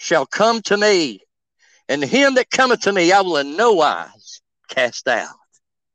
shall 0.00 0.24
come 0.24 0.62
to 0.62 0.78
me, 0.78 1.20
and 1.88 2.02
him 2.02 2.34
that 2.34 2.50
cometh 2.50 2.80
to 2.80 2.92
me 2.92 3.12
I 3.12 3.20
will 3.20 3.36
in 3.36 3.54
no 3.54 3.74
wise 3.74 4.40
cast 4.68 5.06
out. 5.06 5.28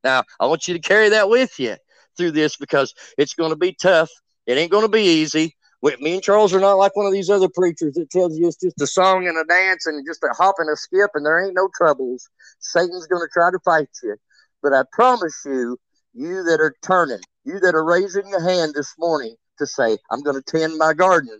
Now, 0.04 0.24
I 0.40 0.46
want 0.46 0.68
you 0.68 0.76
to 0.76 0.80
carry 0.80 1.10
that 1.10 1.28
with 1.28 1.60
you 1.60 1.76
through 2.16 2.32
this 2.32 2.56
because 2.56 2.94
it's 3.18 3.34
going 3.34 3.50
to 3.50 3.56
be 3.56 3.74
tough. 3.74 4.12
It 4.46 4.60
ain't 4.60 4.72
going 4.72 4.86
to 4.86 4.92
be 4.92 5.02
easy. 5.02 5.56
Me 5.82 6.14
and 6.14 6.24
Charles 6.24 6.54
are 6.54 6.60
not 6.60 6.76
like 6.76 6.96
one 6.96 7.08
of 7.08 7.14
these 7.14 7.30
other 7.30 7.50
preachers 7.50 7.96
that 7.96 8.10
tells 8.12 8.38
you 8.38 8.48
it's 8.48 8.58
just 8.58 8.80
a 8.82 8.88
song 8.88 9.28
and 9.28 9.38
a 9.38 9.44
dance 9.44 9.88
and 9.88 10.06
just 10.06 10.24
a 10.24 10.30
hop 10.36 10.56
and 10.60 10.70
a 10.70 10.76
skip 10.76 11.10
and 11.16 11.26
there 11.26 11.44
ain't 11.44 11.56
no 11.56 11.68
troubles. 11.76 12.30
Satan's 12.60 13.08
going 13.08 13.22
to 13.22 13.30
try 13.34 13.52
to 13.52 13.60
fight 13.66 13.90
you. 14.04 14.16
But 14.62 14.74
I 14.74 14.84
promise 14.92 15.42
you, 15.46 15.78
you 16.14 16.44
that 16.44 16.60
are 16.62 16.76
turning, 16.84 17.22
you 17.44 17.60
that 17.60 17.76
are 17.76 17.84
raising 17.84 18.28
your 18.30 18.42
hand 18.42 18.74
this 18.76 18.94
morning 18.98 19.36
to 19.58 19.66
say, 19.66 19.98
I'm 20.12 20.22
going 20.22 20.42
to 20.42 20.58
tend 20.58 20.78
my 20.78 20.94
garden, 20.94 21.40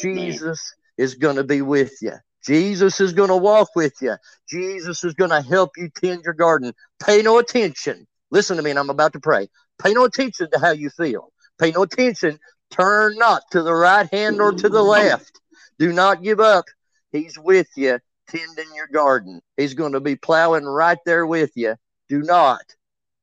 Jesus 0.00 0.74
is 0.98 1.14
going 1.14 1.36
to 1.36 1.44
be 1.44 1.62
with 1.62 1.94
you. 2.02 2.12
Jesus 2.44 3.00
is 3.00 3.12
going 3.12 3.28
to 3.28 3.36
walk 3.36 3.70
with 3.74 3.94
you. 4.00 4.16
Jesus 4.48 5.04
is 5.04 5.14
going 5.14 5.30
to 5.30 5.40
help 5.40 5.70
you 5.76 5.88
tend 5.88 6.22
your 6.24 6.34
garden. 6.34 6.72
Pay 7.02 7.22
no 7.22 7.38
attention. 7.38 8.06
Listen 8.30 8.56
to 8.56 8.62
me, 8.62 8.70
and 8.70 8.78
I'm 8.78 8.90
about 8.90 9.12
to 9.14 9.20
pray. 9.20 9.48
Pay 9.82 9.94
no 9.94 10.04
attention 10.04 10.48
to 10.52 10.58
how 10.58 10.70
you 10.70 10.90
feel. 10.90 11.32
Pay 11.58 11.72
no 11.72 11.82
attention. 11.82 12.38
Turn 12.70 13.16
not 13.16 13.42
to 13.52 13.62
the 13.62 13.74
right 13.74 14.12
hand 14.12 14.40
or 14.40 14.52
to 14.52 14.68
the 14.68 14.82
left. 14.82 15.40
Do 15.78 15.92
not 15.92 16.22
give 16.22 16.40
up. 16.40 16.66
He's 17.12 17.38
with 17.38 17.68
you, 17.76 17.98
tending 18.28 18.74
your 18.74 18.88
garden. 18.88 19.40
He's 19.56 19.74
going 19.74 19.92
to 19.92 20.00
be 20.00 20.16
plowing 20.16 20.64
right 20.64 20.98
there 21.06 21.26
with 21.26 21.52
you. 21.54 21.76
Do 22.08 22.22
not 22.22 22.62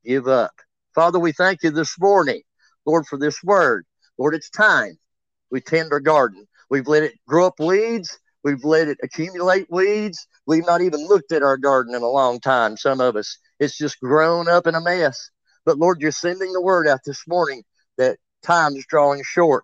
give 0.04 0.28
up. 0.28 0.54
Father, 0.94 1.20
we 1.20 1.32
thank 1.32 1.64
you 1.64 1.72
this 1.72 2.00
morning, 2.00 2.42
Lord, 2.86 3.06
for 3.06 3.18
this 3.18 3.44
word. 3.44 3.86
Lord, 4.18 4.34
it's 4.34 4.50
time 4.50 4.98
we 5.52 5.62
tend 5.62 5.92
our 5.92 6.00
garden. 6.00 6.48
We've 6.76 6.90
let 6.90 7.04
it 7.04 7.14
grow 7.26 7.48
up 7.48 7.58
weeds. 7.58 8.20
We've 8.44 8.66
let 8.66 8.90
it 8.90 8.98
accumulate 9.02 9.68
weeds. 9.70 10.28
We've 10.46 10.66
not 10.66 10.82
even 10.82 11.08
looked 11.08 11.32
at 11.32 11.42
our 11.42 11.56
garden 11.56 11.96
in 11.96 12.02
a 12.02 12.10
long 12.10 12.42
time, 12.42 12.76
some 12.76 13.00
of 13.00 13.16
us. 13.16 13.38
It's 13.62 13.78
just 13.78 13.98
grown 14.02 14.50
up 14.50 14.68
in 14.68 14.76
a 14.76 14.82
mess. 14.82 15.30
But 15.66 15.78
Lord, 15.78 16.02
you're 16.02 16.12
sending 16.12 16.52
the 16.52 16.62
word 16.62 16.86
out 16.86 17.00
this 17.06 17.26
morning 17.30 17.64
that 17.98 18.18
time 18.44 18.74
is 18.74 18.86
drawing 18.90 19.24
short. 19.24 19.64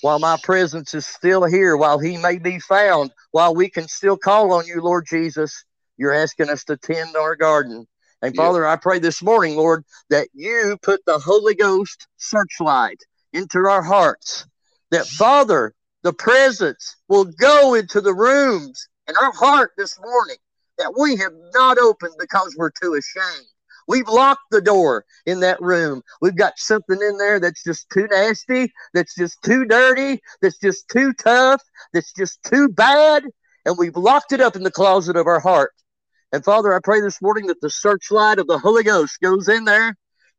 While 0.00 0.18
my 0.18 0.38
presence 0.42 0.94
is 0.94 1.06
still 1.06 1.44
here, 1.44 1.76
while 1.76 1.98
he 1.98 2.16
may 2.16 2.38
be 2.38 2.58
found, 2.58 3.10
while 3.32 3.54
we 3.54 3.68
can 3.68 3.86
still 3.86 4.16
call 4.16 4.54
on 4.54 4.66
you, 4.66 4.80
Lord 4.80 5.04
Jesus, 5.06 5.62
you're 5.98 6.14
asking 6.14 6.48
us 6.48 6.64
to 6.64 6.78
tend 6.78 7.16
our 7.16 7.36
garden. 7.36 7.86
And 8.22 8.34
Father, 8.34 8.66
I 8.66 8.76
pray 8.76 8.98
this 8.98 9.22
morning, 9.22 9.56
Lord, 9.56 9.84
that 10.08 10.28
you 10.32 10.78
put 10.80 11.04
the 11.04 11.18
Holy 11.18 11.54
Ghost 11.54 12.08
searchlight 12.16 13.02
into 13.34 13.58
our 13.58 13.82
hearts. 13.82 14.46
That 14.90 15.04
Father, 15.06 15.74
the 16.02 16.12
presence 16.12 16.96
will 17.08 17.24
go 17.24 17.74
into 17.74 18.00
the 18.00 18.14
rooms 18.14 18.88
in 19.08 19.14
our 19.16 19.32
heart 19.32 19.72
this 19.76 19.98
morning 20.00 20.36
that 20.78 20.94
we 20.98 21.16
have 21.16 21.32
not 21.52 21.78
opened 21.78 22.14
because 22.18 22.54
we're 22.56 22.70
too 22.70 22.94
ashamed. 22.94 23.46
We've 23.88 24.08
locked 24.08 24.50
the 24.50 24.60
door 24.60 25.04
in 25.24 25.40
that 25.40 25.60
room. 25.62 26.02
We've 26.20 26.36
got 26.36 26.58
something 26.58 27.00
in 27.00 27.16
there 27.16 27.40
that's 27.40 27.64
just 27.64 27.88
too 27.90 28.06
nasty, 28.10 28.70
that's 28.92 29.14
just 29.14 29.42
too 29.42 29.64
dirty, 29.64 30.20
that's 30.42 30.58
just 30.58 30.88
too 30.88 31.14
tough, 31.14 31.62
that's 31.92 32.12
just 32.12 32.42
too 32.44 32.68
bad. 32.68 33.24
And 33.64 33.76
we've 33.78 33.96
locked 33.96 34.32
it 34.32 34.40
up 34.40 34.56
in 34.56 34.62
the 34.62 34.70
closet 34.70 35.16
of 35.16 35.26
our 35.26 35.40
heart. 35.40 35.72
And 36.32 36.44
Father, 36.44 36.74
I 36.74 36.80
pray 36.84 37.00
this 37.00 37.22
morning 37.22 37.46
that 37.46 37.62
the 37.62 37.70
searchlight 37.70 38.38
of 38.38 38.46
the 38.46 38.58
Holy 38.58 38.84
Ghost 38.84 39.18
goes 39.22 39.48
in 39.48 39.64
there, 39.64 39.96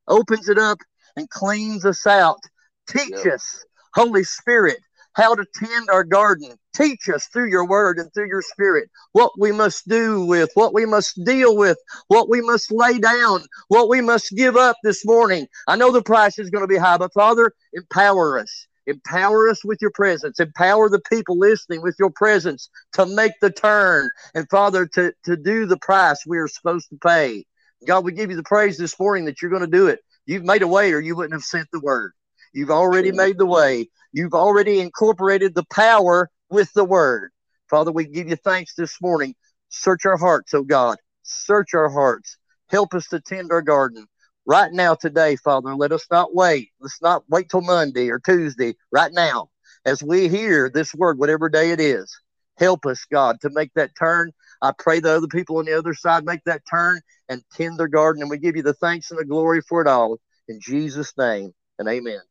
opens 0.07 0.48
it 0.48 0.60
up, 0.60 0.77
and 1.15 1.30
cleans 1.30 1.86
us 1.86 2.06
out. 2.06 2.40
Teach 2.88 3.26
us, 3.26 3.65
Holy 3.95 4.23
Spirit, 4.23 4.80
how 5.14 5.36
to 5.36 5.45
tend 5.56 5.90
our 5.90 6.03
garden. 6.03 6.56
Teach 6.76 7.10
us 7.10 7.27
through 7.27 7.49
your 7.49 7.68
word 7.68 7.98
and 7.98 8.14
through 8.14 8.27
your 8.27 8.41
spirit 8.41 8.90
what 9.11 9.31
we 9.38 9.52
must 9.52 9.88
do 9.88 10.26
with, 10.26 10.49
what 10.53 10.73
we 10.73 10.86
must 10.86 11.23
deal 11.26 11.57
with, 11.57 11.77
what 12.07 12.30
we 12.30 12.41
must 12.41 12.72
lay 12.72 12.99
down, 12.99 13.41
what 13.68 13.90
we 13.90 14.02
must 14.02 14.31
give 14.36 14.56
up 14.56 14.77
this 14.84 15.06
morning. 15.06 15.48
I 15.68 15.76
know 15.76 15.91
the 15.91 16.02
price 16.02 16.40
is 16.40 16.49
going 16.49 16.64
to 16.64 16.68
be 16.68 16.77
high, 16.77 16.98
but 16.98 17.14
Father, 17.14 17.52
empower 17.73 18.40
us. 18.40 18.68
Empower 18.88 19.49
us 19.49 19.64
with 19.64 19.80
your 19.81 19.91
presence. 19.91 20.40
Empower 20.40 20.90
the 20.90 21.02
people 21.11 21.38
listening 21.38 21.81
with 21.81 21.95
your 21.99 22.10
presence 22.10 22.69
to 22.94 23.06
make 23.06 23.34
the 23.40 23.52
turn. 23.52 24.10
And 24.34 24.49
Father, 24.49 24.88
to, 24.95 25.14
to 25.26 25.38
do 25.38 25.65
the 25.65 25.77
price 25.77 26.23
we 26.26 26.40
are 26.40 26.48
supposed 26.48 26.90
to 26.90 26.98
pay. 26.98 27.45
God, 27.86 28.03
we 28.03 28.11
give 28.11 28.31
you 28.31 28.36
the 28.36 28.44
praise 28.44 28.77
this 28.77 28.99
morning 28.99 29.26
that 29.26 29.41
you're 29.41 29.52
going 29.52 29.61
to 29.61 29.68
do 29.68 29.88
it. 29.88 29.99
You've 30.26 30.44
made 30.44 30.64
a 30.64 30.68
way 30.68 30.91
or 30.91 30.99
you 30.99 31.15
wouldn't 31.15 31.34
have 31.34 31.44
sent 31.44 31.68
the 31.72 31.80
word. 31.80 32.11
You've 32.53 32.72
already 32.72 33.11
made 33.11 33.38
the 33.38 33.45
way. 33.45 33.90
You've 34.11 34.34
already 34.34 34.80
incorporated 34.80 35.53
the 35.53 35.65
power 35.72 36.30
with 36.49 36.72
the 36.73 36.86
word. 36.86 37.31
Father, 37.69 37.91
we 37.91 38.06
give 38.06 38.30
you 38.30 38.36
thanks 38.36 38.73
this 38.76 38.99
morning. 39.02 39.36
Search 39.69 40.06
our 40.06 40.18
hearts, 40.18 40.53
oh 40.53 40.64
God. 40.64 40.98
Search 41.23 41.73
our 41.76 41.90
hearts. 41.90 42.38
Help 42.69 42.94
us 42.94 43.07
to 43.10 43.19
tend 43.19 43.52
our 43.52 43.61
garden. 43.61 44.06
right 44.45 44.72
now, 44.72 44.95
today, 44.95 45.36
Father. 45.36 45.76
Let 45.76 45.91
us 45.91 46.06
not 46.10 46.34
wait. 46.34 46.69
Let's 46.80 47.02
not 47.02 47.23
wait 47.30 47.49
till 47.49 47.61
Monday 47.61 48.10
or 48.10 48.19
Tuesday. 48.19 48.73
Right 48.91 49.11
now, 49.14 49.49
as 49.86 50.02
we 50.02 50.27
hear 50.27 50.72
this 50.73 50.94
word, 50.95 51.19
whatever 51.19 51.49
day 51.49 51.69
it 51.72 51.80
is, 51.80 52.11
help 52.57 52.88
us, 52.88 53.06
God, 53.11 53.40
to 53.41 53.52
make 53.52 53.72
that 53.76 53.91
turn. 53.98 54.31
I 54.61 54.73
pray 54.77 54.99
the 54.99 55.11
other 55.11 55.27
people 55.27 55.57
on 55.57 55.65
the 55.65 55.77
other 55.77 55.94
side 55.94 56.26
make 56.26 56.44
that 56.45 56.64
turn 56.69 57.02
and 57.30 57.44
tend 57.53 57.77
their 57.77 57.88
garden. 57.88 58.23
And 58.23 58.31
we 58.31 58.40
give 58.40 58.56
you 58.56 58.64
the 58.64 58.73
thanks 58.73 59.11
and 59.11 59.19
the 59.19 59.26
glory 59.26 59.61
for 59.61 59.81
it 59.81 59.88
all. 59.88 60.18
In 60.48 60.60
Jesus' 60.60 61.14
name, 61.15 61.53
and 61.77 61.88
amen. 61.88 62.22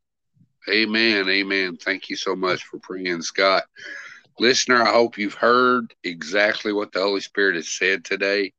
Amen. 0.68 1.28
Amen. 1.28 1.76
Thank 1.76 2.08
you 2.10 2.16
so 2.16 2.36
much 2.36 2.64
for 2.64 2.78
praying, 2.78 3.22
Scott. 3.22 3.64
Listener, 4.38 4.82
I 4.82 4.92
hope 4.92 5.18
you've 5.18 5.34
heard 5.34 5.94
exactly 6.04 6.72
what 6.72 6.92
the 6.92 7.00
Holy 7.00 7.20
Spirit 7.20 7.56
has 7.56 7.68
said 7.68 8.04
today. 8.04 8.52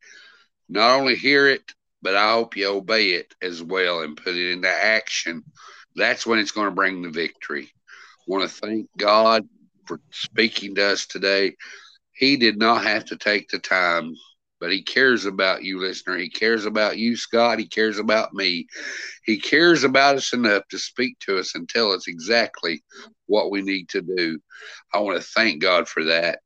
Not 0.67 0.99
only 0.99 1.15
hear 1.15 1.47
it, 1.47 1.73
but 2.01 2.15
I 2.15 2.33
hope 2.33 2.55
you 2.55 2.67
obey 2.67 3.11
it 3.11 3.33
as 3.41 3.63
well 3.63 4.01
and 4.01 4.17
put 4.17 4.35
it 4.35 4.51
into 4.51 4.69
action. 4.69 5.43
That's 5.95 6.25
when 6.25 6.39
it's 6.39 6.51
going 6.51 6.67
to 6.67 6.75
bring 6.75 7.01
the 7.01 7.09
victory. 7.09 7.71
I 7.71 8.23
want 8.27 8.49
to 8.49 8.55
thank 8.55 8.89
God 8.97 9.47
for 9.85 9.99
speaking 10.11 10.75
to 10.75 10.85
us 10.85 11.05
today. 11.05 11.55
He 12.13 12.37
did 12.37 12.57
not 12.57 12.83
have 12.83 13.05
to 13.05 13.17
take 13.17 13.49
the 13.49 13.59
time 13.59 14.13
but 14.59 14.71
he 14.71 14.81
cares 14.81 15.25
about 15.25 15.63
you, 15.63 15.79
listener. 15.79 16.17
He 16.17 16.29
cares 16.29 16.65
about 16.65 16.97
you, 16.97 17.15
Scott. 17.15 17.59
He 17.59 17.67
cares 17.67 17.97
about 17.97 18.33
me. 18.33 18.67
He 19.23 19.39
cares 19.39 19.83
about 19.83 20.17
us 20.17 20.33
enough 20.33 20.63
to 20.69 20.79
speak 20.79 21.17
to 21.19 21.37
us 21.37 21.55
and 21.55 21.67
tell 21.67 21.91
us 21.91 22.07
exactly 22.07 22.83
what 23.27 23.51
we 23.51 23.61
need 23.61 23.89
to 23.89 24.01
do. 24.01 24.39
I 24.93 24.99
want 24.99 25.17
to 25.17 25.27
thank 25.27 25.61
God 25.61 25.87
for 25.87 26.03
that. 26.05 26.39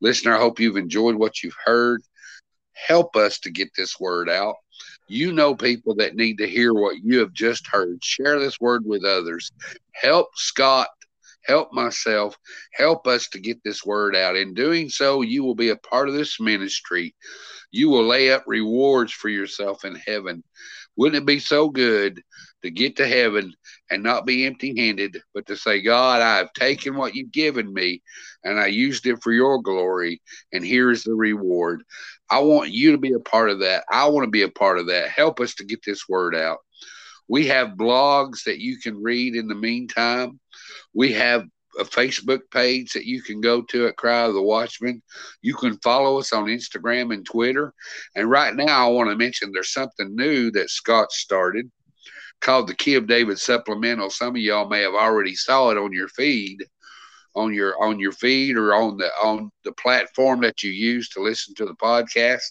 Listener, 0.00 0.36
I 0.36 0.40
hope 0.40 0.60
you've 0.60 0.76
enjoyed 0.76 1.16
what 1.16 1.42
you've 1.42 1.56
heard. 1.64 2.02
Help 2.72 3.16
us 3.16 3.40
to 3.40 3.50
get 3.50 3.70
this 3.76 3.98
word 3.98 4.28
out. 4.28 4.54
You 5.08 5.32
know 5.32 5.54
people 5.54 5.94
that 5.96 6.14
need 6.14 6.38
to 6.38 6.46
hear 6.46 6.72
what 6.72 6.98
you 7.02 7.18
have 7.18 7.32
just 7.32 7.66
heard. 7.66 8.04
Share 8.04 8.38
this 8.38 8.60
word 8.60 8.84
with 8.84 9.04
others. 9.04 9.50
Help 9.92 10.28
Scott 10.36 10.88
help 11.48 11.72
myself, 11.72 12.36
help 12.74 13.06
us 13.08 13.28
to 13.30 13.40
get 13.40 13.58
this 13.64 13.84
word 13.84 14.14
out. 14.14 14.36
In 14.36 14.54
doing 14.54 14.88
so, 14.88 15.22
you 15.22 15.42
will 15.42 15.56
be 15.56 15.70
a 15.70 15.76
part 15.76 16.08
of 16.08 16.14
this 16.14 16.38
ministry 16.38 17.14
you 17.70 17.88
will 17.90 18.04
lay 18.04 18.32
up 18.32 18.44
rewards 18.46 19.12
for 19.12 19.28
yourself 19.28 19.84
in 19.84 19.94
heaven. 19.94 20.42
Wouldn't 20.96 21.22
it 21.22 21.26
be 21.26 21.38
so 21.38 21.68
good 21.68 22.22
to 22.62 22.70
get 22.70 22.96
to 22.96 23.06
heaven 23.06 23.54
and 23.90 24.02
not 24.02 24.26
be 24.26 24.46
empty 24.46 24.74
handed, 24.76 25.16
but 25.32 25.46
to 25.46 25.56
say, 25.56 25.80
God, 25.80 26.20
I 26.20 26.38
have 26.38 26.52
taken 26.54 26.96
what 26.96 27.14
you've 27.14 27.30
given 27.30 27.72
me 27.72 28.02
and 28.42 28.58
I 28.58 28.66
used 28.66 29.06
it 29.06 29.22
for 29.22 29.32
your 29.32 29.60
glory, 29.60 30.20
and 30.52 30.64
here's 30.64 31.02
the 31.02 31.14
reward. 31.14 31.82
I 32.30 32.40
want 32.40 32.70
you 32.70 32.92
to 32.92 32.98
be 32.98 33.12
a 33.12 33.20
part 33.20 33.50
of 33.50 33.60
that. 33.60 33.84
I 33.90 34.08
want 34.08 34.24
to 34.24 34.30
be 34.30 34.42
a 34.42 34.48
part 34.48 34.78
of 34.78 34.86
that. 34.86 35.10
Help 35.10 35.40
us 35.40 35.54
to 35.56 35.64
get 35.64 35.80
this 35.84 36.08
word 36.08 36.34
out. 36.34 36.58
We 37.28 37.46
have 37.48 37.76
blogs 37.76 38.44
that 38.44 38.58
you 38.58 38.78
can 38.78 39.02
read 39.02 39.34
in 39.34 39.48
the 39.48 39.54
meantime. 39.54 40.40
We 40.94 41.12
have 41.12 41.44
a 41.78 41.84
Facebook 41.84 42.40
page 42.50 42.92
that 42.92 43.04
you 43.04 43.22
can 43.22 43.40
go 43.40 43.62
to 43.62 43.86
at 43.86 43.96
Cry 43.96 44.22
of 44.22 44.34
the 44.34 44.42
Watchman. 44.42 45.02
You 45.42 45.54
can 45.54 45.78
follow 45.78 46.18
us 46.18 46.32
on 46.32 46.46
Instagram 46.46 47.14
and 47.14 47.24
Twitter. 47.24 47.72
And 48.16 48.30
right 48.30 48.54
now, 48.54 48.86
I 48.86 48.90
want 48.90 49.10
to 49.10 49.16
mention 49.16 49.52
there's 49.52 49.72
something 49.72 50.14
new 50.14 50.50
that 50.52 50.70
Scott 50.70 51.12
started 51.12 51.70
called 52.40 52.68
the 52.68 52.94
of 52.94 53.06
David 53.06 53.38
Supplemental. 53.38 54.10
Some 54.10 54.30
of 54.30 54.42
y'all 54.42 54.68
may 54.68 54.82
have 54.82 54.94
already 54.94 55.34
saw 55.34 55.70
it 55.70 55.78
on 55.78 55.92
your 55.92 56.08
feed, 56.08 56.64
on 57.34 57.52
your 57.52 57.80
on 57.82 57.98
your 57.98 58.12
feed 58.12 58.56
or 58.56 58.74
on 58.74 58.96
the 58.96 59.08
on 59.22 59.50
the 59.64 59.72
platform 59.72 60.40
that 60.40 60.62
you 60.62 60.70
use 60.70 61.08
to 61.10 61.22
listen 61.22 61.54
to 61.56 61.64
the 61.64 61.74
podcast. 61.74 62.42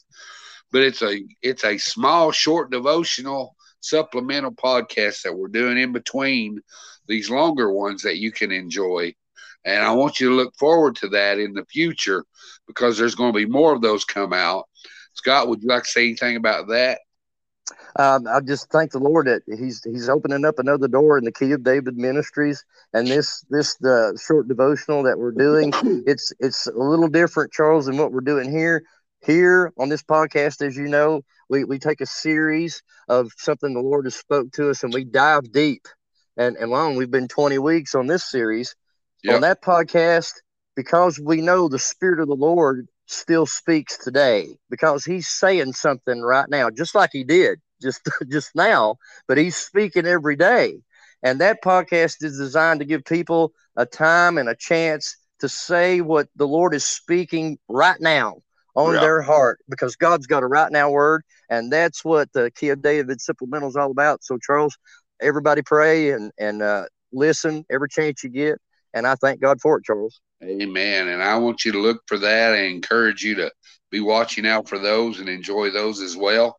But 0.72 0.84
it's 0.84 1.02
a 1.02 1.22
it's 1.42 1.64
a 1.64 1.78
small 1.78 2.32
short 2.32 2.72
devotional 2.72 3.56
supplemental 3.80 4.52
podcast 4.52 5.22
that 5.22 5.36
we're 5.36 5.48
doing 5.48 5.78
in 5.78 5.94
between 5.94 6.60
these 7.08 7.30
longer 7.30 7.72
ones 7.72 8.02
that 8.04 8.18
you 8.18 8.32
can 8.32 8.52
enjoy. 8.52 9.14
And 9.66 9.84
I 9.84 9.92
want 9.92 10.20
you 10.20 10.30
to 10.30 10.36
look 10.36 10.56
forward 10.56 10.96
to 10.98 11.10
that 11.10 11.40
in 11.40 11.54
the 11.54 11.66
future 11.66 12.24
because 12.68 12.98
there's 12.98 13.16
going 13.16 13.34
to 13.34 13.38
be 13.38 13.46
more 13.46 13.74
of 13.74 13.82
those 13.82 14.06
come 14.06 14.34
out. 14.34 14.66
Scott, 15.14 15.48
would 15.48 15.62
you 15.62 15.70
like 15.70 15.84
to 15.84 15.90
say 15.90 16.06
anything 16.06 16.36
about 16.36 16.68
that? 16.68 17.00
Um, 17.98 18.28
I 18.28 18.40
just 18.42 18.70
thank 18.70 18.92
the 18.92 19.00
Lord 19.00 19.28
that 19.28 19.42
He's 19.48 19.84
He's 19.84 20.08
opening 20.08 20.46
up 20.46 20.60
another 20.60 20.88
door 20.88 21.18
in 21.18 21.26
the 21.26 21.32
Key 21.32 21.52
of 21.52 21.64
David 21.64 21.98
Ministries, 21.98 22.64
and 22.94 23.08
this 23.08 23.44
this 23.50 23.76
the 23.78 24.18
short 24.26 24.48
devotional 24.48 25.04
that 25.04 25.18
we're 25.18 25.32
doing. 25.32 25.74
It's 26.06 26.32
it's 26.40 26.68
a 26.68 26.78
little 26.78 27.08
different, 27.08 27.52
Charles, 27.52 27.88
than 27.88 27.98
what 27.98 28.12
we're 28.12 28.22
doing 28.22 28.52
here. 28.52 28.84
Here 29.26 29.74
on 29.80 29.90
this 29.90 30.04
podcast, 30.04 30.66
as 30.66 30.78
you 30.78 30.88
know, 30.88 31.24
we 31.50 31.64
we 31.64 31.80
take 31.80 32.00
a 32.00 32.06
series 32.06 32.84
of 33.10 33.32
something 33.38 33.74
the 33.74 33.82
Lord 33.82 34.06
has 34.06 34.16
spoke 34.16 34.52
to 34.54 34.70
us, 34.70 34.84
and 34.84 34.94
we 34.94 35.04
dive 35.04 35.52
deep 35.52 35.88
and, 36.38 36.56
and 36.58 36.72
long. 36.72 36.96
We've 36.96 37.12
been 37.12 37.28
20 37.28 37.58
weeks 37.58 37.96
on 37.96 38.08
this 38.08 38.30
series. 38.30 38.76
Yep. 39.24 39.36
On 39.36 39.42
that 39.42 39.62
podcast, 39.62 40.34
because 40.76 41.20
we 41.20 41.42
know 41.42 41.68
the 41.68 41.80
Spirit 41.80 42.20
of 42.20 42.28
the 42.28 42.36
Lord 42.36 42.88
still 43.08 43.46
speaks 43.46 43.98
today, 43.98 44.58
because 44.70 45.04
He's 45.04 45.28
saying 45.28 45.74
something 45.74 46.22
right 46.22 46.48
now, 46.48 46.70
just 46.70 46.94
like 46.94 47.10
He 47.12 47.24
did 47.24 47.60
just 47.82 48.08
just 48.30 48.56
now, 48.56 48.98
but 49.28 49.38
He's 49.38 49.56
speaking 49.56 50.06
every 50.06 50.36
day. 50.36 50.80
And 51.24 51.42
that 51.42 51.64
podcast 51.64 52.24
is 52.24 52.38
designed 52.38 52.80
to 52.80 52.86
give 52.86 53.04
people 53.04 53.52
a 53.76 53.86
time 53.86 54.38
and 54.38 54.48
a 54.48 54.56
chance 54.56 55.18
to 55.40 55.50
say 55.50 56.02
what 56.02 56.30
the 56.36 56.48
Lord 56.48 56.76
is 56.76 56.86
speaking 56.86 57.58
right 57.68 58.00
now 58.00 58.38
on 58.76 58.94
yeah. 58.94 59.00
their 59.00 59.22
heart 59.22 59.60
because 59.68 59.96
God's 59.96 60.28
got 60.28 60.44
a 60.44 60.48
right 60.48 60.72
now 60.72 60.92
word, 60.92 61.24
and 61.50 61.72
that's 61.72 62.06
what 62.06 62.32
the 62.34 62.52
Key 62.52 62.70
of 62.70 62.82
David 62.82 63.20
supplemental 63.20 63.70
is 63.70 63.76
all 63.76 63.92
about. 63.92 64.24
So, 64.24 64.38
Charles, 64.38 64.78
everybody 65.22 65.62
pray 65.62 66.12
and 66.12 66.32
and 66.38 66.62
uh, 66.62 66.86
listen 67.12 67.66
every 67.70 67.90
chance 67.90 68.24
you 68.24 68.30
get. 68.30 68.60
And 68.94 69.06
I 69.06 69.16
thank 69.16 69.42
God 69.42 69.62
for 69.62 69.78
it, 69.78 69.84
Charles. 69.84 70.20
Amen. 70.44 71.08
And 71.08 71.22
I 71.22 71.38
want 71.38 71.66
you 71.66 71.72
to 71.74 71.80
look 71.80 72.02
for 72.08 72.18
that 72.20 72.54
and 72.54 72.66
encourage 72.66 73.24
you 73.24 73.36
to 73.36 73.52
be 73.92 74.00
watching 74.00 74.46
out 74.46 74.68
for 74.68 74.80
those 74.80 75.20
and 75.20 75.30
enjoy 75.30 75.72
those 75.72 76.02
as 76.02 76.16
well. 76.16 76.58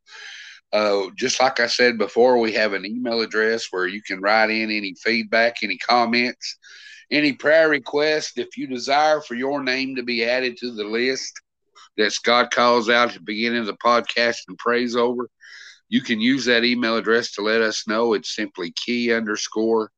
Uh, 0.73 1.07
just 1.17 1.41
like 1.41 1.61
I 1.61 1.67
said 1.67 1.97
before, 1.97 2.39
we 2.39 2.53
have 2.53 2.75
an 2.75 2.85
email 2.85 3.21
address 3.21 3.69
where 3.71 3.87
you 3.87 4.03
can 4.03 4.21
write 4.21 4.51
in 4.51 4.71
any 4.71 4.95
feedback, 5.03 5.57
any 5.63 5.79
comments, 5.79 6.59
any 7.11 7.33
prayer 7.33 7.69
requests. 7.69 8.37
If 8.37 8.57
you 8.57 8.67
desire 8.67 9.21
for 9.21 9.35
your 9.35 9.63
name 9.63 9.97
to 9.97 10.03
be 10.03 10.25
added 10.25 10.57
to 10.59 10.73
the 10.75 10.85
list 10.85 11.41
that 11.97 12.13
Scott 12.13 12.51
calls 12.51 12.91
out 12.91 13.09
at 13.09 13.15
the 13.15 13.21
beginning 13.21 13.61
of 13.61 13.67
the 13.67 13.79
podcast 13.83 14.39
and 14.49 14.59
prays 14.59 14.95
over, 14.95 15.29
you 15.89 16.03
can 16.03 16.21
use 16.21 16.45
that 16.45 16.65
email 16.65 16.97
address 16.97 17.33
to 17.33 17.43
let 17.43 17.63
us 17.63 17.87
know. 17.87 18.15
It's 18.15 18.35
simply 18.35 18.73
key 18.73 19.13
underscore 19.13 19.91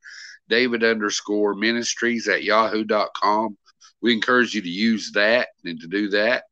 David 0.48 0.84
underscore 0.84 1.54
ministries 1.54 2.28
at 2.28 2.44
yahoo.com. 2.44 3.56
We 4.02 4.12
encourage 4.12 4.54
you 4.54 4.62
to 4.62 4.68
use 4.68 5.12
that 5.12 5.48
and 5.64 5.80
to 5.80 5.86
do 5.86 6.08
that. 6.10 6.44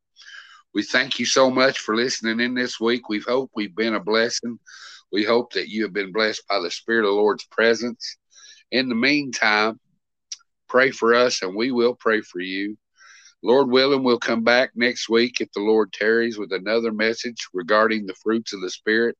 We 0.75 0.83
thank 0.83 1.19
you 1.19 1.27
so 1.27 1.51
much 1.51 1.81
for 1.81 1.97
listening 1.97 2.41
in 2.41 2.55
this 2.55 2.79
week. 2.79 3.09
We 3.09 3.21
hope 3.21 3.51
we've 3.55 3.75
been 3.75 3.95
a 3.95 4.01
blessing. 4.01 4.59
We 5.11 5.25
hope 5.25 5.53
that 5.55 5.69
you 5.69 5.83
have 5.83 5.93
been 5.93 6.13
blessed 6.13 6.43
by 6.49 6.61
the 6.61 6.71
Spirit 6.71 7.05
of 7.05 7.11
the 7.11 7.17
Lord's 7.17 7.45
presence. 7.45 8.19
In 8.71 8.89
the 8.89 8.95
meantime, 8.95 9.81
pray 10.69 10.91
for 10.91 11.15
us 11.15 11.43
and 11.43 11.57
we 11.57 11.71
will 11.73 11.95
pray 11.95 12.21
for 12.21 12.41
you. 12.41 12.77
Lord 13.43 13.71
willing, 13.71 14.03
we'll 14.03 14.19
come 14.19 14.43
back 14.43 14.71
next 14.75 15.09
week 15.09 15.41
if 15.41 15.51
the 15.53 15.61
Lord 15.61 15.93
tarries 15.93 16.39
with 16.39 16.53
another 16.53 16.93
message 16.93 17.47
regarding 17.53 18.07
the 18.07 18.15
fruits 18.15 18.53
of 18.53 18.61
the 18.61 18.71
Spirit. 18.71 19.17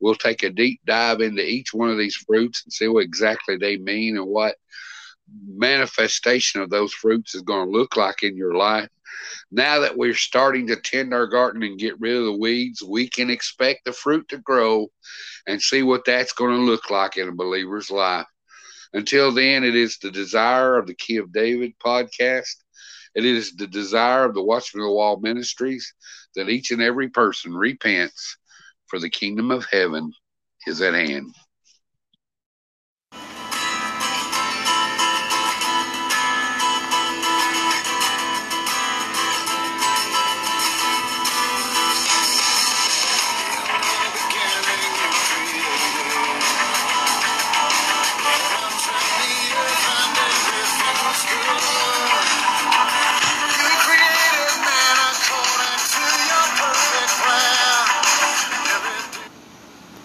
We'll 0.00 0.14
take 0.14 0.42
a 0.42 0.50
deep 0.50 0.80
dive 0.86 1.20
into 1.20 1.46
each 1.46 1.74
one 1.74 1.90
of 1.90 1.98
these 1.98 2.16
fruits 2.16 2.64
and 2.64 2.72
see 2.72 2.88
what 2.88 3.04
exactly 3.04 3.56
they 3.56 3.76
mean 3.76 4.16
and 4.16 4.26
what 4.26 4.56
manifestation 5.46 6.60
of 6.60 6.70
those 6.70 6.92
fruits 6.92 7.34
is 7.34 7.42
going 7.42 7.66
to 7.66 7.72
look 7.72 7.96
like 7.96 8.22
in 8.22 8.36
your 8.36 8.54
life. 8.54 8.88
Now 9.50 9.80
that 9.80 9.96
we're 9.96 10.14
starting 10.14 10.66
to 10.68 10.76
tend 10.76 11.12
our 11.12 11.26
garden 11.26 11.62
and 11.62 11.78
get 11.78 12.00
rid 12.00 12.16
of 12.16 12.24
the 12.24 12.36
weeds, 12.36 12.82
we 12.82 13.08
can 13.08 13.28
expect 13.28 13.84
the 13.84 13.92
fruit 13.92 14.28
to 14.28 14.38
grow 14.38 14.88
and 15.46 15.60
see 15.60 15.82
what 15.82 16.04
that's 16.06 16.32
going 16.32 16.56
to 16.56 16.62
look 16.62 16.90
like 16.90 17.16
in 17.16 17.28
a 17.28 17.32
believer's 17.32 17.90
life. 17.90 18.26
Until 18.92 19.32
then, 19.32 19.62
it 19.62 19.76
is 19.76 19.98
the 19.98 20.10
desire 20.10 20.76
of 20.76 20.86
the 20.86 20.94
Key 20.94 21.16
of 21.16 21.32
David 21.32 21.72
podcast. 21.84 22.56
It 23.14 23.24
is 23.24 23.56
the 23.56 23.66
desire 23.66 24.24
of 24.24 24.34
the 24.34 24.42
Watchman 24.42 24.82
of 24.82 24.88
the 24.88 24.94
Wall 24.94 25.18
Ministries 25.20 25.94
that 26.36 26.48
each 26.48 26.70
and 26.70 26.82
every 26.82 27.08
person 27.08 27.54
repents 27.54 28.36
for 28.86 28.98
the 28.98 29.10
kingdom 29.10 29.50
of 29.50 29.66
heaven 29.70 30.12
is 30.66 30.80
at 30.80 30.94
hand. 30.94 31.34